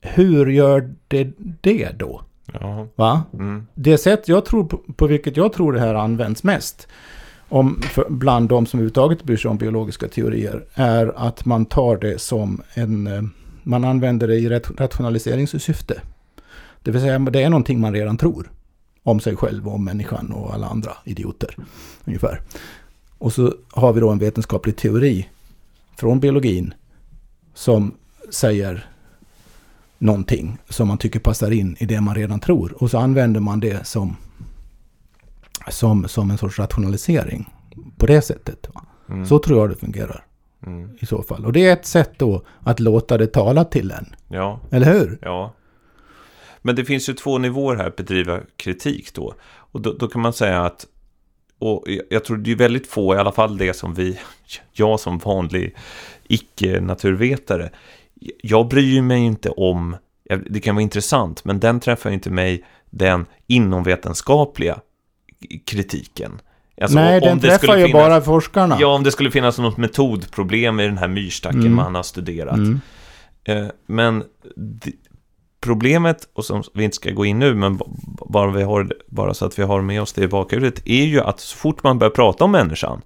hur 0.00 0.46
gör 0.46 0.94
det 1.08 1.32
det 1.60 1.98
då? 1.98 2.22
Ja. 2.52 2.88
Va? 2.94 3.22
Mm. 3.32 3.66
Det 3.74 3.98
sätt 3.98 4.28
jag 4.28 4.44
tror 4.44 4.64
på, 4.64 4.76
på 4.96 5.06
vilket 5.06 5.36
jag 5.36 5.52
tror 5.52 5.72
det 5.72 5.80
här 5.80 5.94
används 5.94 6.42
mest 6.44 6.88
om, 7.48 7.82
för, 7.82 8.06
bland 8.10 8.48
de 8.48 8.66
som 8.66 8.78
överhuvudtaget 8.78 9.24
bryr 9.24 9.36
sig 9.36 9.50
om 9.50 9.58
biologiska 9.58 10.08
teorier 10.08 10.64
är 10.74 11.12
att 11.16 11.44
man 11.44 11.64
tar 11.66 11.96
det 11.96 12.20
som 12.20 12.62
en... 12.74 13.06
Eh, 13.06 13.22
man 13.66 13.84
använder 13.84 14.28
det 14.28 14.34
i 14.34 14.48
rationaliseringssyfte. 14.76 16.00
Det 16.82 16.90
vill 16.90 17.00
säga 17.00 17.18
det 17.18 17.42
är 17.42 17.50
någonting 17.50 17.80
man 17.80 17.94
redan 17.94 18.16
tror 18.16 18.50
om 19.02 19.20
sig 19.20 19.36
själv 19.36 19.68
och 19.68 19.74
om 19.74 19.84
människan 19.84 20.32
och 20.32 20.54
alla 20.54 20.66
andra 20.66 20.92
idioter. 21.04 21.56
Ungefär. 22.04 22.40
Och 23.18 23.32
så 23.32 23.54
har 23.70 23.92
vi 23.92 24.00
då 24.00 24.10
en 24.10 24.18
vetenskaplig 24.18 24.76
teori 24.76 25.28
från 25.96 26.20
biologin 26.20 26.74
som 27.54 27.94
säger 28.30 28.86
någonting 29.98 30.58
som 30.68 30.88
man 30.88 30.98
tycker 30.98 31.20
passar 31.20 31.50
in 31.50 31.76
i 31.78 31.86
det 31.86 32.00
man 32.00 32.14
redan 32.14 32.40
tror. 32.40 32.82
Och 32.82 32.90
så 32.90 32.98
använder 32.98 33.40
man 33.40 33.60
det 33.60 33.86
som, 33.86 34.16
som, 35.70 36.08
som 36.08 36.30
en 36.30 36.38
sorts 36.38 36.58
rationalisering 36.58 37.50
på 37.98 38.06
det 38.06 38.22
sättet. 38.22 38.66
Mm. 39.08 39.26
Så 39.26 39.38
tror 39.38 39.58
jag 39.58 39.70
det 39.70 39.76
fungerar 39.76 40.24
Mm. 40.66 40.90
i 41.00 41.06
så 41.06 41.22
fall. 41.22 41.46
Och 41.46 41.52
det 41.52 41.66
är 41.66 41.72
ett 41.72 41.86
sätt 41.86 42.10
då 42.18 42.42
att 42.60 42.80
låta 42.80 43.18
det 43.18 43.26
tala 43.26 43.64
till 43.64 43.90
en. 43.90 44.14
Ja. 44.28 44.60
Eller 44.70 44.92
hur? 44.92 45.18
Ja. 45.22 45.54
Men 46.62 46.76
det 46.76 46.84
finns 46.84 47.08
ju 47.08 47.12
två 47.12 47.38
nivåer 47.38 47.76
här 47.76 47.86
att 47.86 47.96
bedriva 47.96 48.40
kritik 48.56 49.14
då. 49.14 49.34
Och 49.54 49.80
då, 49.80 49.92
då 49.92 50.08
kan 50.08 50.22
man 50.22 50.32
säga 50.32 50.62
att, 50.62 50.86
och 51.58 51.84
jag- 52.10 52.24
tror 52.24 52.36
det 52.36 52.52
är 52.52 52.56
väldigt 52.56 52.86
få, 52.86 53.14
i 53.14 53.18
alla 53.18 53.32
fall 53.32 53.58
det 53.58 53.74
som 53.74 53.94
vi, 53.94 54.18
jag 54.72 55.00
som 55.00 55.18
vanlig 55.18 55.74
icke-naturvetare, 56.28 57.70
jag 58.42 58.68
bryr 58.68 59.02
mig 59.02 59.20
inte 59.20 59.50
om, 59.50 59.96
det 60.50 60.60
kan 60.60 60.74
vara 60.74 60.82
intressant, 60.82 61.44
men 61.44 61.60
den 61.60 61.80
träffar 61.80 62.10
inte 62.10 62.30
mig, 62.30 62.64
den 62.90 63.26
inomvetenskapliga 63.46 64.80
kritiken. 65.66 66.32
Alltså, 66.80 66.98
Nej, 66.98 67.20
om 67.20 67.28
den 67.28 67.38
det 67.38 67.42
skulle 67.46 67.58
träffar 67.58 67.76
ju 67.76 67.84
finnas- 67.86 68.02
bara 68.02 68.20
forskarna. 68.20 68.76
Ja, 68.80 68.86
om 68.86 69.02
det 69.02 69.10
skulle 69.12 69.30
finnas 69.30 69.58
något 69.58 69.76
metodproblem 69.76 70.80
i 70.80 70.86
den 70.86 70.98
här 70.98 71.08
myrstacken 71.08 71.60
Mm. 71.60 71.74
man 71.74 71.94
har 71.94 72.02
studerat. 72.02 72.56
Mm. 72.56 72.80
Eh, 73.44 73.66
Men 73.86 74.24
problemet, 75.60 76.28
och 76.34 76.44
som 76.44 76.62
vi 76.74 76.84
inte 76.84 76.94
ska 76.96 77.10
gå 77.10 77.24
in 77.24 77.38
nu, 77.38 77.54
men 77.54 77.80
bara, 78.28 78.50
vi 78.50 78.62
har, 78.62 78.92
bara 79.06 79.34
så 79.34 79.44
att 79.46 79.58
vi 79.58 79.62
har 79.62 79.82
med 79.82 80.02
oss 80.02 80.12
det 80.12 80.22
i 80.24 80.28
bakhuvudet, 80.28 80.82
är 80.84 81.04
ju 81.04 81.20
att 81.20 81.40
så 81.40 81.56
fort 81.56 81.82
man 81.82 81.98
börjar 81.98 82.10
prata 82.10 82.44
om 82.44 82.50
människan, 82.52 83.02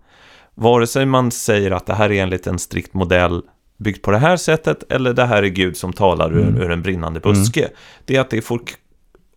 vare 0.55 0.87
sig 0.87 1.07
man 1.07 1.31
säger 1.31 1.71
att 1.71 1.87
det 1.87 1.95
här 1.95 2.13
är 2.13 2.23
enligt 2.23 2.47
en 2.47 2.59
strikt 2.59 2.95
modell 2.95 3.43
byggt 3.79 4.03
på 4.03 4.11
det 4.11 4.19
här 4.19 4.37
sättet, 4.37 4.93
eller 4.93 5.13
det 5.13 5.25
här 5.27 5.43
är 5.43 5.47
Gud 5.49 5.77
som 5.77 5.93
talar 5.93 6.33
ur, 6.37 6.43
Mm. 6.49 6.63
ur 6.63 6.71
en 6.71 6.83
brinnande 6.83 7.21
buske, 7.21 7.69
det 8.05 8.17
är 8.17 8.21
att 8.21 8.31
det 8.31 8.41
får 8.43 8.61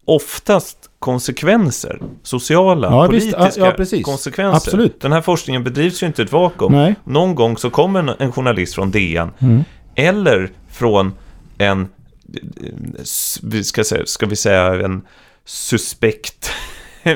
oftast 0.05 0.77
konsekvenser, 0.99 2.01
sociala, 2.23 2.87
Ja, 2.87 3.07
visst. 3.07 3.31
politiska 3.37 3.61
Ja, 3.61 3.75
ja, 3.91 4.03
konsekvenser. 4.03 4.55
Absolut. 4.57 5.01
Den 5.01 5.11
här 5.11 5.21
forskningen 5.21 5.63
bedrivs 5.63 6.03
ju 6.03 6.07
inte 6.07 6.21
i 6.21 6.25
ett 6.25 6.31
vakuum. 6.31 6.71
Nej. 6.71 6.95
Någon 7.03 7.35
gång 7.35 7.57
så 7.57 7.69
kommer 7.69 7.99
en, 7.99 8.09
en 8.19 8.31
journalist 8.31 8.75
från 8.75 8.91
DN 8.91 9.31
Mm. 9.39 9.63
eller 9.95 10.49
från 10.71 11.13
en, 11.57 11.87
ska, 13.63 13.83
säga, 13.83 14.05
ska 14.05 14.25
vi 14.25 14.35
säga 14.35 14.85
en 14.85 15.01
suspekt 15.45 16.49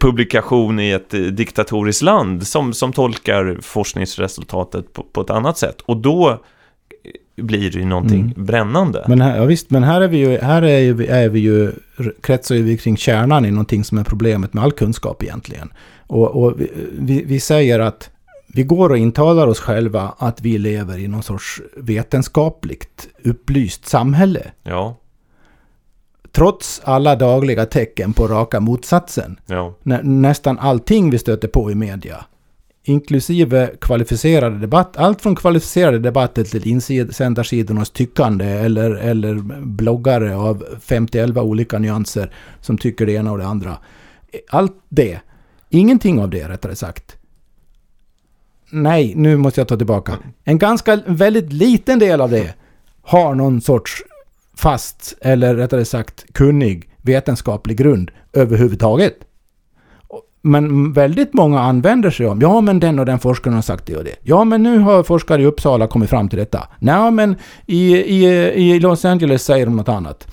publikation 0.00 0.80
i 0.80 0.90
ett 0.90 1.10
diktatoriskt 1.36 2.02
land 2.02 2.46
som, 2.46 2.72
som 2.72 2.92
tolkar 2.92 3.58
forskningsresultatet 3.62 4.92
på, 4.92 5.02
på 5.02 5.20
ett 5.20 5.30
annat 5.30 5.58
sätt. 5.58 5.80
Och 5.80 5.96
då 5.96 6.44
blir 7.36 7.70
det 7.70 7.78
ju 7.78 7.84
någonting 7.84 8.20
Mm. 8.20 8.44
brännande. 8.46 9.04
Men 9.08 9.20
här, 9.20 9.36
ja, 9.36 9.44
visst, 9.44 9.70
men 9.70 9.82
här 9.82 10.00
är 10.00 10.08
vi 10.08 10.18
ju, 10.18 10.38
här 10.38 10.62
är, 10.62 10.78
ju, 10.78 11.06
är 11.06 11.28
vi 11.28 11.40
ju, 11.40 11.72
kretsar 12.20 12.54
vi 12.54 12.76
kring 12.78 12.96
kärnan 12.96 13.44
i 13.44 13.50
någonting 13.50 13.84
som 13.84 13.98
är 13.98 14.04
problemet 14.04 14.54
med 14.54 14.64
all 14.64 14.72
kunskap 14.72 15.22
egentligen. 15.22 15.72
Och, 16.06 16.42
och 16.44 16.60
vi, 16.60 16.70
vi, 16.98 17.24
vi 17.24 17.40
säger 17.40 17.80
att 17.80 18.10
vi 18.46 18.62
går 18.62 18.90
och 18.90 18.98
intalar 18.98 19.46
oss 19.46 19.60
själva 19.60 20.14
att 20.18 20.40
vi 20.40 20.58
lever 20.58 20.98
i 20.98 21.08
någon 21.08 21.22
sorts 21.22 21.60
vetenskapligt 21.76 23.08
upplyst 23.24 23.86
samhälle. 23.86 24.50
Ja, 24.62 24.96
Trots 26.32 26.80
alla 26.84 27.16
dagliga 27.16 27.66
tecken 27.66 28.12
på 28.12 28.26
raka 28.28 28.60
motsatsen. 28.60 29.36
ja, 29.46 29.74
Nä, 29.82 30.00
nästan 30.02 30.58
allting 30.58 31.10
vi 31.10 31.18
stöter 31.18 31.48
på 31.48 31.70
i 31.70 31.74
media. 31.74 32.24
Inklusive 32.86 33.70
kvalificerade 33.80 34.58
debatt. 34.58 34.96
Allt 34.96 35.22
från 35.22 35.36
kvalificerade 35.36 35.98
debatter 35.98 36.44
till 36.44 36.66
insändarsidornas 36.66 37.90
tyckande 37.90 38.44
eller, 38.44 38.90
eller 38.90 39.34
bloggare 39.60 40.36
av 40.36 40.64
50-11 40.86 41.40
olika 41.40 41.78
nyanser 41.78 42.32
som 42.60 42.78
tycker 42.78 43.06
det 43.06 43.12
ena 43.12 43.32
och 43.32 43.38
det 43.38 43.46
andra. 43.46 43.78
E, 44.32 44.38
allt 44.48 44.76
det, 44.88 45.20
ingenting 45.70 46.20
av 46.20 46.30
det 46.30 46.48
rättare 46.48 46.76
sagt. 46.76 47.16
Nej, 48.70 49.12
nu 49.16 49.36
måste 49.36 49.60
jag 49.60 49.68
ta 49.68 49.76
tillbaka. 49.76 50.18
En 50.44 50.58
ganska 50.58 51.00
väldigt 51.06 51.52
liten 51.52 51.98
del 51.98 52.20
av 52.20 52.30
det 52.30 52.54
har 53.02 53.34
någon 53.34 53.60
sorts 53.60 54.02
fast, 54.56 55.14
eller 55.20 55.54
rättare 55.54 55.84
sagt 55.84 56.24
kunnig 56.32 56.88
vetenskaplig 57.02 57.76
grund 57.76 58.10
överhuvudtaget. 58.32 59.14
Men 60.46 60.92
väldigt 60.92 61.34
många 61.34 61.60
använder 61.60 62.10
sig 62.10 62.26
om, 62.26 62.40
ja 62.40 62.60
men 62.60 62.80
den 62.80 62.98
och 62.98 63.06
den 63.06 63.18
forskaren 63.18 63.54
har 63.54 63.62
sagt 63.62 63.86
det 63.86 63.96
och 63.96 64.04
det. 64.04 64.16
Ja 64.22 64.44
men 64.44 64.62
nu 64.62 64.78
har 64.78 65.02
forskare 65.02 65.42
i 65.42 65.46
Uppsala 65.46 65.86
kommit 65.86 66.10
fram 66.10 66.28
till 66.28 66.38
detta. 66.38 66.68
Nej 66.78 67.10
men 67.10 67.36
i, 67.66 67.96
i, 67.96 68.26
i 68.54 68.80
Los 68.80 69.04
Angeles 69.04 69.44
säger 69.44 69.66
de 69.66 69.76
något 69.76 69.88
annat. 69.88 70.26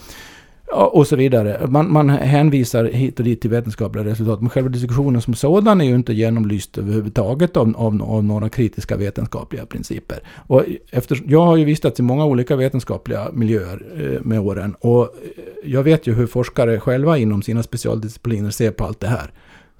Och 0.74 1.08
så 1.08 1.16
vidare. 1.16 1.68
Man, 1.68 1.94
man 1.94 2.10
hänvisar 2.10 2.86
hit 2.86 3.20
och 3.20 3.26
dit 3.26 3.42
till 3.42 3.50
vetenskapliga 3.50 4.06
resultat. 4.06 4.42
Men 4.42 4.50
själva 4.50 4.70
diskussionen 4.70 5.22
som 5.22 5.34
sådan 5.34 5.82
är 5.82 5.86
ju 5.86 5.96
inte 5.96 6.14
genomlyst 6.14 6.78
överhuvudtaget 6.78 7.58
av, 7.58 7.74
av, 7.78 8.04
av 8.04 8.24
några 8.24 8.50
kritiska 8.50 8.98
vetenskapliga 8.98 9.66
principer. 9.66 10.20
Och 10.48 10.64
efter, 10.92 11.22
jag 11.28 11.46
har 11.46 11.58
ju 11.58 11.66
vistats 11.66 12.00
i 12.00 12.04
många 12.04 12.26
olika 12.26 12.56
vetenskapliga 12.56 13.28
miljöer 13.34 13.84
eh, 13.98 14.22
med 14.22 14.40
åren. 14.40 14.76
Och 14.80 15.16
jag 15.64 15.84
vet 15.84 16.08
ju 16.08 16.14
hur 16.14 16.28
forskare 16.28 16.80
själva 16.80 17.18
inom 17.18 17.42
sina 17.42 17.64
specialdiscipliner 17.64 18.50
ser 18.50 18.72
på 18.72 18.86
allt 18.86 19.00
det 19.00 19.08
här 19.08 19.32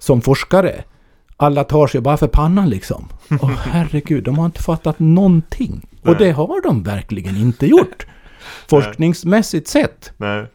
som 0.02 0.22
forskare. 0.22 0.84
Alla 1.36 1.64
tar 1.64 1.86
sig 1.86 2.00
bara 2.00 2.16
för 2.16 2.26
pannan 2.28 2.68
liksom. 2.70 3.08
Åh 3.30 3.50
herregud, 3.58 4.24
de 4.24 4.38
har 4.38 4.46
inte 4.46 4.62
fattat 4.62 4.98
någonting. 4.98 5.88
Och 6.00 6.06
Nej. 6.06 6.14
det 6.18 6.30
har 6.32 6.62
de 6.62 6.82
verkligen 6.82 7.36
inte 7.36 7.66
gjort. 7.66 8.06
forskningsmässigt 8.68 9.68
sett. 9.68 10.12
Nej, 10.16 10.46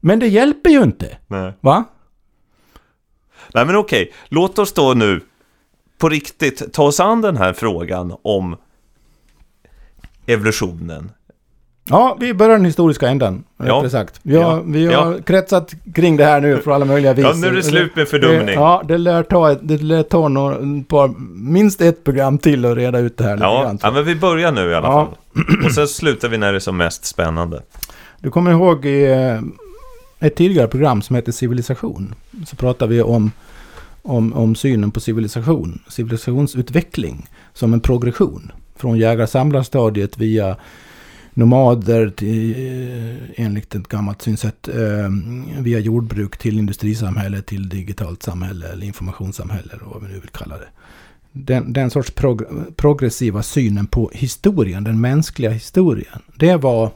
Men 0.00 0.18
det 0.18 0.26
hjälper 0.26 0.70
ju 0.70 0.82
inte. 0.82 1.18
nej. 1.26 1.52
Va? 1.60 1.84
Nej 3.54 3.66
men 3.66 3.76
okej, 3.76 4.12
låt 4.28 4.58
oss 4.58 4.72
då 4.72 4.94
nu 4.94 5.20
på 5.98 6.08
riktigt 6.08 6.72
ta 6.72 6.82
oss 6.82 7.00
an 7.00 7.20
den 7.20 7.36
här 7.36 7.52
frågan 7.52 8.16
om 8.22 8.56
evolutionen. 10.26 11.10
Ja, 11.90 12.16
vi 12.20 12.34
börjar 12.34 12.52
den 12.56 12.64
historiska 12.64 13.08
ändan. 13.08 13.44
Ja. 13.56 13.88
Sagt. 13.90 14.20
Vi 14.22 14.36
har, 14.36 14.42
Ja. 14.56 14.62
vi 14.66 14.86
har 14.92 15.18
kretsat 15.22 15.74
kring 15.94 16.16
det 16.16 16.24
här 16.24 16.40
nu 16.40 16.56
på 16.56 16.72
alla 16.74 16.84
möjliga 16.84 17.12
vis. 17.14 17.24
Ja, 17.24 17.32
nu 17.36 17.46
är 17.46 17.52
det 17.52 17.62
slut 17.62 17.96
med 17.96 18.08
fördumning. 18.08 18.46
Det, 18.46 18.52
ja, 18.52 18.82
det 18.88 18.98
lär 18.98 19.22
ta, 19.22 19.52
ett, 19.52 19.58
det 19.62 19.82
lär 19.82 20.02
ta 20.02 20.28
några, 20.28 20.56
par, 20.88 21.14
minst 21.34 21.80
ett 21.80 22.04
program 22.04 22.38
till 22.38 22.64
att 22.64 22.76
reda 22.76 22.98
ut 22.98 23.16
det 23.16 23.24
här 23.24 23.34
lite 23.36 23.44
Ja, 23.46 23.62
grann. 23.62 23.78
ja, 23.82 23.90
men 23.90 24.04
vi 24.04 24.14
börjar 24.16 24.52
nu 24.52 24.70
i 24.70 24.74
alla 24.74 24.86
Ja. 24.88 25.08
fall. 25.34 25.64
Och 25.66 25.72
sen 25.72 25.88
slutar 25.88 26.28
vi 26.28 26.38
när 26.38 26.52
det 26.52 26.58
är 26.58 26.60
som 26.60 26.76
mest 26.76 27.04
spännande. 27.04 27.62
Du 28.20 28.30
kommer 28.30 28.50
ihåg 28.50 28.86
i 28.86 29.04
eh, 29.12 29.40
ett 30.26 30.36
tidigare 30.36 30.68
program 30.68 31.02
som 31.02 31.16
heter 31.16 31.32
Civilisation. 31.32 32.14
Så 32.46 32.56
pratade 32.56 32.94
vi 32.94 33.02
om, 33.02 33.30
om, 34.02 34.32
om 34.32 34.54
synen 34.54 34.90
på 34.90 35.00
civilisation. 35.00 35.78
Civilisationsutveckling 35.88 37.26
som 37.54 37.72
en 37.72 37.80
progression. 37.80 38.52
Från 38.76 38.98
jägar-samlarstadiet 38.98 40.18
via 40.18 40.56
nomader 41.36 42.10
till, 42.10 42.50
eh, 42.50 43.44
enligt 43.44 43.74
ett 43.74 43.88
gammalt 43.88 44.22
synsätt 44.22 44.68
eh, 44.68 45.10
via 45.58 45.78
jordbruk 45.78 46.36
till 46.36 46.58
industrisamhälle 46.58 47.42
till 47.42 47.68
digitalt 47.68 48.22
samhälle 48.22 48.68
eller 48.68 48.86
informationssamhälle 48.86 49.72
eller 49.72 49.84
vad 49.84 50.02
vi 50.02 50.08
nu 50.08 50.20
vill 50.20 50.30
kalla 50.30 50.58
det. 50.58 50.68
Den, 51.32 51.72
den 51.72 51.90
sorts 51.90 52.10
prog 52.10 52.42
progressiva 52.76 53.42
synen 53.42 53.86
på 53.86 54.10
historien, 54.14 54.84
den 54.84 55.00
mänskliga 55.00 55.50
historien. 55.50 56.22
Det 56.36 56.56
var 56.56 56.90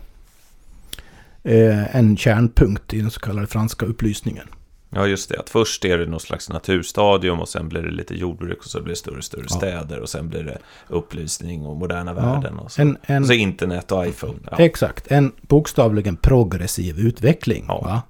eh, 1.42 1.96
en 1.96 2.16
kärnpunkt 2.16 2.94
i 2.94 3.00
den 3.00 3.10
så 3.10 3.20
kallade 3.20 3.46
franska 3.46 3.86
upplysningen. 3.86 4.46
Ja, 4.90 5.06
just 5.06 5.28
det. 5.28 5.38
Att 5.40 5.50
först 5.50 5.84
är 5.84 5.98
det 5.98 6.06
någon 6.06 6.20
slags 6.20 6.48
naturstadium 6.48 7.40
och 7.40 7.48
sen 7.48 7.68
blir 7.68 7.82
det 7.82 7.90
lite 7.90 8.14
jordbruk 8.14 8.58
och 8.58 8.64
så 8.64 8.80
blir 8.82 8.92
det 8.92 8.98
större 8.98 9.16
och 9.18 9.24
större 9.24 9.44
Ja. 9.50 9.56
städer 9.56 10.00
och 10.00 10.08
sen 10.08 10.28
blir 10.28 10.42
det 10.42 10.58
upplysning 10.88 11.66
och 11.66 11.76
moderna 11.76 12.10
Ja. 12.16 12.20
världen 12.32 12.58
och 12.58 12.72
så. 12.72 12.82
En, 12.82 12.96
en, 13.02 13.22
och 13.22 13.26
så 13.26 13.32
internet 13.32 13.92
och 13.92 14.06
iPhone. 14.06 14.38
Ja. 14.50 14.56
Exakt, 14.58 15.06
en 15.06 15.32
bokstavligen 15.40 16.16
progressiv 16.16 16.98
utveckling. 16.98 17.64
Ja. 17.68 18.02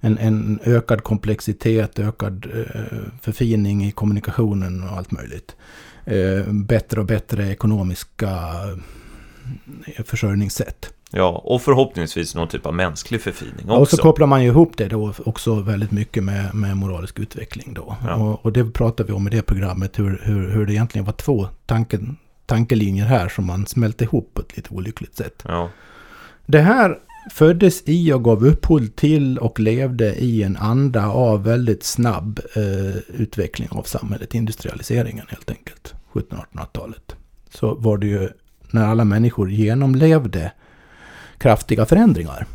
En, 0.00 0.18
en 0.18 0.58
ökad 0.64 1.02
komplexitet, 1.02 1.98
ökad 1.98 2.46
eh, 2.54 2.98
förfining 3.20 3.84
i 3.84 3.92
kommunikationen 3.92 4.82
och 4.82 4.96
allt 4.96 5.10
möjligt. 5.10 5.56
Eh, 6.04 6.52
bättre 6.52 7.00
och 7.00 7.06
bättre 7.06 7.48
ekonomiska 7.48 8.28
eh, 9.96 10.04
försörjningssätt. 10.04 10.92
Ja, 11.10 11.42
och 11.44 11.62
förhoppningsvis 11.62 12.34
någon 12.34 12.48
typ 12.48 12.66
av 12.66 12.74
mänsklig 12.74 13.20
förfining 13.20 13.70
Och 13.70 13.80
också. 13.82 13.96
så 13.96 14.02
kopplar 14.02 14.26
man 14.26 14.42
ju 14.42 14.48
ihop 14.48 14.76
det 14.76 14.88
då 14.88 15.12
också 15.24 15.54
väldigt 15.54 15.90
mycket 15.90 16.24
med, 16.24 16.54
med 16.54 16.76
moralisk 16.76 17.18
utveckling 17.18 17.74
då. 17.74 17.96
Ja. 18.06 18.14
Och, 18.14 18.44
och 18.44 18.52
det 18.52 18.64
pratar 18.64 19.04
vi 19.04 19.12
om 19.12 19.26
i 19.26 19.30
det 19.30 19.42
programmet, 19.42 19.98
hur, 19.98 20.20
hur, 20.24 20.50
hur 20.50 20.66
det 20.66 20.72
egentligen 20.72 21.04
var 21.04 21.12
två 21.12 21.48
tanken, 21.66 22.16
tankelinjer 22.46 23.04
här 23.06 23.28
som 23.28 23.46
man 23.46 23.66
smälte 23.66 24.04
ihop 24.04 24.30
på 24.34 24.40
ett 24.40 24.56
lite 24.56 24.74
olyckligt 24.74 25.16
sätt. 25.16 25.42
Ja, 25.48 25.68
Det 26.46 26.60
här 26.60 26.98
föddes 27.30 27.82
i 27.86 28.12
och 28.12 28.24
gav 28.24 28.46
upphov 28.46 28.86
till 28.86 29.38
och 29.38 29.60
levde 29.60 30.14
i 30.14 30.42
en 30.42 30.56
anda 30.56 31.08
av 31.08 31.44
väldigt 31.44 31.84
snabb 31.84 32.40
eh, 32.56 32.96
utveckling 33.20 33.68
av 33.70 33.82
samhället, 33.82 34.34
industrialiseringen 34.34 35.26
helt 35.28 35.50
enkelt, 35.50 35.94
1700-1800-talet. 36.12 37.16
Så 37.50 37.74
var 37.74 37.98
det 37.98 38.06
ju 38.06 38.28
när 38.70 38.86
alla 38.86 39.04
människor 39.04 39.50
genomlevde 39.50 40.52
kraftiga 41.40 41.86
förändringar 41.86 42.46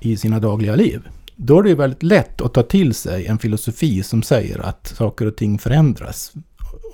i 0.00 0.16
sina 0.16 0.38
dagliga 0.40 0.76
liv. 0.76 1.08
Då 1.36 1.58
är 1.58 1.62
det 1.62 1.68
ju 1.68 1.74
väldigt 1.74 2.02
lätt 2.02 2.40
att 2.40 2.54
ta 2.54 2.62
till 2.62 2.94
sig 2.94 3.26
en 3.26 3.38
filosofi 3.38 4.02
som 4.02 4.22
säger 4.22 4.58
att 4.58 4.86
saker 4.96 5.26
och 5.26 5.36
ting 5.36 5.58
förändras 5.58 6.32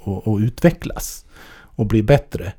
och, 0.01 0.29
och 0.29 0.39
utvecklas 0.39 1.25
och 1.53 1.87
blir 1.87 2.03
bättre. 2.03 2.53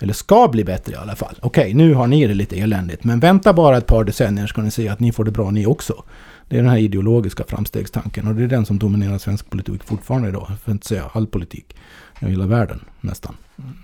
Eller 0.00 0.12
ska 0.12 0.48
bli 0.48 0.64
bättre 0.64 0.92
i 0.92 0.96
alla 0.96 1.16
fall. 1.16 1.38
Okej, 1.42 1.74
nu 1.74 1.94
har 1.94 2.06
ni 2.06 2.26
det 2.26 2.34
lite 2.34 2.60
eländigt, 2.60 3.04
men 3.04 3.20
vänta 3.20 3.52
bara 3.52 3.78
ett 3.78 3.86
par 3.86 4.04
decennier 4.04 4.46
ska 4.46 4.62
ni 4.62 4.70
se 4.70 4.88
att 4.88 5.00
ni 5.00 5.12
får 5.12 5.24
det 5.24 5.30
bra 5.30 5.50
ni 5.50 5.66
också. 5.66 6.04
Det 6.48 6.56
är 6.56 6.62
den 6.62 6.70
här 6.70 6.78
ideologiska 6.78 7.44
framstegstanken 7.44 8.26
och 8.26 8.34
det 8.34 8.42
är 8.42 8.48
den 8.48 8.66
som 8.66 8.78
dominerar 8.78 9.18
svensk 9.18 9.50
politik 9.50 9.84
fortfarande 9.84 10.28
idag. 10.28 10.46
För 10.46 10.70
att 10.70 10.74
inte 10.74 10.86
säga 10.86 11.04
all 11.12 11.26
politik 11.26 11.76
i 12.20 12.26
hela 12.26 12.46
världen 12.46 12.80
nästan. 13.00 13.36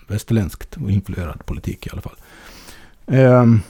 Västerländskt 0.09 0.77
och 0.77 0.91
influerad 0.91 1.47
politik 1.47 1.87
i 1.87 1.91
alla 1.93 2.03
fall. 2.03 2.17
Um, 3.07 3.63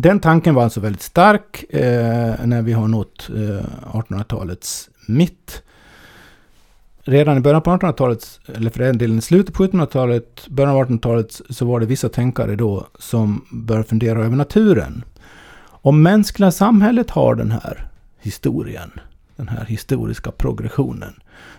den 0.00 0.20
tanken 0.20 0.54
var 0.54 0.64
alltså 0.64 0.80
väldigt 0.80 1.02
stark 1.02 1.64
eh, 1.68 2.34
när 2.44 2.62
vi 2.62 2.72
har 2.72 2.88
nått 2.88 3.30
eh, 3.30 3.64
1800-talets 3.92 4.90
mitt. 5.06 5.62
Redan 7.02 7.36
i 7.36 7.40
början 7.40 7.62
på 7.62 7.70
1800-talet, 7.70 8.40
eller 8.54 8.70
för 8.70 8.78
den 8.78 8.98
delen 8.98 9.18
i 9.18 9.22
slutet 9.22 9.54
på 9.54 9.64
1700-talet, 9.64 10.48
början 10.48 10.76
av 10.76 10.86
1800-talet, 10.86 11.40
så 11.50 11.66
var 11.66 11.80
det 11.80 11.86
vissa 11.86 12.08
tänkare 12.08 12.56
då 12.56 12.86
som 12.98 13.44
började 13.50 13.88
fundera 13.88 14.24
över 14.24 14.36
naturen. 14.36 15.04
Om 15.62 16.02
mänskliga 16.02 16.50
samhället 16.50 17.10
har 17.10 17.34
den 17.34 17.50
här 17.50 17.88
historien, 18.18 18.90
den 19.36 19.48
här 19.48 19.64
historiska 19.64 20.30
progressionen, 20.30 21.14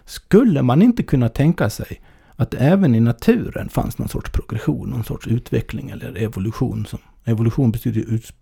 skulle 0.05 0.61
man 0.61 0.81
inte 0.81 1.03
kunna 1.03 1.29
tänka 1.29 1.69
sig 1.69 2.01
att 2.35 2.53
även 2.53 2.95
i 2.95 2.99
naturen 2.99 3.69
fanns 3.69 3.97
någon 3.97 4.09
sorts 4.09 4.31
progression, 4.31 4.89
någon 4.89 5.03
sorts 5.03 5.27
utveckling 5.27 5.89
eller 5.89 6.17
evolution. 6.17 6.85
Som, 6.85 6.99
evolution 7.26 7.72
betyder 7.72 8.01
ut, 8.01 8.34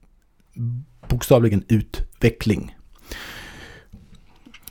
bokstavligen 1.10 1.64
utveckling. 1.68 2.76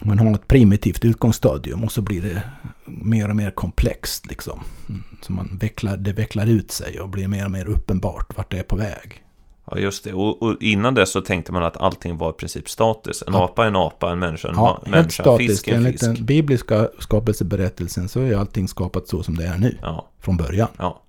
Man 0.01 0.19
har 0.19 0.35
ett 0.35 0.49
primitivt 0.49 1.05
utgångsstadium 1.05 1.85
och 1.85 1.93
så 1.93 2.03
blir 2.03 2.23
det 2.23 2.43
mer 2.85 3.29
och 3.31 3.37
mer 3.37 3.51
komplext. 3.51 4.27
Liksom. 4.27 4.61
Mm, 4.89 5.03
Så 5.23 5.33
man 5.33 5.59
vecklar, 5.61 5.97
det 5.97 6.13
vecklar 6.13 6.47
ut 6.47 6.71
sig 6.71 7.01
och 7.01 7.09
blir 7.09 7.29
mer 7.29 7.45
och 7.45 7.51
mer 7.51 7.67
uppenbart 7.69 8.37
vart 8.37 8.51
det 8.51 8.59
är 8.59 8.63
på 8.63 8.77
väg. 8.77 9.23
ja 9.71 9.79
just 9.79 10.05
det. 10.05 10.13
Och, 10.13 10.43
och 10.43 10.57
innan 10.63 10.95
dess 10.95 11.11
så 11.13 11.21
tänkte 11.21 11.53
man 11.53 11.63
att 11.65 11.77
allting 11.77 12.17
var 12.17 12.31
i 12.31 12.33
princip 12.33 12.69
statiskt. 12.69 13.23
En 13.23 13.35
Ja. 13.35 13.45
apa 13.45 13.63
är 13.65 13.69
en 13.69 13.77
apa, 13.77 14.13
en 14.13 14.19
människa 14.19 14.49
en 14.49 14.55
Ja, 14.55 14.75
helt 14.85 14.91
människa, 14.91 15.39
fisk 15.39 15.69
är 15.69 15.73
en 15.73 15.79
Enligt 15.79 15.93
fisk. 16.01 16.05
den 16.17 16.25
bibliska 16.27 16.89
skapelseberättelsen 16.99 18.09
så 18.09 18.21
är 18.21 18.37
allting 18.37 18.69
skapat 18.69 19.09
så 19.09 19.23
som 19.23 19.37
det 19.37 19.47
är 19.47 19.59
nu 19.59 19.79
Ja, 19.83 20.09
från 20.21 20.37
början. 20.37 20.69
ja, 20.79 21.03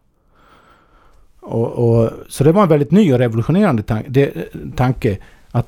Och, 1.39 1.67
och, 1.71 2.11
så 2.29 2.43
det 2.43 2.51
var 2.51 2.63
en 2.63 2.69
väldigt 2.69 2.91
ny 2.91 3.13
och 3.13 3.19
revolutionerande 3.19 3.83
tan 3.83 4.03
det, 4.07 4.33
tanke 4.75 5.17
att, 5.51 5.67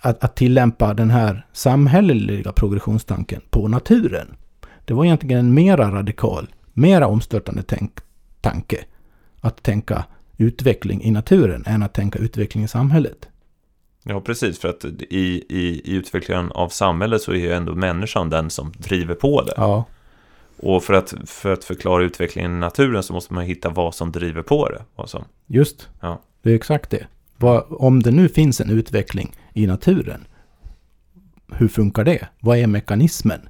att, 0.00 0.24
att 0.24 0.36
tillämpa 0.36 0.94
den 0.94 1.10
här 1.10 1.46
samhälleliga 1.52 2.52
progressionstanken 2.52 3.40
på 3.50 3.68
naturen. 3.68 4.36
Det 4.84 4.94
var 4.94 5.04
egentligen 5.04 5.38
en 5.38 5.54
mera 5.54 5.90
radikal, 5.90 6.48
mera 6.72 7.06
omstörtande 7.06 7.62
tänk, 7.62 7.92
tanke 8.40 8.84
att 9.40 9.62
tänka 9.62 10.04
utveckling 10.36 11.02
i 11.02 11.10
naturen 11.10 11.64
än 11.66 11.82
att 11.82 11.94
tänka 11.94 12.18
utveckling 12.18 12.64
i 12.64 12.68
samhället. 12.68 13.28
ja, 14.02 14.20
precis. 14.20 14.58
För 14.58 14.68
att 14.68 14.84
i, 14.84 15.44
i, 15.48 15.82
i 15.84 15.94
utvecklingen 15.94 16.52
av 16.52 16.68
samhället 16.68 17.22
så 17.22 17.32
är 17.32 17.36
ju 17.36 17.52
ändå 17.52 17.74
människan 17.74 18.30
den 18.30 18.50
som 18.50 18.72
driver 18.78 19.14
på 19.14 19.42
det. 19.42 19.52
Ja, 19.56 19.84
Och 20.58 20.84
för 20.84 20.94
att, 20.94 21.14
för 21.26 21.52
att 21.52 21.64
förklara 21.64 22.04
utvecklingen 22.04 22.52
i 22.52 22.58
naturen 22.58 23.02
så 23.02 23.12
måste 23.12 23.34
man 23.34 23.44
hitta 23.44 23.68
vad 23.68 23.94
som 23.94 24.12
driver 24.12 24.42
på 24.42 24.68
det. 24.68 24.82
Vad 24.96 25.10
som, 25.10 25.24
just. 25.46 25.88
Ja. 26.00 26.22
Det 26.42 26.50
är 26.50 26.54
exakt 26.54 26.90
det. 26.90 27.06
Vad, 27.36 27.64
om 27.68 28.02
det 28.02 28.10
nu 28.10 28.28
finns 28.28 28.60
en 28.60 28.70
utveckling 28.70 29.36
i 29.54 29.66
naturen, 29.66 30.24
hur 31.52 31.68
funkar 31.68 32.04
det? 32.04 32.28
Vad 32.40 32.58
är 32.58 32.66
mekanismen? 32.66 33.48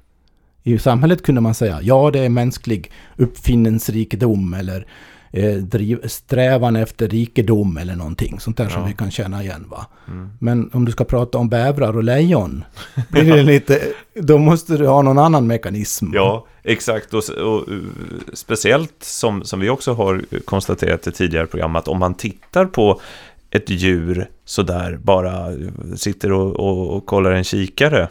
I 0.63 0.77
samhället 0.77 1.23
kunde 1.23 1.41
man 1.41 1.53
säga, 1.53 1.79
ja 1.81 2.11
det 2.11 2.19
är 2.19 2.29
mänsklig 2.29 2.91
uppfinningsrikedom 3.17 4.53
eller 4.53 4.87
eh, 5.31 5.53
driv, 5.53 6.07
strävan 6.07 6.75
efter 6.75 7.07
rikedom 7.07 7.77
eller 7.77 7.95
någonting 7.95 8.39
sånt 8.39 8.57
där 8.57 8.69
som 8.69 8.81
Ja. 8.81 8.87
vi 8.87 8.93
kan 8.93 9.11
känna 9.11 9.43
igen. 9.43 9.65
Va? 9.69 9.85
mm. 10.07 10.29
Men 10.39 10.69
om 10.73 10.85
du 10.85 10.91
ska 10.91 11.03
prata 11.03 11.37
om 11.37 11.49
bävrar 11.49 11.97
och 11.97 12.03
lejon, 12.03 12.63
blir 13.09 13.35
det 13.35 13.43
lite, 13.43 13.81
då 14.15 14.37
måste 14.37 14.77
du 14.77 14.87
ha 14.87 15.01
någon 15.01 15.19
annan 15.19 15.47
mekanism. 15.47 16.11
Ja, 16.13 16.45
exakt. 16.63 17.13
Och, 17.13 17.29
och, 17.29 17.69
uh, 17.69 17.83
speciellt 18.33 18.95
som, 19.03 19.43
som 19.43 19.59
vi 19.59 19.69
också 19.69 19.93
har 19.93 20.25
konstaterat 20.45 21.07
i 21.07 21.11
tidigare 21.11 21.47
program 21.47 21.75
att 21.75 21.87
om 21.87 21.99
man 21.99 22.13
tittar 22.13 22.65
på 22.65 23.01
ett 23.51 23.69
djur 23.69 24.29
sådär 24.45 24.99
bara 25.03 25.51
uh, 25.51 25.69
sitter 25.95 26.31
och, 26.31 26.55
och, 26.55 26.95
och 26.95 27.05
kollar 27.05 27.31
en 27.31 27.43
kikare 27.43 28.07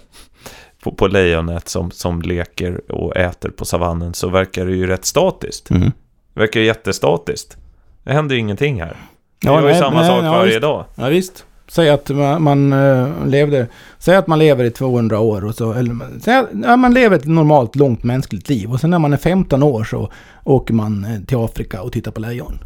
på, 0.83 0.93
på 0.93 1.07
lejonet 1.07 1.69
som, 1.69 1.91
som 1.91 2.23
leker 2.23 2.93
och 2.93 3.17
äter 3.17 3.51
på 3.51 3.65
savannen 3.65 4.15
så 4.15 4.29
verkar 4.29 4.67
det 4.67 4.73
ju 4.73 4.87
rätt 4.87 5.05
statiskt. 5.05 5.71
Mm. 5.71 5.93
Verkar 6.39 6.61
ju 6.61 6.67
jättestatiskt. 6.67 7.57
Det 8.05 8.13
händer 8.13 8.35
ju 8.35 8.41
ingenting 8.41 8.81
här. 8.81 8.97
Det 9.41 9.49
Ja, 9.49 9.61
ju 9.61 9.67
nej, 9.67 9.79
samma 9.79 10.01
nej, 10.01 10.09
sak 10.09 10.25
ja, 10.25 10.31
varje 10.33 10.49
visst. 10.49 10.63
dag. 10.63 10.85
Ja, 10.95 11.09
visst. 11.09 11.45
Säg 11.69 11.91
att 11.91 12.09
man, 12.11 12.43
man 12.43 12.73
eh, 12.73 13.27
levde... 13.27 13.67
Säg 13.99 14.17
att 14.17 14.27
man 14.27 14.39
lever 14.39 14.65
i 14.65 14.71
200 14.71 15.19
år 15.21 15.45
och 15.45 15.55
så... 15.55 15.73
Eller, 15.73 16.21
säg 16.21 16.37
att 16.37 16.49
ja, 16.65 16.77
man 16.77 16.95
lever 16.95 17.17
ett 17.17 17.25
normalt 17.27 17.77
långt 17.77 18.03
mänskligt 18.03 18.49
liv. 18.49 18.73
Och 18.73 18.81
sen 18.81 18.91
när 18.91 18.99
man 18.99 19.13
är 19.13 19.17
15 19.17 19.63
år 19.63 19.85
så 19.85 20.11
åker 20.45 20.75
man 20.75 21.05
eh, 21.05 21.21
till 21.27 21.37
Afrika 21.37 21.83
och 21.83 21.93
tittar 21.93 22.11
på 22.11 22.21
lejon. 22.21 22.59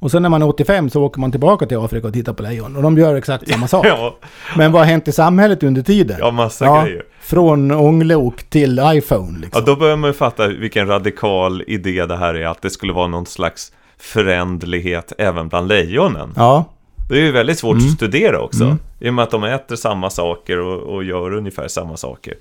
Och 0.00 0.10
sen 0.10 0.22
när 0.22 0.28
man 0.28 0.42
är 0.42 0.48
85 0.48 0.90
så 0.90 1.02
åker 1.02 1.20
man 1.20 1.30
tillbaka 1.30 1.66
till 1.66 1.76
Afrika 1.78 2.06
och 2.06 2.12
tittar 2.12 2.32
på 2.32 2.42
lejon. 2.42 2.76
Och 2.76 2.82
de 2.82 2.98
gör 2.98 3.14
exakt 3.14 3.48
samma 3.50 3.68
sak. 3.68 3.86
Ja, 3.88 4.16
Men 4.56 4.72
vad 4.72 4.82
har 4.82 4.86
hänt 4.86 5.08
i 5.08 5.12
samhället 5.12 5.62
under 5.62 5.82
tiden? 5.82 6.16
ja 6.20 6.30
massa 6.30 6.64
Ja. 6.64 6.82
grejer. 6.84 7.02
Från 7.20 7.70
ånglok 7.70 8.42
till 8.50 8.80
iPhone 8.84 9.38
liksom. 9.40 9.62
Ja, 9.66 9.72
då 9.72 9.76
börjar 9.80 9.96
man 9.96 10.10
ju 10.10 10.14
fatta 10.14 10.46
vilken 10.48 10.86
radikal 10.86 11.62
idé 11.66 12.06
det 12.06 12.16
här 12.16 12.34
är, 12.34 12.46
att 12.46 12.62
det 12.62 12.70
skulle 12.70 12.92
vara 12.92 13.06
någon 13.06 13.26
slags 13.26 13.72
förändlighet 13.98 15.12
även 15.18 15.48
bland 15.48 15.68
lejonen. 15.68 16.32
Ja, 16.36 16.64
Det 17.08 17.14
är 17.14 17.20
ju 17.22 17.32
väldigt 17.32 17.58
svårt 17.58 17.76
Mm. 17.76 17.86
att 17.86 17.92
studera 17.94 18.40
också, 18.40 18.64
Mm. 18.64 18.78
i 19.00 19.08
och 19.10 19.14
med 19.14 19.22
att 19.22 19.30
de 19.30 19.44
äter 19.44 19.76
samma 19.76 20.10
saker 20.10 20.58
och, 20.60 20.94
och 20.94 21.04
gör 21.04 21.34
ungefär 21.34 21.68
samma 21.68 21.96
saker. 21.96 22.34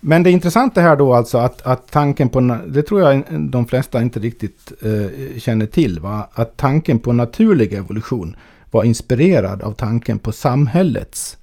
Men 0.00 0.22
det 0.22 0.30
intressanta 0.30 0.80
här 0.80 0.96
då 0.96 1.14
alltså 1.14 1.38
att, 1.38 1.62
att 1.62 1.90
tanken 1.90 2.28
på, 2.28 2.58
det 2.66 2.82
tror 2.82 3.00
jag 3.00 3.24
de 3.50 3.66
flesta 3.66 4.02
inte 4.02 4.20
riktigt 4.20 4.72
eh, 4.82 5.38
känner 5.38 5.66
till, 5.66 6.00
va? 6.00 6.28
att 6.32 6.56
tanken 6.56 6.98
på 6.98 7.12
naturlig 7.12 7.72
evolution 7.72 8.36
var 8.70 8.84
inspirerad 8.84 9.62
av 9.62 9.72
tanken 9.72 10.18
på 10.18 10.32
samhällets 10.32 11.36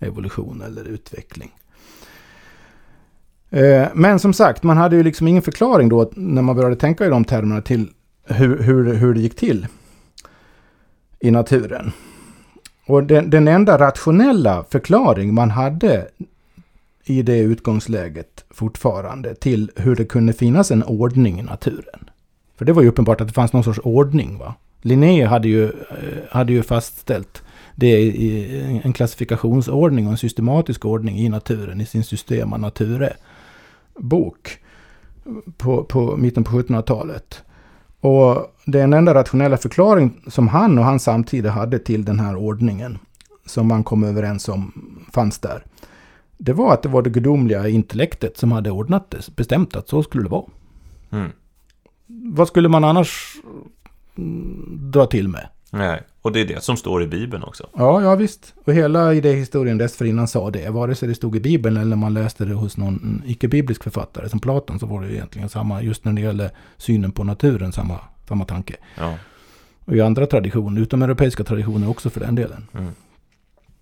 evolution 0.00 0.62
eller 0.66 0.84
utveckling. 0.84 1.50
Eh, 3.50 3.88
men 3.94 4.18
som 4.18 4.32
sagt, 4.32 4.62
man 4.62 4.76
hade 4.76 4.96
ju 4.96 5.02
liksom 5.02 5.28
ingen 5.28 5.42
förklaring 5.42 5.88
då 5.88 6.10
när 6.14 6.42
man 6.42 6.56
började 6.56 6.76
tänka 6.76 7.06
i 7.06 7.08
de 7.08 7.24
termerna 7.24 7.62
till 7.62 7.88
hur, 8.24 8.62
hur, 8.62 8.94
hur 8.94 9.14
det 9.14 9.20
gick 9.20 9.36
till 9.36 9.66
i 11.20 11.30
naturen. 11.30 11.92
Och 12.86 13.04
den, 13.04 13.30
den 13.30 13.48
enda 13.48 13.78
rationella 13.78 14.64
förklaring 14.70 15.34
man 15.34 15.50
hade 15.50 16.06
i 17.06 17.22
det 17.22 17.38
utgångsläget 17.38 18.44
fortfarande 18.50 19.34
till 19.34 19.70
hur 19.76 19.96
det 19.96 20.04
kunde 20.04 20.32
finnas 20.32 20.70
en 20.70 20.82
ordning 20.82 21.40
i 21.40 21.42
naturen. 21.42 22.10
För 22.56 22.64
det 22.64 22.72
var 22.72 22.82
ju 22.82 22.88
uppenbart 22.88 23.20
att 23.20 23.28
det 23.28 23.34
fanns 23.34 23.52
någon 23.52 23.64
sorts 23.64 23.80
ordning. 23.82 24.38
va? 24.38 24.54
Linné 24.82 25.24
hade 25.24 25.48
ju, 25.48 25.64
eh, 25.64 25.70
hade 26.30 26.52
ju 26.52 26.62
fastställt 26.62 27.42
det 27.74 28.00
i 28.00 28.80
en 28.84 28.92
klassifikationsordning 28.92 30.06
och 30.06 30.12
en 30.12 30.18
systematisk 30.18 30.84
ordning 30.84 31.18
i 31.18 31.28
naturen 31.28 31.80
i 31.80 31.86
sin 31.86 32.04
Systema 32.04 32.56
Nature-bok 32.56 34.58
på, 35.56 35.84
på 35.84 36.16
mitten 36.16 36.44
på 36.44 36.50
1700-talet. 36.50 37.42
Och 38.00 38.56
den 38.64 38.92
enda 38.92 39.14
rationella 39.14 39.56
förklaring 39.56 40.20
som 40.26 40.48
han 40.48 40.78
och 40.78 40.84
hans 40.84 41.02
samtida 41.02 41.50
hade 41.50 41.78
till 41.78 42.04
den 42.04 42.20
här 42.20 42.36
ordningen 42.36 42.98
som 43.46 43.68
man 43.68 43.84
kom 43.84 44.04
överens 44.04 44.48
om 44.48 44.72
fanns 45.12 45.38
där. 45.38 45.64
Det 46.38 46.52
var 46.52 46.74
att 46.74 46.82
det 46.82 46.88
var 46.88 47.02
det 47.02 47.10
gudomliga 47.10 47.68
intellektet 47.68 48.36
som 48.36 48.52
hade 48.52 48.70
ordnat 48.70 49.10
det, 49.10 49.36
bestämt 49.36 49.76
att 49.76 49.88
så 49.88 50.02
skulle 50.02 50.22
det 50.22 50.30
vara. 50.30 50.46
Mm. 51.10 51.32
Vad 52.06 52.48
skulle 52.48 52.68
man 52.68 52.84
annars 52.84 53.36
mm, 54.16 54.90
dra 54.90 55.06
till 55.06 55.28
med? 55.28 55.48
Nej, 55.70 56.02
och 56.22 56.32
det 56.32 56.40
är 56.40 56.44
det 56.44 56.62
som 56.62 56.76
står 56.76 57.02
i 57.02 57.06
Bibeln 57.06 57.42
också. 57.42 57.68
Ja, 57.76 58.02
ja 58.02 58.14
visst. 58.14 58.54
Och 58.64 58.72
hela 58.72 59.14
idéhistorien 59.14 59.78
dessförinnan 59.78 60.28
sa 60.28 60.50
det. 60.50 60.70
Vare 60.70 60.94
sig 60.94 61.08
det 61.08 61.14
stod 61.14 61.36
i 61.36 61.40
Bibeln 61.40 61.76
eller 61.76 61.96
man 61.96 62.14
läste 62.14 62.44
det 62.44 62.54
hos 62.54 62.76
någon 62.76 63.22
icke-biblisk 63.26 63.82
författare 63.82 64.28
som 64.28 64.40
Platon 64.40 64.78
så 64.78 64.86
var 64.86 65.02
det 65.02 65.14
egentligen 65.14 65.48
samma, 65.48 65.82
just 65.82 66.04
när 66.04 66.12
det 66.12 66.20
gäller 66.20 66.50
synen 66.76 67.12
på 67.12 67.24
naturen, 67.24 67.72
samma, 67.72 68.00
samma 68.28 68.44
tanke. 68.44 68.76
Ja. 68.98 69.14
Och 69.84 69.96
i 69.96 70.00
andra 70.00 70.26
traditioner, 70.26 70.80
utomeuropeiska 70.80 71.44
traditioner 71.44 71.90
också 71.90 72.10
för 72.10 72.20
den 72.20 72.34
delen. 72.34 72.66
Mm. 72.74 72.92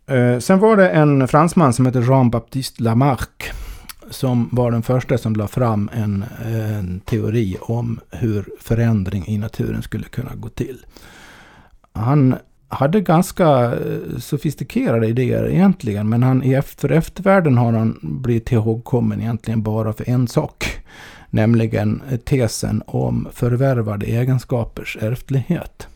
Eh, 0.06 0.38
sen 0.38 0.58
var 0.58 0.76
det 0.76 0.88
en 0.88 1.28
fransman 1.28 1.72
som 1.72 1.86
heter 1.86 2.02
Jean-Baptiste 2.02 2.82
Lamarck. 2.82 3.52
Som 4.10 4.48
var 4.52 4.70
den 4.70 4.82
första 4.82 5.18
som 5.18 5.36
la 5.36 5.48
fram 5.48 5.90
en, 5.92 6.24
en 6.44 7.00
teori 7.00 7.56
om 7.60 8.00
hur 8.10 8.48
förändring 8.60 9.24
i 9.26 9.38
naturen 9.38 9.82
skulle 9.82 10.04
kunna 10.04 10.34
gå 10.34 10.48
till. 10.48 10.86
Han 11.92 12.34
hade 12.68 13.00
ganska 13.00 13.72
eh, 13.72 14.18
sofistikerade 14.18 15.06
idéer 15.06 15.48
egentligen. 15.48 16.08
Men 16.08 16.22
han, 16.22 16.62
för 16.62 16.92
eftervärlden 16.92 17.58
har 17.58 17.72
han 17.72 17.98
blivit 18.02 18.52
ihågkommen 18.52 19.20
egentligen 19.20 19.62
bara 19.62 19.92
för 19.92 20.10
en 20.10 20.28
sak. 20.28 20.64
Nämligen 21.30 22.02
tesen 22.24 22.82
om 22.86 23.28
förvärvade 23.32 24.06
egenskapers 24.06 24.98
ärftlighet. 25.00 25.88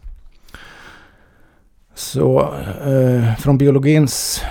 Så 1.98 2.54
eh, 2.86 3.34
från 3.36 3.58
biologins, 3.58 4.42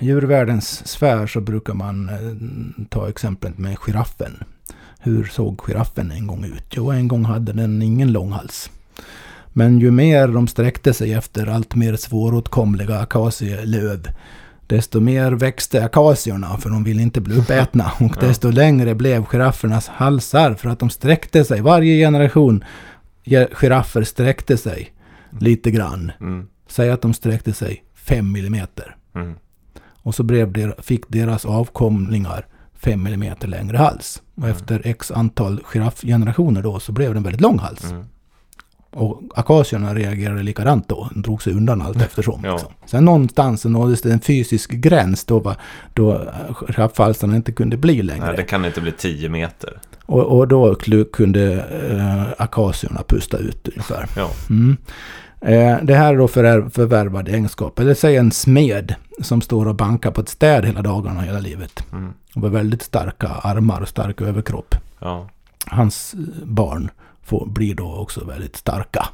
djurvärldens 0.00 0.88
sfär 0.88 1.26
så 1.26 1.40
brukar 1.40 1.74
man 1.74 2.08
eh, 2.08 2.84
ta 2.88 3.08
exemplet 3.08 3.58
med 3.58 3.78
giraffen. 3.78 4.44
Hur 5.00 5.24
såg 5.24 5.60
giraffen 5.60 6.10
en 6.10 6.26
gång 6.26 6.44
ut? 6.44 6.64
Jo, 6.70 6.90
en 6.90 7.08
gång 7.08 7.24
hade 7.24 7.52
den 7.52 7.82
ingen 7.82 8.12
lång 8.12 8.32
hals. 8.32 8.70
Men 9.52 9.80
ju 9.80 9.90
mer 9.90 10.28
de 10.28 10.46
sträckte 10.48 10.92
sig 10.94 11.12
efter 11.12 11.46
allt 11.46 11.74
mer 11.74 11.96
svåråtkomliga 11.96 12.98
akacielöv, 12.98 14.08
desto 14.66 15.00
mer 15.00 15.32
växte 15.32 15.84
akacierna 15.84 16.56
för 16.56 16.70
de 16.70 16.84
ville 16.84 17.02
inte 17.02 17.20
bli 17.20 17.38
uppätna. 17.38 17.92
Och 18.00 18.16
desto 18.20 18.50
längre 18.50 18.94
blev 18.94 19.24
giraffernas 19.24 19.88
halsar 19.88 20.54
för 20.54 20.68
att 20.68 20.78
de 20.78 20.90
sträckte 20.90 21.44
sig. 21.44 21.60
Varje 21.60 22.04
generation 22.04 22.64
ge- 23.24 23.48
giraffer 23.54 24.02
sträckte 24.04 24.56
sig 24.56 24.92
lite 25.40 25.70
grann. 25.70 26.12
Mm. 26.20 26.46
Säg 26.70 26.90
att 26.90 27.02
de 27.02 27.14
sträckte 27.14 27.52
sig 27.52 27.84
5 27.94 28.32
millimeter. 28.32 28.96
Mm. 29.14 29.34
Och 30.02 30.14
så 30.14 30.22
der, 30.22 30.82
fick 30.82 31.08
deras 31.08 31.44
avkomlingar 31.44 32.46
5 32.74 33.02
millimeter 33.02 33.48
längre 33.48 33.76
hals. 33.76 34.22
Och 34.34 34.42
Mm. 34.44 34.56
efter 34.56 34.80
x 34.84 35.10
antal 35.10 35.60
giraffgenerationer 35.64 36.62
då 36.62 36.80
så 36.80 36.92
blev 36.92 37.12
det 37.14 37.18
en 37.18 37.22
väldigt 37.22 37.40
lång 37.40 37.58
hals. 37.58 37.84
Mm. 37.90 38.04
Och 38.92 39.22
akacierna 39.34 39.94
reagerade 39.94 40.42
likadant 40.42 40.88
då. 40.88 41.08
De 41.14 41.22
drog 41.22 41.42
sig 41.42 41.52
undan 41.52 41.82
allt 41.82 42.02
eftersom. 42.02 42.40
Ja. 42.44 42.52
Liksom. 42.52 42.72
Sen 42.86 43.04
någonstans 43.04 43.60
så 43.60 43.68
nåddes 43.68 44.02
det 44.02 44.12
en 44.12 44.20
fysisk 44.20 44.70
gräns 44.70 45.24
då, 45.24 45.38
va, 45.38 45.56
då 45.94 46.32
giraffhalsarna 46.66 47.36
inte 47.36 47.52
kunde 47.52 47.76
bli 47.76 48.02
längre. 48.02 48.26
Nej, 48.26 48.36
det 48.36 48.42
kan 48.42 48.64
inte 48.64 48.80
bli 48.80 48.92
10 48.92 49.28
meter. 49.28 49.80
och, 50.06 50.38
och 50.38 50.48
då 50.48 50.74
kunde 51.12 51.54
eh, 51.90 52.42
akacierna 52.44 53.02
pusta 53.08 53.36
ut 53.38 53.68
ungefär. 53.68 54.06
Ja. 54.16 54.30
Mm. 54.50 54.76
Eh, 55.40 55.76
det 55.82 55.94
här 55.94 56.14
är 56.14 56.18
då 56.18 56.26
förvär- 56.28 56.70
förvärvade 56.70 57.30
egenskaper. 57.30 57.82
Eller 57.82 57.94
säg 57.94 58.16
en 58.16 58.30
smed 58.32 58.94
som 59.20 59.40
står 59.40 59.68
och 59.68 59.74
bankar 59.74 60.10
på 60.10 60.20
ett 60.20 60.28
städ 60.28 60.64
hela 60.64 60.82
dagarna, 60.82 61.20
hela 61.20 61.38
livet. 61.38 61.84
Mm. 61.92 62.12
Och 62.34 62.40
med 62.40 62.50
väldigt 62.50 62.82
starka 62.82 63.28
armar 63.28 63.80
och 63.80 63.88
stark 63.88 64.20
överkropp. 64.20 64.74
Ja. 64.98 65.28
Hans 65.66 66.14
eh, 66.14 66.46
barn 66.46 66.90
får, 67.22 67.46
blir 67.46 67.74
då 67.74 67.94
också 67.96 68.24
väldigt 68.24 68.56
starka. 68.56 69.06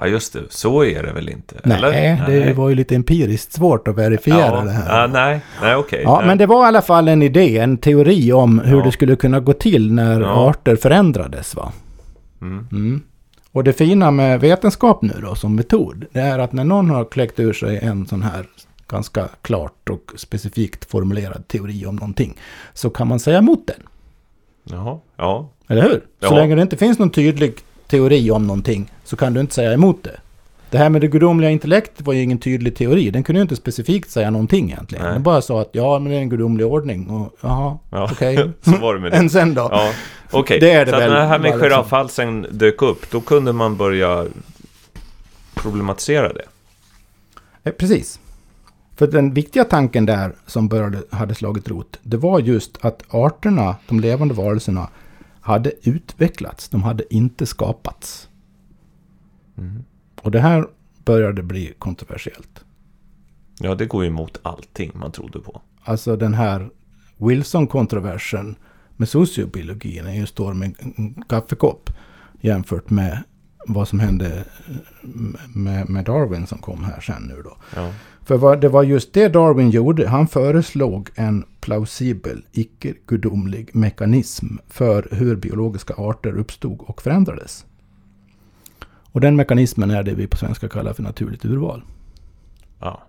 ja, 0.00 0.06
just 0.06 0.32
det. 0.32 0.40
Så 0.50 0.84
är 0.84 1.02
det 1.02 1.12
väl 1.12 1.28
inte? 1.28 1.54
Nej, 1.64 1.76
eller? 1.78 2.46
det 2.46 2.52
var 2.54 2.68
ju 2.68 2.74
lite 2.74 2.94
empiriskt 2.94 3.52
svårt 3.52 3.88
att 3.88 3.96
verifiera 3.96 4.38
ja. 4.46 4.60
det 4.64 4.70
här. 4.70 5.00
Ja, 5.00 5.06
nej, 5.06 5.40
nej 5.62 5.76
okej. 5.76 6.00
Ja, 6.04 6.16
Nej. 6.18 6.26
men 6.26 6.38
det 6.38 6.46
var 6.46 6.64
i 6.64 6.68
alla 6.68 6.82
fall 6.82 7.08
en 7.08 7.22
idé, 7.22 7.58
en 7.58 7.76
teori 7.78 8.32
om 8.32 8.58
hur 8.58 8.78
Ja. 8.78 8.84
det 8.84 8.92
skulle 8.92 9.16
kunna 9.16 9.40
gå 9.40 9.52
till 9.52 9.92
när 9.92 10.20
Ja. 10.20 10.48
arter 10.50 10.76
förändrades. 10.76 11.54
Va? 11.56 11.72
Mm. 12.42 12.66
Mm. 12.72 13.02
Och 13.52 13.64
det 13.64 13.72
fina 13.72 14.10
med 14.10 14.40
vetenskap 14.40 15.02
nu 15.02 15.14
då 15.22 15.34
som 15.34 15.56
metod, 15.56 16.04
det 16.12 16.20
är 16.20 16.38
att 16.38 16.52
när 16.52 16.64
någon 16.64 16.90
har 16.90 17.04
kläckt 17.04 17.40
ur 17.40 17.52
sig 17.52 17.78
en 17.78 18.06
sån 18.06 18.22
här 18.22 18.46
ganska 18.88 19.28
klart 19.42 19.88
och 19.90 20.12
specifikt 20.16 20.84
formulerad 20.90 21.48
teori 21.48 21.86
om 21.86 21.96
någonting, 21.96 22.36
så 22.74 22.90
kan 22.90 23.08
man 23.08 23.20
säga 23.20 23.38
emot 23.38 23.66
den. 23.66 23.82
Jaha, 24.64 24.98
ja. 25.16 25.48
Eller 25.68 25.82
hur? 25.82 26.00
Så 26.20 26.34
Ja. 26.34 26.34
länge 26.34 26.54
det 26.54 26.62
inte 26.62 26.76
finns 26.76 26.98
någon 26.98 27.10
tydlig 27.10 27.54
teori 27.86 28.30
om 28.30 28.46
någonting 28.46 28.92
så 29.04 29.16
kan 29.16 29.34
du 29.34 29.40
inte 29.40 29.54
säga 29.54 29.72
emot 29.72 30.02
det. 30.02 30.20
Det 30.72 30.78
här 30.78 30.90
med 30.90 31.00
det 31.00 31.08
gudomliga 31.08 31.50
intellektet 31.50 32.06
var 32.06 32.12
ju 32.12 32.22
ingen 32.22 32.38
tydlig 32.38 32.76
teori. 32.76 33.10
Den 33.10 33.22
kunde 33.22 33.38
ju 33.38 33.42
inte 33.42 33.56
specifikt 33.56 34.10
säga 34.10 34.30
någonting 34.30 34.70
egentligen. 34.70 35.04
Nej. 35.04 35.12
Den 35.12 35.22
bara 35.22 35.42
sa 35.42 35.60
att 35.60 35.70
ja, 35.72 35.98
men 35.98 36.12
det 36.12 36.18
är 36.18 36.20
en 36.20 36.28
gudomlig 36.28 36.66
ordning. 36.66 37.10
Och 37.10 37.36
jaha, 37.40 37.78
ja. 37.90 38.08
okej. 38.12 38.50
så 38.60 38.70
var 38.70 38.94
det 38.94 39.00
med 39.00 39.12
det. 39.12 39.16
Än 39.16 39.30
sen 39.30 39.54
då? 39.54 39.68
Ja, 39.70 39.92
okej. 40.30 40.60
Det 40.60 40.72
är 40.72 40.84
det 40.84 40.90
så 40.90 40.98
väl, 40.98 41.10
när 41.10 41.20
det 41.20 41.26
här 41.26 41.38
med 41.38 41.50
bara 41.50 41.56
liksom. 41.56 41.68
giraffhalsen 41.68 42.46
dök 42.50 42.82
upp, 42.82 43.10
då 43.10 43.20
kunde 43.20 43.52
man 43.52 43.76
börja 43.76 44.26
problematisera 45.54 46.32
det. 46.32 46.44
Eh, 47.64 47.72
Precis. 47.72 48.20
För 48.96 49.06
den 49.06 49.34
viktiga 49.34 49.64
tanken 49.64 50.06
där 50.06 50.32
som 50.46 50.68
började, 50.68 51.02
hade 51.10 51.34
slagit 51.34 51.68
rot, 51.68 51.98
det 52.02 52.16
var 52.16 52.40
just 52.40 52.84
att 52.84 53.02
arterna, 53.14 53.76
de 53.88 54.00
levande 54.00 54.34
varelserna, 54.34 54.88
hade 55.40 55.72
utvecklats. 55.82 56.68
De 56.68 56.82
hade 56.82 57.14
inte 57.14 57.46
skapats. 57.46 58.28
Mm. 59.58 59.84
Och 60.22 60.30
det 60.30 60.40
här 60.40 60.66
började 61.04 61.42
bli 61.42 61.74
kontroversiellt. 61.78 62.64
Ja, 63.58 63.74
det 63.74 63.86
går 63.86 64.02
ju 64.04 64.08
emot 64.08 64.40
allting 64.42 64.90
man 64.94 65.12
trodde 65.12 65.38
på. 65.38 65.60
Alltså 65.84 66.16
den 66.16 66.34
här 66.34 66.70
Wilson-kontroversen 67.16 68.56
med 68.96 69.08
sociobiologin 69.08 70.06
är 70.06 70.14
ju 70.14 70.26
står 70.26 70.54
med 70.54 70.74
en 70.96 71.24
kaffekopp 71.28 71.90
jämfört 72.40 72.90
med 72.90 73.22
vad 73.66 73.88
som 73.88 74.00
hände 74.00 74.44
med, 75.54 75.90
med 75.90 76.04
Darwin 76.04 76.46
som 76.46 76.58
kom 76.58 76.84
här 76.84 77.00
sen 77.00 77.22
nu 77.22 77.42
då. 77.42 77.56
Ja. 77.74 77.92
För 78.24 78.36
vad, 78.36 78.60
det 78.60 78.68
var 78.68 78.82
just 78.82 79.12
det 79.12 79.28
Darwin 79.28 79.70
gjorde. 79.70 80.08
Han 80.08 80.28
föreslog 80.28 81.10
en 81.14 81.44
plausibel, 81.60 82.44
icke-gudomlig 82.52 83.70
mekanism 83.72 84.46
för 84.68 85.08
hur 85.10 85.36
biologiska 85.36 85.94
arter 85.94 86.38
uppstod 86.38 86.80
och 86.80 87.02
förändrades. 87.02 87.66
Och 89.12 89.20
den 89.20 89.36
mekanismen 89.36 89.90
är 89.90 90.02
det 90.02 90.14
vi 90.14 90.26
på 90.26 90.36
svenska 90.36 90.68
kallar 90.68 90.92
för 90.92 91.02
naturligt 91.02 91.44
urval. 91.44 91.82
ja. 92.80 93.02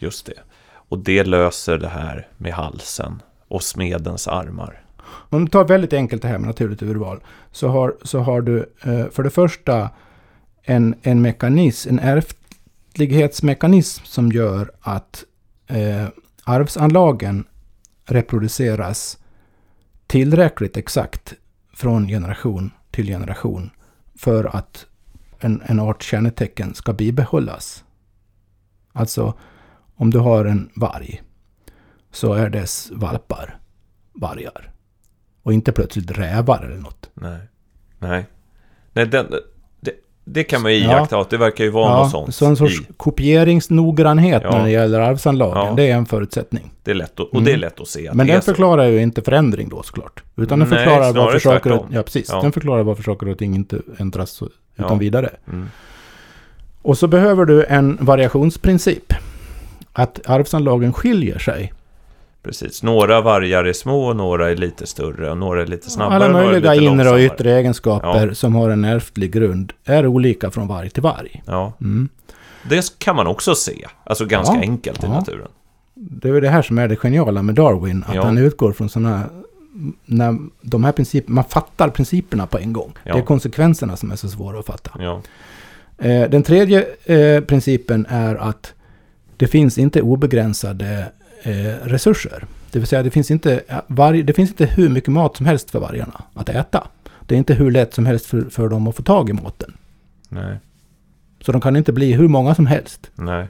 Just 0.00 0.26
det. 0.26 0.40
Och 0.70 0.98
det 0.98 1.24
löser 1.24 1.78
det 1.78 1.88
här 1.88 2.28
med 2.36 2.52
halsen 2.52 3.22
och 3.48 3.62
smedens 3.62 4.28
armar. 4.28 4.82
Om 5.04 5.44
du 5.44 5.50
tar 5.50 5.64
väldigt 5.64 5.92
enkelt 5.92 6.22
det 6.22 6.28
här 6.28 6.38
med 6.38 6.46
naturligt 6.46 6.82
urval. 6.82 7.20
Så 7.52 7.68
har, 7.68 7.96
så 8.02 8.18
har 8.18 8.40
du 8.40 8.72
eh, 8.82 9.06
för 9.10 9.22
det 9.22 9.30
första 9.30 9.90
en, 10.62 10.94
en 11.02 11.22
mekanism, 11.22 11.88
en 11.88 11.98
ärftlighetsmekanism 11.98 14.04
som 14.04 14.32
gör 14.32 14.70
att 14.80 15.24
eh, 15.66 16.06
arvsanlagen 16.44 17.44
reproduceras 18.04 19.18
tillräckligt 20.06 20.76
exakt 20.76 21.34
från 21.74 22.08
generation 22.08 22.70
till 22.90 23.06
generation 23.06 23.70
för 24.18 24.56
att 24.56 24.86
en, 25.38 25.62
en 25.66 25.80
arts 25.80 26.06
kännetecken 26.06 26.74
ska 26.74 26.92
bibehållas. 26.92 27.84
Alltså, 28.92 29.34
om 29.94 30.10
du 30.10 30.18
har 30.18 30.44
en 30.44 30.70
varg 30.74 31.22
så 32.10 32.32
är 32.32 32.50
dess 32.50 32.90
valpar 32.90 33.60
vargar. 34.12 34.72
Och 35.42 35.52
inte 35.52 35.72
plötsligt 35.72 36.10
rävar 36.10 36.64
eller 36.64 36.78
något. 36.78 37.10
Nej. 37.14 37.40
Nej. 37.98 38.26
Nej, 38.92 39.06
den, 39.06 39.26
det, 40.32 40.44
kan 40.44 40.62
man 40.62 40.72
ju 40.72 40.78
Ja. 40.78 40.90
iaktta. 40.90 41.18
att 41.20 41.30
Det 41.30 41.36
verkar 41.36 41.64
ju 41.64 41.70
vara 41.70 41.98
något 41.98 42.10
sånt. 42.10 42.34
så 42.34 42.46
en 42.46 42.56
sorts 42.56 42.80
i- 42.80 42.86
kopieringsnoggrannhet 42.96 44.42
Ja. 44.44 44.50
när 44.50 44.64
det 44.64 44.70
gäller 44.70 45.00
arvsanlagen. 45.00 45.66
Ja. 45.66 45.74
Det 45.76 45.90
är 45.90 45.94
en 45.96 46.06
förutsättning. 46.06 46.70
Det 46.82 46.90
är 46.90 46.94
lätt 46.94 47.12
att, 47.12 47.26
och 47.26 47.32
Mm. 47.34 47.44
det 47.44 47.52
är 47.52 47.56
lätt 47.56 47.80
att 47.80 47.88
se 47.88 48.08
att 48.08 48.14
Men 48.14 48.26
den 48.26 48.42
förklarar 48.42 48.84
ju 48.86 49.02
inte 49.02 49.22
förändring 49.22 49.68
då 49.68 49.82
såklart. 49.82 50.22
Utan 50.36 50.58
den 50.58 50.68
Nej, 50.68 50.78
förklarar 50.78 51.12
varför 51.12 51.38
saker, 51.38 51.72
och, 51.72 51.86
ja, 51.90 52.02
precis. 52.02 52.28
Ja. 52.32 52.40
Den 52.42 52.52
förklarar 52.52 52.82
varför 52.82 53.02
saker 53.02 53.28
och 53.28 53.38
ting 53.38 53.54
inte 53.54 53.78
ändras 53.98 54.42
utan 54.42 54.50
Ja. 54.76 54.94
vidare. 54.94 55.30
Mm. 55.52 55.68
Och 56.82 56.98
så 56.98 57.06
behöver 57.06 57.44
du 57.44 57.64
en 57.64 57.98
variationsprincip. 58.00 59.14
Att 59.92 60.20
arvsanlagen 60.30 60.92
skiljer 60.92 61.38
sig. 61.38 61.72
Precis. 62.48 62.82
Några 62.82 63.20
vargar 63.20 63.64
är 63.64 63.72
små, 63.72 64.04
och 64.08 64.16
några 64.16 64.50
är 64.50 64.56
lite 64.56 64.86
större 64.86 65.30
och 65.30 65.38
några 65.38 65.62
är 65.62 65.66
lite 65.66 65.90
snabbare. 65.90 66.24
Alla 66.24 66.32
möjliga 66.32 66.74
inre 66.74 67.10
och 67.10 67.18
yttre 67.18 67.52
egenskaper 67.52 68.32
som 68.32 68.54
har 68.54 68.70
en 68.70 68.84
ärftlig 68.84 69.32
grund 69.32 69.72
är 69.84 70.06
olika 70.06 70.50
från 70.50 70.68
varg 70.68 70.90
till 70.90 71.02
varg. 71.02 71.42
Ja, 71.46 71.72
Mm. 71.80 72.08
det 72.68 72.98
kan 72.98 73.16
man 73.16 73.26
också 73.26 73.54
se. 73.54 73.86
Alltså 74.04 74.24
ganska 74.24 74.54
Ja. 74.54 74.60
enkelt 74.60 75.04
i 75.04 75.06
Ja. 75.06 75.12
naturen. 75.12 75.48
Det 75.94 76.28
är 76.28 76.40
det 76.40 76.48
här 76.48 76.62
som 76.62 76.78
är 76.78 76.88
det 76.88 76.96
geniala 76.96 77.42
med 77.42 77.54
Darwin. 77.54 78.04
Att 78.08 78.14
Ja. 78.14 78.24
han 78.24 78.38
utgår 78.38 78.72
från 78.72 78.88
sådana... 78.88 79.22
När 80.04 80.36
de 80.62 80.84
här 80.84 80.92
principerna, 80.92 81.34
man 81.34 81.44
fattar 81.44 81.88
principerna 81.88 82.46
på 82.46 82.58
en 82.58 82.72
gång. 82.72 82.92
Ja. 83.04 83.12
Det 83.14 83.18
är 83.20 83.24
konsekvenserna 83.24 83.96
som 83.96 84.10
är 84.10 84.16
så 84.16 84.28
svåra 84.28 84.58
att 84.58 84.66
fatta. 84.66 84.90
Ja, 84.98 85.20
Eh, 86.00 86.30
den 86.30 86.42
tredje 86.42 86.86
eh, 87.04 87.40
principen 87.40 88.06
är 88.08 88.34
att 88.34 88.72
det 89.36 89.46
finns 89.46 89.78
inte 89.78 90.02
obegränsade 90.02 91.04
resurser. 91.82 92.44
Det 92.70 92.78
vill 92.78 92.88
säga 92.88 93.02
det 93.02 93.10
finns, 93.10 93.30
inte, 93.30 93.62
varje, 93.86 94.22
det 94.22 94.32
finns 94.32 94.50
inte 94.50 94.66
hur 94.66 94.88
mycket 94.88 95.12
mat 95.12 95.36
som 95.36 95.46
helst 95.46 95.70
för 95.70 95.80
vargarna 95.80 96.22
att 96.34 96.48
äta. 96.48 96.88
Det 97.26 97.34
är 97.34 97.38
inte 97.38 97.54
hur 97.54 97.70
lätt 97.70 97.94
som 97.94 98.06
helst 98.06 98.26
för, 98.26 98.42
för 98.42 98.68
dem 98.68 98.86
att 98.86 98.96
få 98.96 99.02
tag 99.02 99.30
i 99.30 99.32
maten. 99.32 99.72
nej, 100.28 100.58
Så 101.40 101.52
de 101.52 101.60
kan 101.60 101.76
inte 101.76 101.92
bli 101.92 102.12
hur 102.12 102.28
många 102.28 102.54
som 102.54 102.66
helst. 102.66 103.10
nej. 103.14 103.46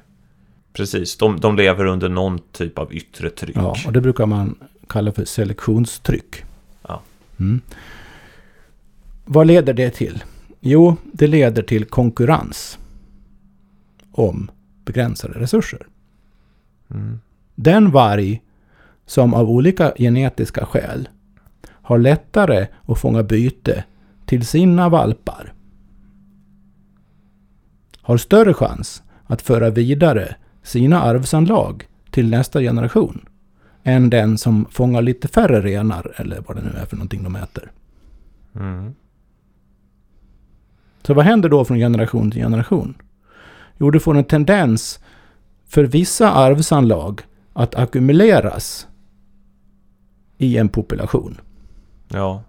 Precis, 0.72 1.16
de, 1.16 1.40
de 1.40 1.56
lever 1.56 1.84
under 1.84 2.08
någon 2.08 2.38
typ 2.52 2.78
av 2.78 2.94
yttre 2.94 3.30
tryck. 3.30 3.56
Ja, 3.56 3.76
och 3.86 3.92
det 3.92 4.00
brukar 4.00 4.26
man 4.26 4.54
kalla 4.88 5.12
för 5.12 5.24
selektionstryck. 5.24 6.44
Ja. 6.88 7.02
Mm. 7.40 7.60
Vad 9.24 9.46
leder 9.46 9.72
det 9.72 9.90
till? 9.90 10.24
Jo, 10.60 10.96
det 11.12 11.26
leder 11.26 11.62
till 11.62 11.84
konkurrens 11.84 12.78
om 14.12 14.50
begränsade 14.84 15.40
resurser. 15.40 15.86
Mm. 16.90 17.20
Den 17.60 17.90
varg 17.90 18.42
som 19.06 19.34
av 19.34 19.50
olika 19.50 19.92
genetiska 19.96 20.66
skäl 20.66 21.08
har 21.68 21.98
lättare 21.98 22.66
att 22.86 22.98
fånga 22.98 23.22
byte 23.22 23.84
till 24.26 24.46
sina 24.46 24.88
valpar 24.88 25.52
har 28.02 28.16
större 28.16 28.54
chans 28.54 29.02
att 29.26 29.42
föra 29.42 29.70
vidare 29.70 30.36
sina 30.62 31.00
arvsanlag 31.02 31.88
till 32.10 32.30
nästa 32.30 32.60
generation 32.60 33.28
än 33.82 34.10
den 34.10 34.38
som 34.38 34.66
fångar 34.70 35.02
lite 35.02 35.28
färre 35.28 35.60
renar 35.60 36.12
eller 36.16 36.40
vad 36.46 36.56
det 36.56 36.62
nu 36.62 36.78
är 36.78 36.86
för 36.86 36.96
någonting 36.96 37.22
de 37.22 37.36
äter. 37.36 37.72
Mm. 38.54 38.94
Så 41.02 41.14
vad 41.14 41.24
händer 41.24 41.48
då 41.48 41.64
från 41.64 41.78
generation 41.78 42.30
till 42.30 42.42
generation? 42.42 42.94
Jo, 43.78 43.90
du 43.90 44.00
får 44.00 44.16
en 44.16 44.24
tendens 44.24 45.00
för 45.66 45.84
vissa 45.84 46.32
arvsanlag 46.32 47.22
att 47.58 47.74
ackumuleras 47.74 48.86
i 50.38 50.56
en 50.58 50.68
population. 50.68 51.40
Ja, 52.08 52.42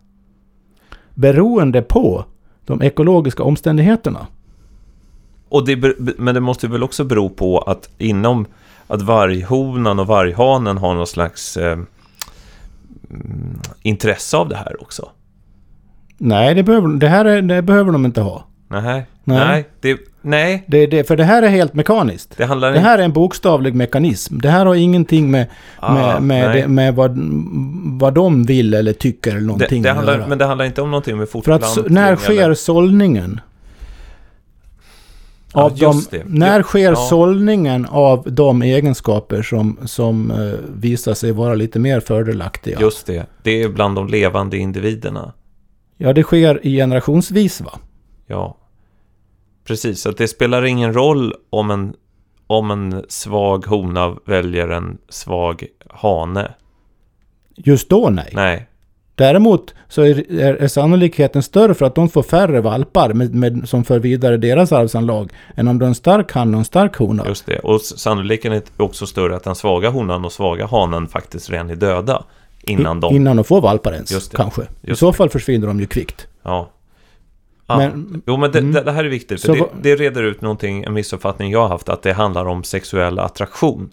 Beroende 1.14 1.82
på 1.82 2.26
de 2.66 2.82
ekologiska 2.82 3.43
omständigheterna. 3.43 4.28
och 5.49 5.66
det, 5.66 5.99
men 6.18 6.36
det 6.36 6.41
måste 6.41 6.68
väl 6.68 6.84
också 6.84 7.03
bero 7.03 7.30
på 7.30 7.60
att 7.60 7.89
inom 7.97 8.45
att 8.88 9.01
varghonan 9.01 9.99
och 9.99 10.07
varghanen 10.07 10.78
har 10.78 10.93
någon 10.93 11.07
slags 11.07 11.57
eh, 11.57 11.72
mm, 13.10 13.60
intresse 13.82 14.38
av 14.38 14.49
det 14.49 14.55
här 14.55 14.82
också. 14.82 15.10
Nej, 16.18 16.55
det 16.55 16.64
behöver, 16.64 16.88
det 16.88 17.07
här 17.07 17.26
är, 17.26 17.41
det 17.41 17.62
behöver 17.62 17.91
de 17.91 18.05
inte 18.05 18.22
ha. 18.22 18.45
Nej, 18.68 18.82
Nej. 18.82 19.05
nej, 19.24 19.70
det, 19.82 19.99
nej, 20.22 20.63
Det, 20.67 20.88
det, 20.88 21.03
för 21.07 21.17
det 21.17 21.24
här 21.24 21.43
är 21.43 21.47
helt 21.49 21.74
mekaniskt. 21.74 22.38
det 22.38 22.45
handlar 22.45 22.72
Det 22.72 22.80
här 22.80 22.99
är 22.99 23.03
en 23.03 23.13
bokstavlig 23.13 23.76
mekanism. 23.76 24.38
Det 24.39 24.49
här 24.49 24.65
har 24.65 24.76
ingenting 24.76 25.32
med, 25.32 25.47
Ah, 25.80 25.93
med, 25.93 26.22
med, 26.24 26.55
det, 26.55 26.67
med 26.67 26.95
vad, 26.95 27.20
vad 27.99 28.13
de 28.13 28.43
vill 28.43 28.74
eller 28.74 28.93
tycker 28.93 29.32
eller 29.32 29.39
det, 29.39 29.45
någonting 29.45 29.82
det 29.84 29.89
att 29.89 29.95
handlar. 29.95 30.28
Men 30.28 30.38
det 30.38 30.45
handlar 30.45 30.65
inte 30.65 30.82
om 30.82 30.91
någonting 30.91 31.17
med 31.17 31.30
För 31.30 31.39
att 31.39 31.45
fortplantning? 31.45 31.93
när 31.93 32.15
sker 32.15 32.43
eller- 32.43 32.53
sållningen? 32.53 33.39
Ja, 35.53 35.61
Av 35.63 35.78
de, 35.78 36.03
det. 36.11 36.24
när 36.26 36.63
sker 36.63 36.89
ja. 36.89 36.95
sållningen 36.95 37.86
av 37.86 38.24
de 38.32 38.61
egenskaper 38.61 39.41
som, 39.41 39.78
som 39.86 40.32
eh, 40.32 40.59
visar 40.76 41.13
sig 41.13 41.32
vara 41.32 41.53
lite 41.55 41.80
mer 41.80 41.99
fördelaktiga? 41.99 42.80
Just 42.80 43.05
det, 43.05 43.26
det 43.43 43.63
är 43.63 43.70
bland 43.70 43.95
de 43.95 44.07
levande 44.07 44.57
individerna. 44.57 45.34
Ja, 45.97 46.13
det 46.13 46.24
sker 46.24 46.59
i 46.65 46.76
generationsvis 46.76 47.61
va? 47.61 47.72
Ja, 48.28 48.57
precis. 49.70 50.05
Att 50.05 50.17
det 50.17 50.28
spelar 50.28 50.65
ingen 50.65 50.93
roll 50.93 51.34
om 51.49 51.72
en, 51.72 51.93
om 52.47 52.72
en 52.72 53.03
svag 53.09 53.65
hona 53.65 54.15
väljer 54.26 54.67
en 54.70 54.97
svag 55.09 55.65
hane. 55.89 56.51
Just 57.55 57.89
då 57.89 58.09
nej. 58.09 58.32
Nej, 58.34 58.65
Däremot 59.15 59.74
så 59.89 60.01
är, 60.01 60.32
är, 60.39 60.53
är 60.55 60.67
sannolikheten 60.67 61.43
större 61.43 61.74
för 61.74 61.86
att 61.86 61.95
de 61.95 62.09
får 62.09 62.24
färre 62.24 62.61
valpar 62.61 63.13
med, 63.13 63.36
med, 63.36 63.70
som 63.70 63.84
för 63.84 63.99
vidare 63.99 64.38
deras 64.38 64.72
arvsanlag 64.72 65.32
än 65.55 65.67
om 65.67 65.80
du 65.80 65.86
har 65.86 65.88
en 65.89 65.95
stark 65.95 66.32
han 66.32 66.53
och 66.53 66.59
en 66.59 66.65
stark 66.65 66.95
hona. 66.95 67.26
just 67.28 67.45
det. 67.45 67.59
Och 67.59 67.82
sannolikheten 67.82 68.53
är 68.57 68.61
också 68.78 69.05
större 69.07 69.36
att 69.36 69.43
den 69.43 69.55
svaga 69.55 69.89
honan 69.89 70.26
och 70.26 70.32
svaga 70.32 70.65
hanen 70.67 71.07
faktiskt 71.07 71.49
redan 71.49 71.70
är 71.70 71.76
döda 71.76 72.24
innan 72.61 72.97
I- 72.97 73.01
de... 73.01 73.15
Innan 73.15 73.36
de 73.36 73.43
får 73.45 73.61
valpar 73.61 73.93
ens, 73.93 74.11
Just 74.11 74.32
det. 74.32 74.38
kanske. 74.38 74.61
I 74.61 74.65
Just 74.82 74.99
så 74.99 75.13
fall 75.13 75.30
försvinner 75.30 75.67
de 75.67 75.80
ju 75.80 75.86
kvickt. 75.86 76.28
Ja. 76.43 76.70
Ja. 77.70 77.78
Men- 77.78 78.22
jo, 78.28 78.38
men 78.38 78.51
det, 78.51 78.59
mm. 78.59 78.86
det, 78.86 78.91
här 78.91 79.03
är 79.03 79.09
viktigt, 79.09 79.41
för 79.41 79.53
det, 79.53 79.65
det 79.82 79.95
reder 79.95 80.24
ut 80.24 80.41
någonting, 80.41 80.84
en 80.84 80.93
missuppfattning 80.93 81.51
jag 81.51 81.61
har 81.61 81.67
haft, 81.67 81.89
att 81.89 82.01
det 82.01 82.13
handlar 82.13 82.45
om 82.45 82.63
sexuell 82.63 83.20
attraktion. 83.20 83.89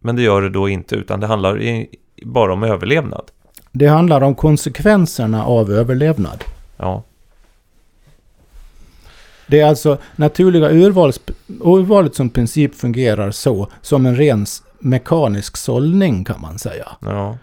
Men 0.00 0.16
det 0.16 0.22
gör 0.22 0.42
det 0.42 0.50
då 0.50 0.68
inte, 0.68 0.94
utan 0.94 1.20
det 1.20 1.26
handlar 1.26 1.62
i, 1.62 1.88
bara 2.24 2.52
om 2.52 2.62
överlevnad. 2.62 3.30
Det 3.72 3.86
handlar 3.86 4.20
om 4.20 4.34
konsekvenserna 4.34 5.44
av 5.44 5.70
överlevnad. 5.72 6.44
Ja, 6.76 7.02
Det 9.46 9.60
är 9.60 9.66
alltså 9.66 9.98
naturliga 10.16 10.70
urvals, 10.70 11.20
urvalet 11.60 12.14
som 12.14 12.30
princip 12.30 12.74
fungerar 12.74 13.30
så, 13.30 13.68
som 13.80 14.06
en 14.06 14.16
ren 14.16 14.46
mekanisk 14.78 15.56
sållning 15.56 16.24
kan 16.24 16.40
man 16.40 16.58
säga. 16.58 16.88
ja, 17.00 17.38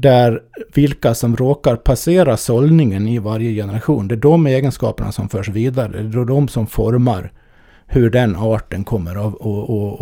Där 0.00 0.40
vilka 0.74 1.14
som 1.14 1.36
råkar 1.36 1.76
passera 1.76 2.36
sållningen 2.36 3.08
i 3.08 3.18
varje 3.18 3.54
generation, 3.54 4.08
det 4.08 4.14
är 4.14 4.16
de 4.16 4.46
egenskaperna 4.46 5.12
som 5.12 5.28
förs 5.28 5.48
vidare. 5.48 6.02
Det 6.02 6.18
är 6.20 6.24
de 6.24 6.48
som 6.48 6.66
formar 6.66 7.32
hur 7.86 8.10
den 8.10 8.36
arten 8.36 8.84
kommer 8.84 9.28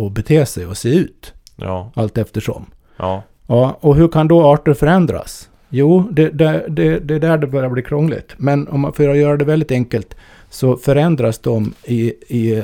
att, 0.07 0.13
bete 0.13 0.45
sig 0.45 0.65
och 0.65 0.77
se 0.77 0.89
ut. 0.89 1.33
ja, 1.55 1.91
Allt 1.95 2.17
eftersom. 2.17 2.65
ja, 2.97 3.23
Ja, 3.47 3.77
och 3.81 3.95
hur 3.95 4.07
kan 4.07 4.27
då 4.27 4.43
arter 4.45 4.73
förändras? 4.73 5.49
Jo, 5.69 6.07
det, 6.11 6.29
det, 6.29 6.65
det, 6.69 6.99
det 6.99 7.15
är 7.15 7.19
där 7.19 7.37
det 7.37 7.47
börjar 7.47 7.69
bli 7.69 7.81
krångligt. 7.83 8.33
Men 8.37 8.67
om 8.67 8.79
man, 8.79 8.93
för 8.93 9.09
att 9.09 9.17
göra 9.17 9.37
det 9.37 9.45
väldigt 9.45 9.71
enkelt 9.71 10.15
så 10.49 10.77
förändras 10.77 11.39
de 11.39 11.73
i, 11.83 12.01
i, 12.27 12.63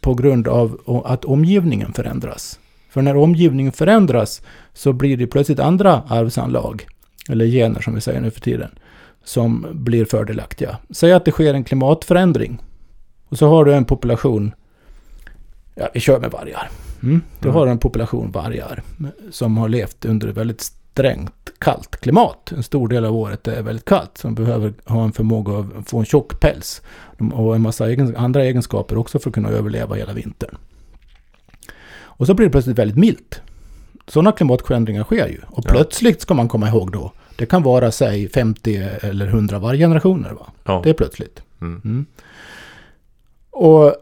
på 0.00 0.14
grund 0.14 0.48
av 0.48 1.02
att 1.04 1.24
omgivningen 1.24 1.92
förändras. 1.92 2.59
För 2.90 3.02
när 3.02 3.16
omgivningen 3.16 3.72
förändras 3.72 4.42
så 4.72 4.92
blir 4.92 5.16
det 5.16 5.26
plötsligt 5.26 5.60
andra 5.60 6.02
arvsanlag, 6.08 6.86
eller 7.28 7.46
gener 7.46 7.80
som 7.80 7.94
vi 7.94 8.00
säger 8.00 8.20
nu 8.20 8.30
för 8.30 8.40
tiden, 8.40 8.70
som 9.24 9.66
blir 9.72 10.04
fördelaktiga. 10.04 10.76
Säg 10.90 11.12
att 11.12 11.24
det 11.24 11.30
sker 11.30 11.54
en 11.54 11.64
klimatförändring. 11.64 12.62
Och 13.28 13.38
så 13.38 13.48
har 13.48 13.64
du 13.64 13.74
en 13.74 13.84
population, 13.84 14.54
ja 15.74 15.88
vi 15.94 16.00
kör 16.00 16.20
med 16.20 16.30
vargar. 16.30 16.70
Mm. 17.02 17.22
Du 17.40 17.48
mm. 17.48 17.58
har 17.58 17.66
en 17.66 17.78
population 17.78 18.30
vargar 18.30 18.82
som 19.30 19.56
har 19.56 19.68
levt 19.68 20.04
under 20.04 20.28
väldigt 20.28 20.60
strängt 20.60 21.52
kallt 21.58 21.96
klimat. 21.96 22.52
En 22.56 22.62
stor 22.62 22.88
del 22.88 23.04
av 23.04 23.16
året 23.16 23.48
är 23.48 23.62
väldigt 23.62 23.84
kallt. 23.84 24.18
Som 24.18 24.34
behöver 24.34 24.74
ha 24.86 25.04
en 25.04 25.12
förmåga 25.12 25.58
att 25.58 25.90
få 25.90 25.98
en 25.98 26.04
tjock 26.04 26.40
päls. 26.40 26.82
Och 27.32 27.54
en 27.54 27.62
massa 27.62 27.88
egen, 27.88 28.16
andra 28.16 28.44
egenskaper 28.44 28.98
också 28.98 29.18
för 29.18 29.30
att 29.30 29.34
kunna 29.34 29.48
överleva 29.48 29.94
hela 29.94 30.12
vintern. 30.12 30.56
Och 32.20 32.26
så 32.26 32.34
blir 32.34 32.46
det 32.46 32.52
plötsligt 32.52 32.78
väldigt 32.78 32.96
milt. 32.96 33.40
Sådana 34.06 34.32
klimatförändringar 34.32 35.04
sker 35.04 35.28
ju. 35.28 35.38
Och 35.46 35.64
ja. 35.66 35.70
plötsligt 35.70 36.20
ska 36.20 36.34
man 36.34 36.48
komma 36.48 36.68
ihåg 36.68 36.92
då. 36.92 37.12
Det 37.36 37.46
kan 37.46 37.62
vara 37.62 37.92
säg 37.92 38.28
50 38.28 38.76
eller 39.00 39.26
100 39.26 39.58
varggenerationer. 39.58 40.30
Va? 40.30 40.52
Ja. 40.64 40.80
Det 40.84 40.90
är 40.90 40.94
plötsligt. 40.94 41.42
Mm. 41.60 41.80
Mm. 41.84 42.06
Och 43.50 43.94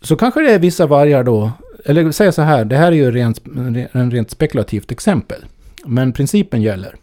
så 0.00 0.16
kanske 0.16 0.40
det 0.40 0.52
är 0.52 0.58
vissa 0.58 0.86
vargar 0.86 1.24
då 1.24 1.52
eller 1.84 2.12
säga 2.12 2.32
så 2.32 2.42
här, 2.42 2.64
det 2.64 2.76
här 2.76 2.92
är 2.92 2.96
ju 2.96 3.10
rent, 3.10 3.46
en 3.92 4.10
rent 4.10 4.30
spekulativt 4.30 4.92
exempel. 4.92 5.44
Men 5.84 6.12
principen 6.12 6.62
gäller. 6.62 6.94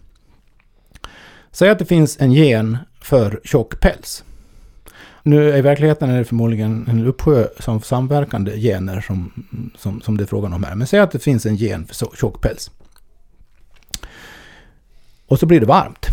Säg 1.52 1.70
att 1.70 1.80
det 1.80 1.86
finns 1.86 2.18
en 2.22 2.32
gen 2.32 2.78
för 3.02 3.42
tjock 3.44 3.80
päls. 3.80 4.24
Nu 5.24 5.58
i 5.58 5.62
verkligheten 5.62 6.10
är 6.10 6.18
det 6.18 6.26
förmodligen 6.26 6.88
en 6.88 7.08
uppsjö 7.08 7.48
som 7.60 7.82
samverkande 7.82 8.60
gener 8.60 9.02
som, 9.02 9.46
som, 9.78 10.02
som 10.02 10.18
det 10.18 10.24
är 10.24 10.26
frågan 10.26 10.54
om 10.54 10.64
här. 10.64 10.76
Men 10.76 10.88
säg 10.88 11.00
att 11.00 11.12
det 11.12 11.20
finns 11.20 11.46
en 11.46 11.56
gen 11.56 11.86
för 11.86 12.16
tjock 12.16 12.42
päls. 12.42 12.72
Och 15.28 15.40
så 15.40 15.46
blir 15.46 15.60
det 15.60 15.66
varmt. 15.66 16.06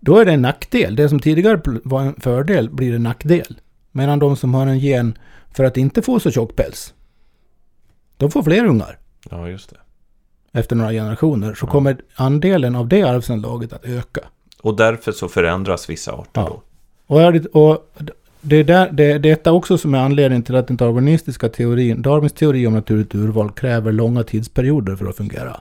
Då 0.00 0.18
är 0.18 0.24
det 0.24 0.32
en 0.32 0.42
nackdel. 0.42 0.96
Det 0.96 1.08
som 1.08 1.20
tidigare 1.20 1.60
var 1.84 2.02
en 2.02 2.20
fördel 2.20 2.70
blir 2.70 2.94
en 2.94 3.02
nackdel. 3.02 3.60
Medan 3.92 4.18
de 4.18 4.36
som 4.36 4.54
har 4.54 4.66
en 4.66 4.78
gen 4.78 5.18
för 5.50 5.64
att 5.64 5.76
inte 5.76 6.02
få 6.02 6.20
så 6.20 6.30
tjock 6.30 6.56
päls, 6.56 6.94
de 8.16 8.30
får 8.30 8.42
fler 8.42 8.64
ungar. 8.64 8.98
Ja, 9.30 9.48
just 9.48 9.70
det. 9.70 9.76
Efter 10.52 10.76
några 10.76 10.92
generationer 10.92 11.54
så 11.54 11.66
ja. 11.66 11.70
kommer 11.70 12.00
andelen 12.14 12.76
av 12.76 12.88
det 12.88 13.02
arvsanlaget 13.02 13.72
att 13.72 13.84
öka. 13.84 14.20
Och 14.62 14.76
därför 14.76 15.12
så 15.12 15.28
förändras 15.28 15.90
vissa 15.90 16.12
arter 16.12 16.40
ja. 16.40 16.48
då? 16.48 16.62
Och, 17.06 17.34
och 17.52 17.92
det 18.40 18.56
är 18.56 18.64
där, 18.64 18.90
det, 18.92 19.18
detta 19.18 19.52
också 19.52 19.78
som 19.78 19.94
är 19.94 19.98
anledningen 19.98 20.42
till 20.42 20.56
att 20.56 20.66
den 20.68 20.76
darwinistiska 20.76 21.48
teorin, 21.48 22.02
Darwins 22.02 22.32
teori 22.32 22.66
om 22.66 22.74
naturligt 22.74 23.14
urval 23.14 23.50
kräver 23.50 23.92
långa 23.92 24.22
tidsperioder 24.22 24.96
för 24.96 25.06
att 25.06 25.16
fungera. 25.16 25.60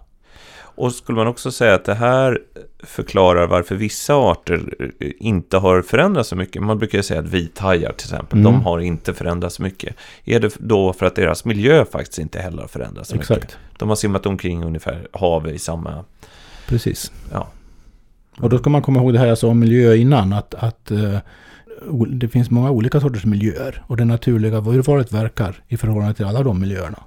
Och 0.75 0.91
skulle 0.91 1.15
man 1.15 1.27
också 1.27 1.51
säga 1.51 1.73
att 1.73 1.85
det 1.85 1.93
här 1.93 2.39
förklarar 2.83 3.47
varför 3.47 3.75
vissa 3.75 4.15
arter 4.15 4.91
inte 5.19 5.57
har 5.57 5.81
förändrats 5.81 6.29
så 6.29 6.35
mycket. 6.35 6.63
Man 6.63 6.79
brukar 6.79 7.01
säga 7.01 7.19
att 7.19 7.25
vithajar 7.25 7.91
till 7.91 8.05
exempel, 8.05 8.39
mm. 8.39 8.51
de 8.51 8.61
har 8.61 8.79
inte 8.79 9.13
förändrats 9.13 9.55
så 9.55 9.63
mycket. 9.63 9.95
Är 10.25 10.39
det 10.39 10.55
då 10.59 10.93
för 10.93 11.05
att 11.05 11.15
deras 11.15 11.45
miljö 11.45 11.85
faktiskt 11.85 12.19
inte 12.19 12.39
heller 12.39 12.61
har 12.61 12.67
förändrats 12.67 13.09
så 13.09 13.15
Exakt. 13.15 13.41
mycket? 13.41 13.57
De 13.77 13.89
har 13.89 13.95
simmat 13.95 14.25
omkring 14.25 14.63
ungefär 14.63 15.07
hav 15.11 15.47
i 15.47 15.59
samma... 15.59 16.03
Precis. 16.67 17.11
Ja. 17.31 17.47
Och 18.39 18.49
då 18.49 18.57
ska 18.57 18.69
man 18.69 18.81
komma 18.81 18.99
ihåg 18.99 19.13
det 19.13 19.19
här 19.19 19.27
jag 19.27 19.37
sa 19.37 19.47
om 19.47 19.59
miljö 19.59 19.95
innan, 19.95 20.33
att, 20.33 20.53
att 20.53 20.91
uh, 20.91 21.17
det 22.07 22.27
finns 22.27 22.51
många 22.51 22.71
olika 22.71 22.99
sorters 22.99 23.25
miljöer. 23.25 23.83
Och 23.87 23.97
det 23.97 24.05
naturliga 24.05 24.57
urvalet 24.57 25.11
verkar 25.11 25.63
i 25.67 25.77
förhållande 25.77 26.13
till 26.13 26.25
alla 26.25 26.43
de 26.43 26.59
miljöerna. 26.59 27.03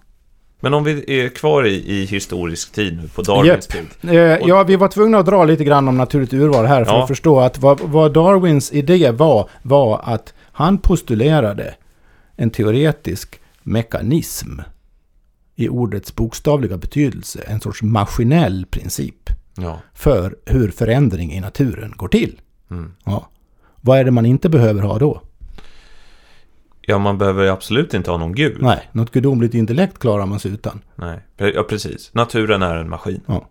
Men 0.60 0.74
om 0.74 0.84
vi 0.84 1.20
är 1.20 1.28
kvar 1.28 1.66
i, 1.66 2.00
i 2.00 2.04
historisk 2.04 2.72
tid 2.72 2.96
nu, 3.02 3.08
på 3.08 3.22
Darwins 3.22 3.68
yep. 3.74 3.90
tid. 4.00 4.10
Eh, 4.10 4.48
ja, 4.48 4.64
vi 4.64 4.76
var 4.76 4.88
tvungna 4.88 5.18
att 5.18 5.26
dra 5.26 5.44
lite 5.44 5.64
grann 5.64 5.88
om 5.88 5.96
naturligt 5.96 6.32
urval 6.32 6.66
här 6.66 6.84
för 6.84 6.92
ja. 6.92 7.02
att 7.02 7.08
förstå 7.08 7.40
att 7.40 7.58
vad, 7.58 7.80
vad, 7.80 8.12
Darwins 8.12 8.72
idé 8.72 9.10
var, 9.10 9.50
var 9.62 10.00
att 10.04 10.34
han 10.52 10.78
postulerade 10.78 11.74
en 12.36 12.50
teoretisk 12.50 13.40
mekanism 13.62 14.60
i 15.56 15.68
ordets 15.68 16.14
bokstavliga 16.14 16.76
betydelse, 16.76 17.40
en 17.46 17.60
sorts 17.60 17.82
maskinell 17.82 18.66
princip 18.70 19.30
ja. 19.62 19.80
för 19.94 20.36
hur 20.46 20.70
förändring 20.70 21.32
i 21.32 21.40
naturen 21.40 21.94
går 21.96 22.08
till. 22.08 22.40
Mm. 22.70 22.92
Ja. 23.04 23.28
Vad 23.80 23.98
är 23.98 24.04
det 24.04 24.10
man 24.10 24.26
inte 24.26 24.48
behöver 24.48 24.82
ha 24.82 24.98
då? 24.98 25.22
Ja, 26.80 26.98
man 26.98 27.18
behöver 27.18 27.46
absolut 27.46 27.94
inte 27.94 28.10
ha 28.10 28.18
någon 28.18 28.34
gud. 28.34 28.56
Nej, 28.60 28.88
något 28.92 29.10
gudomligt 29.10 29.54
intellekt 29.54 29.98
klarar 29.98 30.26
man 30.26 30.40
sig 30.40 30.52
utan. 30.52 30.80
Nej, 30.94 31.20
ja 31.36 31.62
precis. 31.62 32.10
Naturen 32.14 32.62
är 32.62 32.76
en 32.76 32.88
maskin. 32.88 33.20
Ja. 33.26 33.48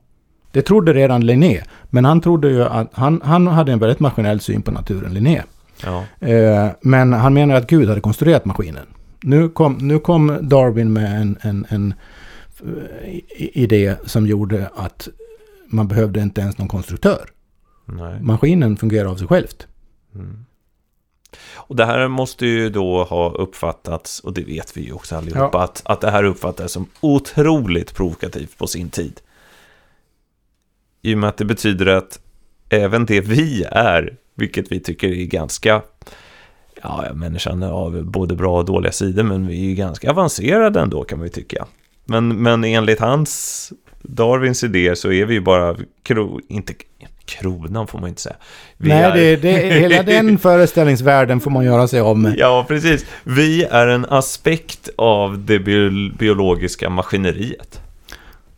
Det 0.51 0.61
trodde 0.61 0.93
redan 0.93 1.25
Linné, 1.25 1.63
men 1.89 2.05
han 2.05 2.21
trodde 2.21 2.49
ju 2.49 2.63
att 2.63 2.89
han, 2.93 3.21
han 3.23 3.47
hade 3.47 3.71
en 3.71 3.79
väldigt 3.79 3.99
maskinell 3.99 4.39
syn 4.39 4.61
på 4.61 4.71
naturen, 4.71 5.13
Linné. 5.13 5.43
Ja. 5.83 6.27
Eh, 6.27 6.67
men 6.81 7.13
han 7.13 7.33
menar 7.33 7.55
att 7.55 7.67
Gud 7.67 7.89
hade 7.89 8.01
konstruerat 8.01 8.45
maskinen. 8.45 8.85
Nu 9.21 9.49
kom, 9.49 9.77
nu 9.81 9.99
kom 9.99 10.37
Darwin 10.41 10.93
med 10.93 11.21
en, 11.21 11.37
en, 11.41 11.65
en 11.69 11.93
uh, 12.65 13.19
idé 13.37 13.95
som 14.05 14.27
gjorde 14.27 14.69
att 14.75 15.07
man 15.67 15.87
behövde 15.87 16.21
inte 16.21 16.41
ens 16.41 16.57
någon 16.57 16.67
konstruktör. 16.67 17.29
Nej. 17.85 18.21
Maskinen 18.21 18.77
fungerar 18.77 19.09
av 19.09 19.15
sig 19.15 19.27
självt. 19.27 19.67
Mm. 20.15 20.45
Och 21.55 21.75
det 21.75 21.85
här 21.85 22.07
måste 22.07 22.45
ju 22.45 22.69
då 22.69 23.03
ha 23.03 23.31
uppfattats, 23.31 24.19
och 24.19 24.33
det 24.33 24.43
vet 24.43 24.77
vi 24.77 24.81
ju 24.81 24.93
också 24.93 25.15
allihopa, 25.15 25.49
ja. 25.53 25.63
att, 25.63 25.81
att 25.85 26.01
det 26.01 26.11
här 26.11 26.23
uppfattades 26.23 26.71
som 26.71 26.87
otroligt 26.99 27.95
provokativt 27.95 28.57
på 28.57 28.67
sin 28.67 28.89
tid. 28.89 29.21
I 31.01 31.13
och 31.13 31.17
med 31.17 31.29
att 31.29 31.37
det 31.37 31.45
betyder 31.45 31.85
att 31.85 32.19
även 32.69 33.05
det 33.05 33.21
vi 33.21 33.63
är, 33.63 34.17
vilket 34.35 34.71
vi 34.71 34.79
tycker 34.79 35.07
är 35.07 35.25
ganska, 35.25 35.81
ja, 36.81 37.13
människan 37.13 37.61
har 37.61 38.01
både 38.01 38.35
bra 38.35 38.57
och 38.57 38.65
dåliga 38.65 38.91
sidor, 38.91 39.23
men 39.23 39.47
vi 39.47 39.59
är 39.65 39.69
ju 39.69 39.75
ganska 39.75 40.11
avancerade 40.11 40.79
ändå 40.79 41.03
kan 41.03 41.17
man 41.17 41.27
ju 41.27 41.33
tycka. 41.33 41.67
Men, 42.05 42.41
men 42.41 42.63
enligt 42.63 42.99
hans, 42.99 43.73
Darwins 44.07 44.63
idéer 44.63 44.95
så 44.95 45.11
är 45.11 45.25
vi 45.25 45.33
ju 45.33 45.41
bara, 45.41 45.75
inte 46.47 46.73
kronan 47.25 47.87
får 47.87 47.99
man 47.99 48.09
inte 48.09 48.21
säga. 48.21 48.35
Vi 48.77 48.89
Nej, 48.89 49.03
är... 49.03 49.13
det, 49.15 49.35
det, 49.35 49.79
hela 49.79 50.03
den 50.03 50.37
föreställningsvärlden 50.39 51.39
får 51.39 51.51
man 51.51 51.65
göra 51.65 51.87
sig 51.87 52.01
om. 52.01 52.33
Ja, 52.37 52.65
precis. 52.67 53.05
Vi 53.23 53.63
är 53.63 53.87
en 53.87 54.05
aspekt 54.09 54.89
av 54.95 55.39
det 55.45 55.59
biologiska 56.17 56.89
maskineriet. 56.89 57.81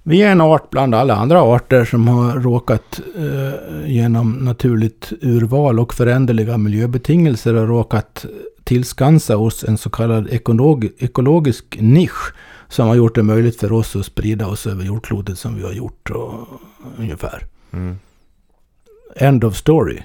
Vi 0.03 0.21
är 0.21 0.31
en 0.31 0.41
art 0.41 0.69
bland 0.69 0.95
alla 0.95 1.15
andra 1.15 1.41
arter 1.41 1.85
som 1.85 2.07
har 2.07 2.39
råkat 2.39 3.01
eh, 3.17 3.91
genom 3.91 4.31
naturligt 4.31 5.11
urval 5.21 5.79
och 5.79 5.93
föränderliga 5.93 6.57
miljöbetingelser 6.57 7.55
och 7.55 7.67
råkat 7.67 8.25
tillskansa 8.63 9.37
oss 9.37 9.63
en 9.63 9.77
så 9.77 9.89
kallad 9.89 10.27
ekolog 10.31 10.89
ekologisk 10.97 11.77
nisch 11.79 12.33
som 12.69 12.87
har 12.87 12.95
gjort 12.95 13.15
det 13.15 13.23
möjligt 13.23 13.59
för 13.59 13.71
oss 13.71 13.95
att 13.95 14.05
sprida 14.05 14.47
oss 14.47 14.67
över 14.67 14.83
jordklotet 14.83 15.39
som 15.39 15.55
vi 15.55 15.63
har 15.63 15.71
gjort 15.71 16.09
och, 16.09 16.47
ungefär. 16.97 17.45
Mm. 17.71 17.99
End 19.15 19.43
of 19.43 19.55
story. 19.55 19.99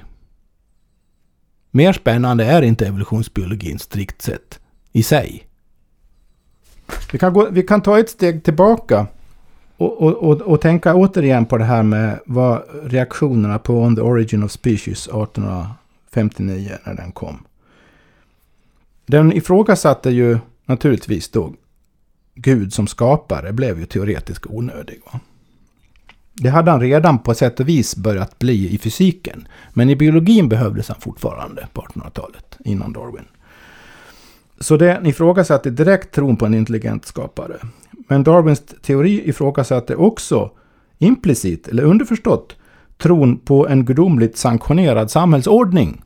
Mer 1.70 1.92
spännande 1.92 2.44
är 2.44 2.62
inte 2.62 2.86
evolutionsbiologin 2.86 3.78
strikt 3.78 4.22
sett 4.22 4.60
i 4.92 5.02
sig. 5.02 5.46
Vi 7.12 7.18
kan, 7.18 7.32
gå, 7.32 7.48
vi 7.50 7.62
kan 7.62 7.82
ta 7.82 7.98
ett 7.98 8.10
steg 8.10 8.44
tillbaka 8.44 9.06
och, 9.76 10.02
och, 10.02 10.12
och, 10.12 10.40
och, 10.40 10.60
tänka 10.60 10.94
återigen 10.94 11.46
på 11.46 11.58
det 11.58 11.64
här 11.64 11.82
med 11.82 12.20
vad 12.26 12.62
reaktionerna 12.82 13.58
på 13.58 13.80
On 13.80 13.96
the 13.96 14.02
Origin 14.02 14.42
of 14.42 14.50
Species 14.50 15.06
1859 15.06 16.78
när 16.84 16.94
den 16.94 17.12
kom. 17.12 17.44
Den 19.06 19.32
ifrågasatte 19.32 20.10
ju 20.10 20.38
naturligtvis 20.66 21.28
då 21.28 21.52
Gud 22.34 22.72
som 22.72 22.86
skapare 22.86 23.52
blev 23.52 23.78
ju 23.78 23.86
teoretiskt 23.86 24.46
onödig. 24.46 25.00
Va? 25.12 25.20
Det 26.34 26.48
hade 26.48 26.70
han 26.70 26.80
redan 26.80 27.18
på 27.18 27.34
sätt 27.34 27.60
och 27.60 27.68
vis 27.68 27.96
börjat 27.96 28.38
bli 28.38 28.74
i 28.74 28.78
fysiken. 28.78 29.48
Men 29.72 29.90
i 29.90 29.96
biologin 29.96 30.48
behövdes 30.48 30.88
han 30.88 31.00
fortfarande 31.00 31.68
på 31.72 31.82
1800-talet, 31.82 32.58
innan 32.64 32.92
Darwin. 32.92 33.24
Så 34.60 34.76
det 34.76 35.00
ifrågasatte 35.04 35.70
direkt 35.70 36.14
tron 36.14 36.36
på 36.36 36.46
en 36.46 36.54
intelligent 36.54 37.04
skapare. 37.04 37.56
Men 38.08 38.24
Darwins 38.24 38.62
teori 38.82 39.28
ifrågasatte 39.28 39.96
också 39.96 40.50
implicit, 40.98 41.68
eller 41.68 41.82
underförstått, 41.82 42.56
tron 42.98 43.38
på 43.38 43.68
en 43.68 43.84
gudomligt 43.84 44.36
sanktionerad 44.36 45.10
samhällsordning. 45.10 46.02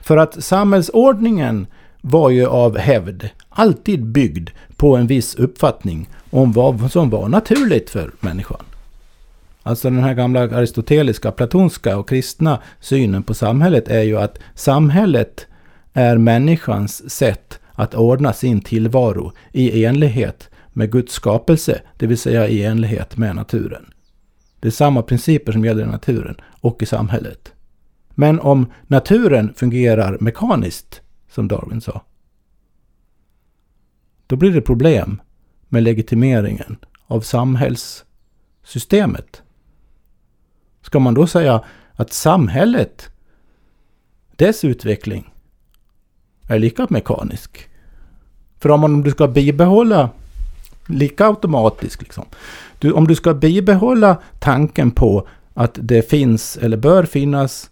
För 0.00 0.16
att 0.16 0.44
samhällsordningen 0.44 1.66
var 2.00 2.30
ju 2.30 2.46
av 2.46 2.78
hävd 2.78 3.28
alltid 3.48 4.06
byggd 4.06 4.50
på 4.76 4.96
en 4.96 5.06
viss 5.06 5.34
uppfattning 5.34 6.08
om 6.30 6.52
vad 6.52 6.92
som 6.92 7.10
var 7.10 7.28
naturligt 7.28 7.90
för 7.90 8.12
människan. 8.20 8.64
Alltså 9.62 9.90
den 9.90 10.02
här 10.02 10.14
gamla 10.14 10.40
aristoteliska, 10.40 11.30
platonska 11.30 11.98
och 11.98 12.08
kristna 12.08 12.58
synen 12.80 13.22
på 13.22 13.34
samhället 13.34 13.88
är 13.88 14.02
ju 14.02 14.18
att 14.18 14.38
samhället 14.54 15.46
är 15.92 16.18
människans 16.18 17.10
sätt 17.10 17.60
att 17.72 17.94
ordna 17.94 18.32
sin 18.32 18.60
tillvaro 18.60 19.32
i 19.52 19.84
enlighet 19.84 20.50
med 20.72 20.92
Guds 20.92 21.12
skapelse, 21.12 21.80
det 21.96 22.06
vill 22.06 22.18
säga 22.18 22.48
i 22.48 22.64
enlighet 22.64 23.16
med 23.16 23.36
naturen. 23.36 23.92
Det 24.60 24.68
är 24.68 24.72
samma 24.72 25.02
principer 25.02 25.52
som 25.52 25.64
gäller 25.64 25.82
i 25.82 25.86
naturen 25.86 26.36
och 26.60 26.82
i 26.82 26.86
samhället. 26.86 27.52
Men 28.14 28.40
om 28.40 28.72
naturen 28.86 29.54
fungerar 29.56 30.18
mekaniskt, 30.20 31.00
som 31.30 31.48
Darwin 31.48 31.80
sa, 31.80 32.02
då 34.26 34.36
blir 34.36 34.50
det 34.50 34.60
problem 34.60 35.20
med 35.68 35.82
legitimeringen 35.82 36.76
av 37.06 37.20
samhällssystemet. 37.20 39.42
Ska 40.82 40.98
man 40.98 41.14
då 41.14 41.26
säga 41.26 41.64
att 41.94 42.12
samhället, 42.12 43.08
dess 44.36 44.64
utveckling, 44.64 45.32
är 46.48 46.58
lika 46.58 46.86
mekanisk? 46.90 47.68
För 48.58 48.70
om, 48.70 48.80
man, 48.80 48.94
om 48.94 49.02
du 49.02 49.10
ska 49.10 49.28
bibehålla, 49.28 50.10
lika 50.86 51.26
automatisk 51.26 52.02
liksom. 52.02 52.24
Du, 52.78 52.92
om 52.92 53.06
du 53.06 53.14
ska 53.14 53.34
bibehålla 53.34 54.22
tanken 54.38 54.90
på 54.90 55.28
att 55.54 55.78
det 55.82 56.10
finns 56.10 56.56
eller 56.56 56.76
bör 56.76 57.04
finnas 57.04 57.70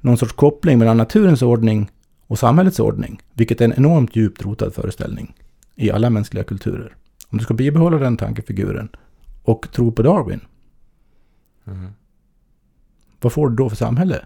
någon 0.00 0.18
sorts 0.18 0.32
koppling 0.32 0.78
mellan 0.78 0.96
naturens 0.96 1.42
ordning 1.42 1.90
och 2.26 2.38
samhällets 2.38 2.80
ordning, 2.80 3.22
vilket 3.32 3.60
är 3.60 3.64
en 3.64 3.72
enormt 3.76 4.16
djupt 4.16 4.42
rotad 4.42 4.70
föreställning 4.74 5.34
i 5.74 5.90
alla 5.90 6.10
mänskliga 6.10 6.44
kulturer. 6.44 6.96
Om 7.28 7.38
du 7.38 7.44
ska 7.44 7.54
bibehålla 7.54 7.98
den 7.98 8.16
tankefiguren 8.16 8.88
och 9.42 9.68
tro 9.72 9.92
på 9.92 10.02
Darwin, 10.02 10.40
Mm. 11.66 11.90
vad 13.20 13.32
får 13.32 13.48
du 13.50 13.56
då 13.56 13.68
för 13.68 13.76
samhälle? 13.76 14.24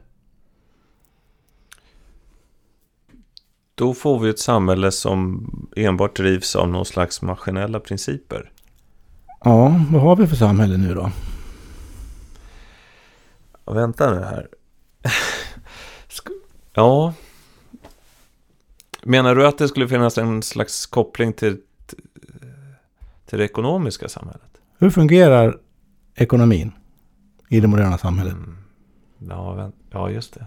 Då 3.75 3.95
får 3.95 4.19
vi 4.21 4.31
ett 4.31 4.39
samhälle 4.39 4.93
som 4.93 5.47
enbart 5.77 6.17
drivs 6.17 6.57
av 6.57 6.69
någon 6.69 6.85
slags 6.85 7.23
maskinella 7.23 7.81
principer. 7.81 8.53
Ja, 9.45 9.85
vad 9.91 10.03
har 10.03 10.17
vi 10.17 10.27
för 10.27 10.37
samhälle 10.37 10.77
nu 10.77 10.95
då? 10.95 11.11
Ja, 13.65 13.73
vänta 13.73 14.11
nu 14.15 14.21
här. 14.21 14.49
Ja. 16.75 17.15
Menar 19.05 19.35
du 19.35 19.47
att 19.47 19.59
det 19.59 19.69
skulle 19.69 19.89
finnas 19.89 20.19
en 20.19 20.43
slags 20.43 20.87
koppling 20.87 21.33
till, 21.33 21.61
till 23.27 23.39
det 23.39 23.45
ekonomiska 23.45 24.09
samhället? 24.09 24.61
Hur 24.79 24.91
fungerar 24.91 25.59
ekonomin 26.15 26.73
i 27.49 27.61
det 27.61 27.69
moderna 27.69 27.99
samhället? 27.99 28.33
Mm. 28.33 28.57
Ja, 29.19 29.73
ja, 29.91 30.11
just 30.11 30.35
det. 30.35 30.47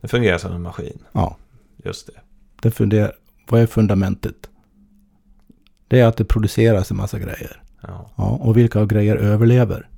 Det 0.00 0.08
fungerar 0.08 0.38
som 0.38 0.52
en 0.52 0.62
maskin. 0.62 0.98
Ja, 1.12 1.36
Just 1.84 2.06
det. 2.06 2.12
det 2.62 2.70
funderar, 2.70 3.12
vad 3.48 3.60
är 3.60 3.66
fundamentet? 3.66 4.50
Det 5.88 6.00
är 6.00 6.06
att 6.06 6.16
det 6.16 6.24
produceras 6.24 6.90
en 6.90 6.96
massa 6.96 7.18
grejer. 7.18 7.62
Ja, 7.80 8.10
Ja, 8.16 8.24
och 8.42 8.56
vilka 8.56 8.84
grejer 8.84 9.16
överlever? 9.16 9.88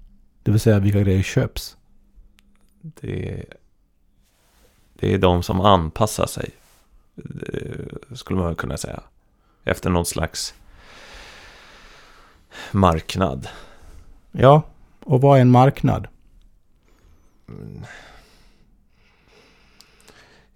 Det 0.43 0.51
vill 0.51 0.61
säga 0.61 0.79
vilka 0.79 1.01
grejer 1.01 1.22
köps? 1.22 1.76
det, 2.83 3.45
det 4.95 5.14
är 5.14 5.18
de 5.18 5.43
som 5.43 5.61
anpassar 5.61 6.26
sig. 6.26 6.51
Skulle 8.14 8.40
man 8.40 8.54
kunna 8.54 8.76
säga. 8.76 9.02
Efter 9.64 9.90
någon 9.90 10.06
slags 10.06 10.54
marknad. 12.72 13.48
Ja, 14.32 14.62
och 15.04 15.20
vad 15.20 15.38
är 15.38 15.42
en 15.42 15.50
marknad? 15.50 16.08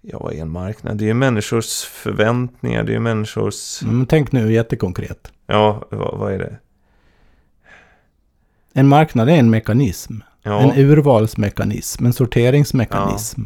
Ja, 0.01 0.19
vad 0.19 0.33
är 0.33 0.41
en 0.41 0.49
marknad? 0.49 0.97
Det 0.97 1.03
är 1.03 1.07
ju 1.07 1.13
människors 1.13 1.83
förväntningar. 1.83 2.83
Det 2.83 2.91
är 2.91 2.93
ju 2.93 2.99
människors... 2.99 3.81
Men 3.81 4.05
tänk 4.05 4.31
nu 4.31 4.53
jättekonkret. 4.53 5.31
Ja, 5.47 5.87
vad, 5.91 6.17
vad 6.17 6.33
är 6.33 6.39
det? 6.39 6.57
En 8.73 8.87
marknad 8.87 9.29
är 9.29 9.33
en 9.33 9.49
mekanism. 9.49 10.13
Ja, 10.41 10.59
En 10.59 10.77
urvalsmekanism, 10.77 12.05
en 12.05 12.13
sorteringsmekanism. 12.13 13.41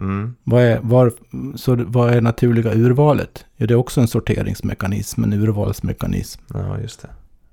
Mm, 0.00 0.34
Vad, 0.44 0.62
är, 0.62 0.80
var, 0.82 1.12
så 1.56 1.76
vad 1.86 2.14
är 2.14 2.20
naturliga 2.20 2.74
urvalet? 2.74 3.44
Ja, 3.56 3.66
det 3.66 3.74
är 3.74 3.78
också 3.78 4.00
en 4.00 4.08
sorteringsmekanism, 4.08 5.24
en 5.24 5.32
urvalsmekanism. 5.32 6.42
ja, 6.54 6.80
just 6.80 7.02
det. 7.02 7.08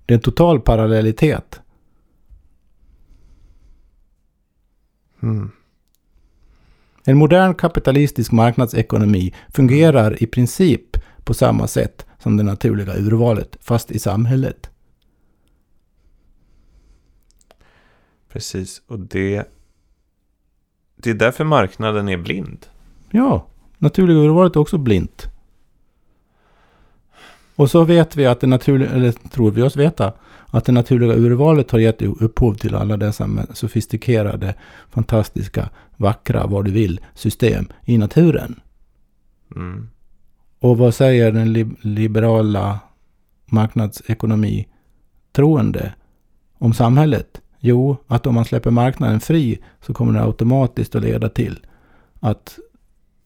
Det 0.06 0.14
är 0.14 0.18
en 0.18 0.22
total 0.22 0.60
parallellitet. 0.60 1.60
Mm. 5.22 5.52
En 7.06 7.18
modern 7.18 7.56
kapitalistisk 7.56 8.32
marknadsekonomi 8.32 9.34
fungerar 9.54 10.24
i 10.24 10.28
princip 10.28 10.98
på 11.24 11.34
samma 11.34 11.68
sätt 11.68 12.06
som 12.20 12.38
det 12.38 12.44
naturliga 12.44 12.98
urvalet, 12.98 13.58
fast 13.62 13.92
i 13.92 14.00
samhället. 14.00 14.70
Precis, 18.30 18.82
och 18.88 19.00
det... 19.00 19.46
Det 21.04 21.10
är 21.10 21.14
därför 21.14 21.43
marknaden 21.43 22.10
är 22.10 22.18
blind. 22.18 22.66
Ja, 23.12 23.47
naturliga 23.78 24.18
urvalet 24.18 24.56
är 24.56 24.60
också 24.60 24.78
blint. 24.78 25.28
Och 27.56 27.72
så 27.72 27.84
vet 27.84 28.16
vi 28.16 28.26
att 28.26 28.39
det 28.39 28.47
naturliga, 28.47 28.89
eller 28.89 29.12
tror 29.12 29.52
vi 29.52 29.62
oss 29.62 29.76
veta, 29.76 30.14
att 30.47 30.66
det 30.66 30.72
naturliga 30.72 31.14
urvalet 31.14 31.72
har 31.72 31.80
gett 31.80 32.02
upphov 32.02 32.54
till 32.54 32.76
alla 32.76 32.97
dessa 32.97 33.30
sofistikerade, 33.54 34.56
fantastiska, 34.89 35.70
vackra, 35.97 36.47
vad 36.47 36.66
du 36.66 36.72
vill, 36.72 37.00
system 37.14 37.68
i 37.86 37.97
naturen. 37.97 38.60
Mm. 39.56 39.89
Och 40.60 40.78
vad 40.78 40.95
säger 40.95 41.32
den 41.32 41.54
li- 41.54 41.76
liberala 41.82 42.80
marknadsekonomi 43.45 44.68
troende 45.32 45.93
om 46.58 46.74
samhället? 46.74 47.41
Jo, 47.60 47.97
att 48.07 48.28
om 48.28 48.36
man 48.36 48.45
släpper 48.45 48.72
marknaden 48.72 49.20
fri 49.20 49.60
så 49.82 49.93
kommer 49.93 50.14
det 50.14 50.24
automatiskt 50.24 50.95
att 50.95 51.01
leda 51.03 51.30
till 51.30 51.66
att 52.20 52.60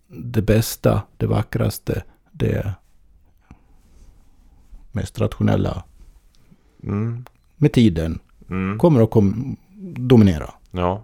det 0.07 0.41
bästa, 0.41 1.01
det 1.17 1.25
vackraste, 1.25 2.03
det 2.31 2.73
mest 4.91 5.19
rationella 5.19 5.83
Mm. 6.83 7.25
med 7.57 7.71
tiden 7.73 8.19
Mm. 8.49 8.77
kommer 8.79 9.01
att 9.01 9.11
kom- 9.11 9.57
dominera. 9.97 10.49
Ja. 10.71 11.03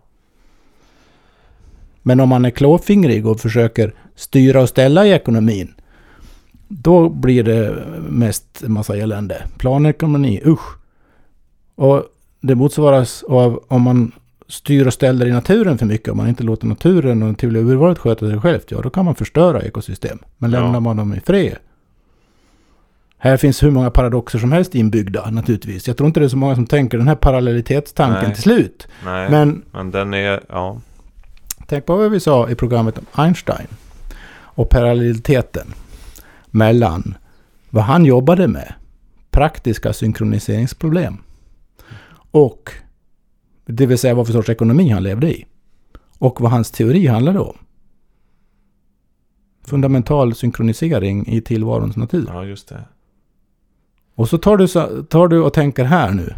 Men 2.01 2.19
om 2.19 2.29
man 2.29 2.45
är 2.45 2.49
klåfingrig 2.49 3.25
och 3.27 3.39
försöker 3.39 3.93
styra 4.15 4.61
och 4.61 4.69
ställa 4.69 5.05
i 5.05 5.11
ekonomin, 5.11 5.73
då 6.67 7.09
blir 7.09 7.43
det 7.43 7.85
mest 8.09 8.63
en 8.63 8.71
massa 8.73 8.95
elände. 8.97 9.47
Planekonomi, 9.57 10.41
usch. 10.45 10.77
Och 11.75 12.03
det 12.41 12.55
motsvaras 12.55 13.23
av 13.23 13.63
om 13.67 13.81
man 13.81 14.11
styr 14.47 14.87
och 14.87 14.93
ställer 14.93 15.25
i 15.25 15.31
naturen 15.31 15.77
för 15.77 15.85
mycket, 15.85 16.09
om 16.09 16.17
man 16.17 16.27
inte 16.29 16.43
låter 16.43 16.67
naturen 16.67 17.21
och 17.23 17.29
naturliga 17.29 17.63
urvalet 17.63 17.99
sköta 17.99 18.29
sig 18.29 18.39
självt, 18.41 18.71
ja 18.71 18.81
då 18.81 18.89
kan 18.89 19.05
man 19.05 19.15
förstöra 19.15 19.61
ekosystem. 19.61 20.19
Men 20.37 20.51
Ja. 20.51 20.59
lämnar 20.59 20.79
man 20.79 20.97
dem 20.97 21.13
i 21.13 21.19
fred. 21.19 21.57
Här 23.17 23.37
finns 23.37 23.63
hur 23.63 23.71
många 23.71 23.89
paradoxer 23.91 24.39
som 24.39 24.51
helst 24.51 24.75
inbyggda 24.75 25.29
naturligtvis. 25.31 25.87
Jag 25.87 25.97
tror 25.97 26.07
inte 26.07 26.19
det 26.19 26.25
är 26.25 26.29
så 26.29 26.37
många 26.37 26.55
som 26.55 26.65
tänker 26.65 26.97
den 26.97 27.07
här 27.07 27.15
parallellitetstanken 27.15 28.23
Nej. 28.23 28.33
till 28.33 28.43
slut. 28.43 28.87
Nej, 29.05 29.29
men, 29.31 29.61
Men 29.71 29.91
den 29.91 30.13
är... 30.13 30.43
Ja. 30.49 30.77
Tänk 31.67 31.85
på 31.85 31.95
vad 31.95 32.11
vi 32.11 32.19
sa 32.19 32.49
i 32.49 32.55
programmet 32.55 32.97
om 32.97 33.05
Einstein 33.13 33.67
och 34.31 34.69
parallelliteten 34.69 35.67
mellan 36.45 37.17
vad 37.69 37.83
han 37.83 38.05
jobbade 38.05 38.47
med, 38.47 38.73
praktiska 39.31 39.93
synkroniseringsproblem, 39.93 41.17
och 42.31 42.71
det 43.65 43.85
vill 43.85 43.97
säga 43.97 44.13
vad 44.13 44.25
för 44.25 44.33
sorts 44.33 44.49
ekonomi 44.49 44.89
han 44.89 45.03
levde 45.03 45.31
i, 45.37 45.45
och 46.17 46.41
vad 46.41 46.51
hans 46.51 46.71
teori 46.71 47.07
handlade 47.07 47.39
om. 47.39 47.57
Fundamental 49.65 50.35
synkronisering 50.35 51.27
i 51.27 51.41
tillvarons 51.41 51.95
natur. 51.95 52.25
ja, 52.27 52.45
just 52.45 52.67
det. 52.67 52.83
Och 54.15 54.29
så 54.29 54.37
tar 54.37 54.57
du, 54.57 54.67
tar 55.03 55.27
du 55.27 55.41
och 55.41 55.53
tänker 55.53 55.83
här 55.83 56.11
nu. 56.11 56.35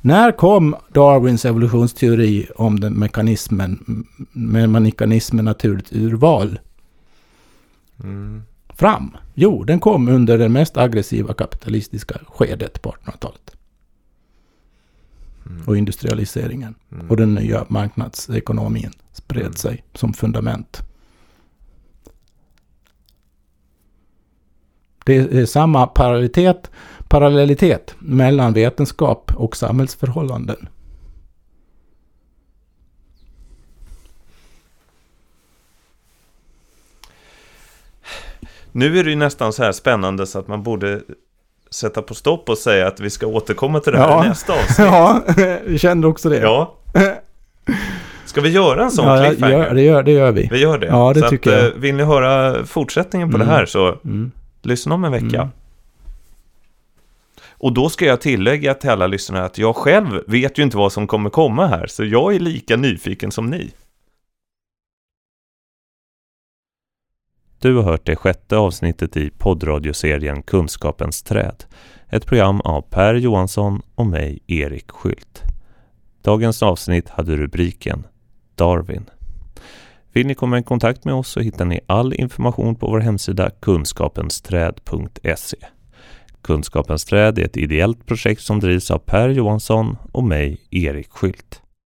När 0.00 0.32
kom 0.32 0.76
Darwins 0.92 1.44
evolutionsteori 1.44 2.46
om 2.56 2.80
den 2.80 2.92
mekanismen, 2.92 4.04
med 4.32 4.68
mekanismen 4.70 5.44
naturligt 5.44 5.92
urval 5.92 6.58
Mm. 8.04 8.42
fram? 8.68 9.16
Jo, 9.34 9.64
den 9.64 9.80
kom 9.80 10.08
under 10.08 10.38
det 10.38 10.48
mest 10.48 10.76
aggressiva 10.76 11.34
kapitalistiska 11.34 12.18
skedet 12.26 12.82
på 12.82 12.90
1800-talet. 12.90 13.56
Mm. 15.48 15.62
och 15.66 15.76
industrialiseringen 15.76 16.74
mm. 16.92 17.10
och 17.10 17.16
den 17.16 17.34
nya 17.34 17.66
marknadsekonomin 17.68 18.92
spred 19.12 19.42
mm. 19.42 19.52
sig 19.52 19.84
som 19.94 20.12
fundament. 20.12 20.82
Det 25.04 25.16
är 25.16 25.46
samma 25.46 25.86
parallelitet, 25.86 26.70
parallellitet 27.08 27.94
mellan 27.98 28.52
vetenskap 28.52 29.32
och 29.34 29.56
samhällsförhållanden. 29.56 30.68
Nu 38.72 38.98
är 38.98 39.04
det 39.04 39.10
ju 39.10 39.16
nästan 39.16 39.52
så 39.52 39.62
här 39.62 39.72
spännande 39.72 40.26
så 40.26 40.38
att 40.38 40.48
man 40.48 40.62
borde 40.62 41.02
sätta 41.70 42.02
på 42.02 42.14
stopp 42.14 42.48
och 42.48 42.58
säga 42.58 42.86
att 42.86 43.00
vi 43.00 43.10
ska 43.10 43.26
återkomma 43.26 43.80
till 43.80 43.92
det 43.92 43.98
här 43.98 44.08
Ja. 44.08 44.24
i 44.24 44.28
nästa 44.28 44.52
avsnitt. 44.52 44.78
Ja, 44.78 45.22
jag 45.68 45.80
kände 45.80 46.06
också 46.06 46.28
det. 46.28 46.38
Ja. 46.38 46.74
Ska 48.24 48.40
vi 48.40 48.48
göra 48.48 48.84
en 48.84 48.90
sån 48.90 49.06
ja 49.06 49.16
jag- 49.18 49.26
cliffhanger? 49.28 49.58
gör, 49.58 49.74
det, 49.74 49.82
gör, 49.82 50.02
det 50.02 50.12
gör 50.12 50.32
vi. 50.32 50.48
Vi 50.52 50.58
gör 50.58 50.78
det. 50.78 50.86
Ja, 50.86 51.12
det 51.14 51.20
så 51.20 51.28
tycker 51.28 51.52
att, 51.56 51.62
jag. 51.62 51.66
eh, 51.72 51.78
Vill 51.78 51.94
ni 51.94 52.02
höra 52.04 52.64
fortsättningen 52.66 53.30
på 53.30 53.36
Mm. 53.36 53.46
det 53.48 53.54
här 53.54 53.66
så 53.66 53.88
Mm. 54.04 54.30
lyssna 54.62 54.94
om 54.94 55.04
en 55.04 55.12
vecka. 55.12 55.26
Mm. 55.36 55.48
Och 57.60 57.72
då 57.72 57.88
ska 57.88 58.04
jag 58.06 58.20
tillägga 58.20 58.74
till 58.74 58.90
alla 58.90 59.06
lyssnare 59.06 59.44
att 59.44 59.58
jag 59.58 59.76
själv 59.76 60.20
vet 60.26 60.58
ju 60.58 60.62
inte 60.62 60.76
vad 60.76 60.92
som 60.92 61.06
kommer 61.06 61.30
komma 61.30 61.66
här, 61.66 61.86
så 61.86 62.04
jag 62.04 62.34
är 62.34 62.38
lika 62.40 62.76
nyfiken 62.76 63.32
som 63.32 63.46
ni. 63.50 63.70
Du 67.60 67.76
har 67.76 67.82
hört 67.82 68.06
det 68.06 68.16
sjätte 68.16 68.56
avsnittet 68.56 69.16
i 69.16 69.30
poddradioserien 69.30 70.42
Kunskapens 70.42 71.22
träd. 71.22 71.64
Ett 72.08 72.26
program 72.26 72.60
av 72.60 72.82
Per 72.82 73.14
Johansson 73.14 73.82
och 73.94 74.06
mig, 74.06 74.38
Erik 74.46 74.90
Skylt. 74.90 75.42
Dagens 76.22 76.62
avsnitt 76.62 77.08
hade 77.08 77.36
rubriken 77.36 78.06
Darwin. 78.54 79.10
Vill 80.12 80.26
ni 80.26 80.34
komma 80.34 80.58
i 80.58 80.62
kontakt 80.62 81.04
med 81.04 81.14
oss 81.14 81.28
så 81.28 81.40
hittar 81.40 81.64
ni 81.64 81.80
all 81.86 82.14
information 82.14 82.76
på 82.76 82.86
vår 82.86 83.00
hemsida 83.00 83.50
kunskapensträd.se. 83.50 85.56
Kunskapens 86.42 87.04
träd 87.04 87.38
är 87.38 87.44
ett 87.44 87.56
ideellt 87.56 88.06
projekt 88.06 88.42
som 88.42 88.60
drivs 88.60 88.90
av 88.90 88.98
Per 88.98 89.28
Johansson 89.28 89.96
och 90.12 90.24
mig, 90.24 90.60
Erik 90.70 91.10
Skylt. 91.10 91.62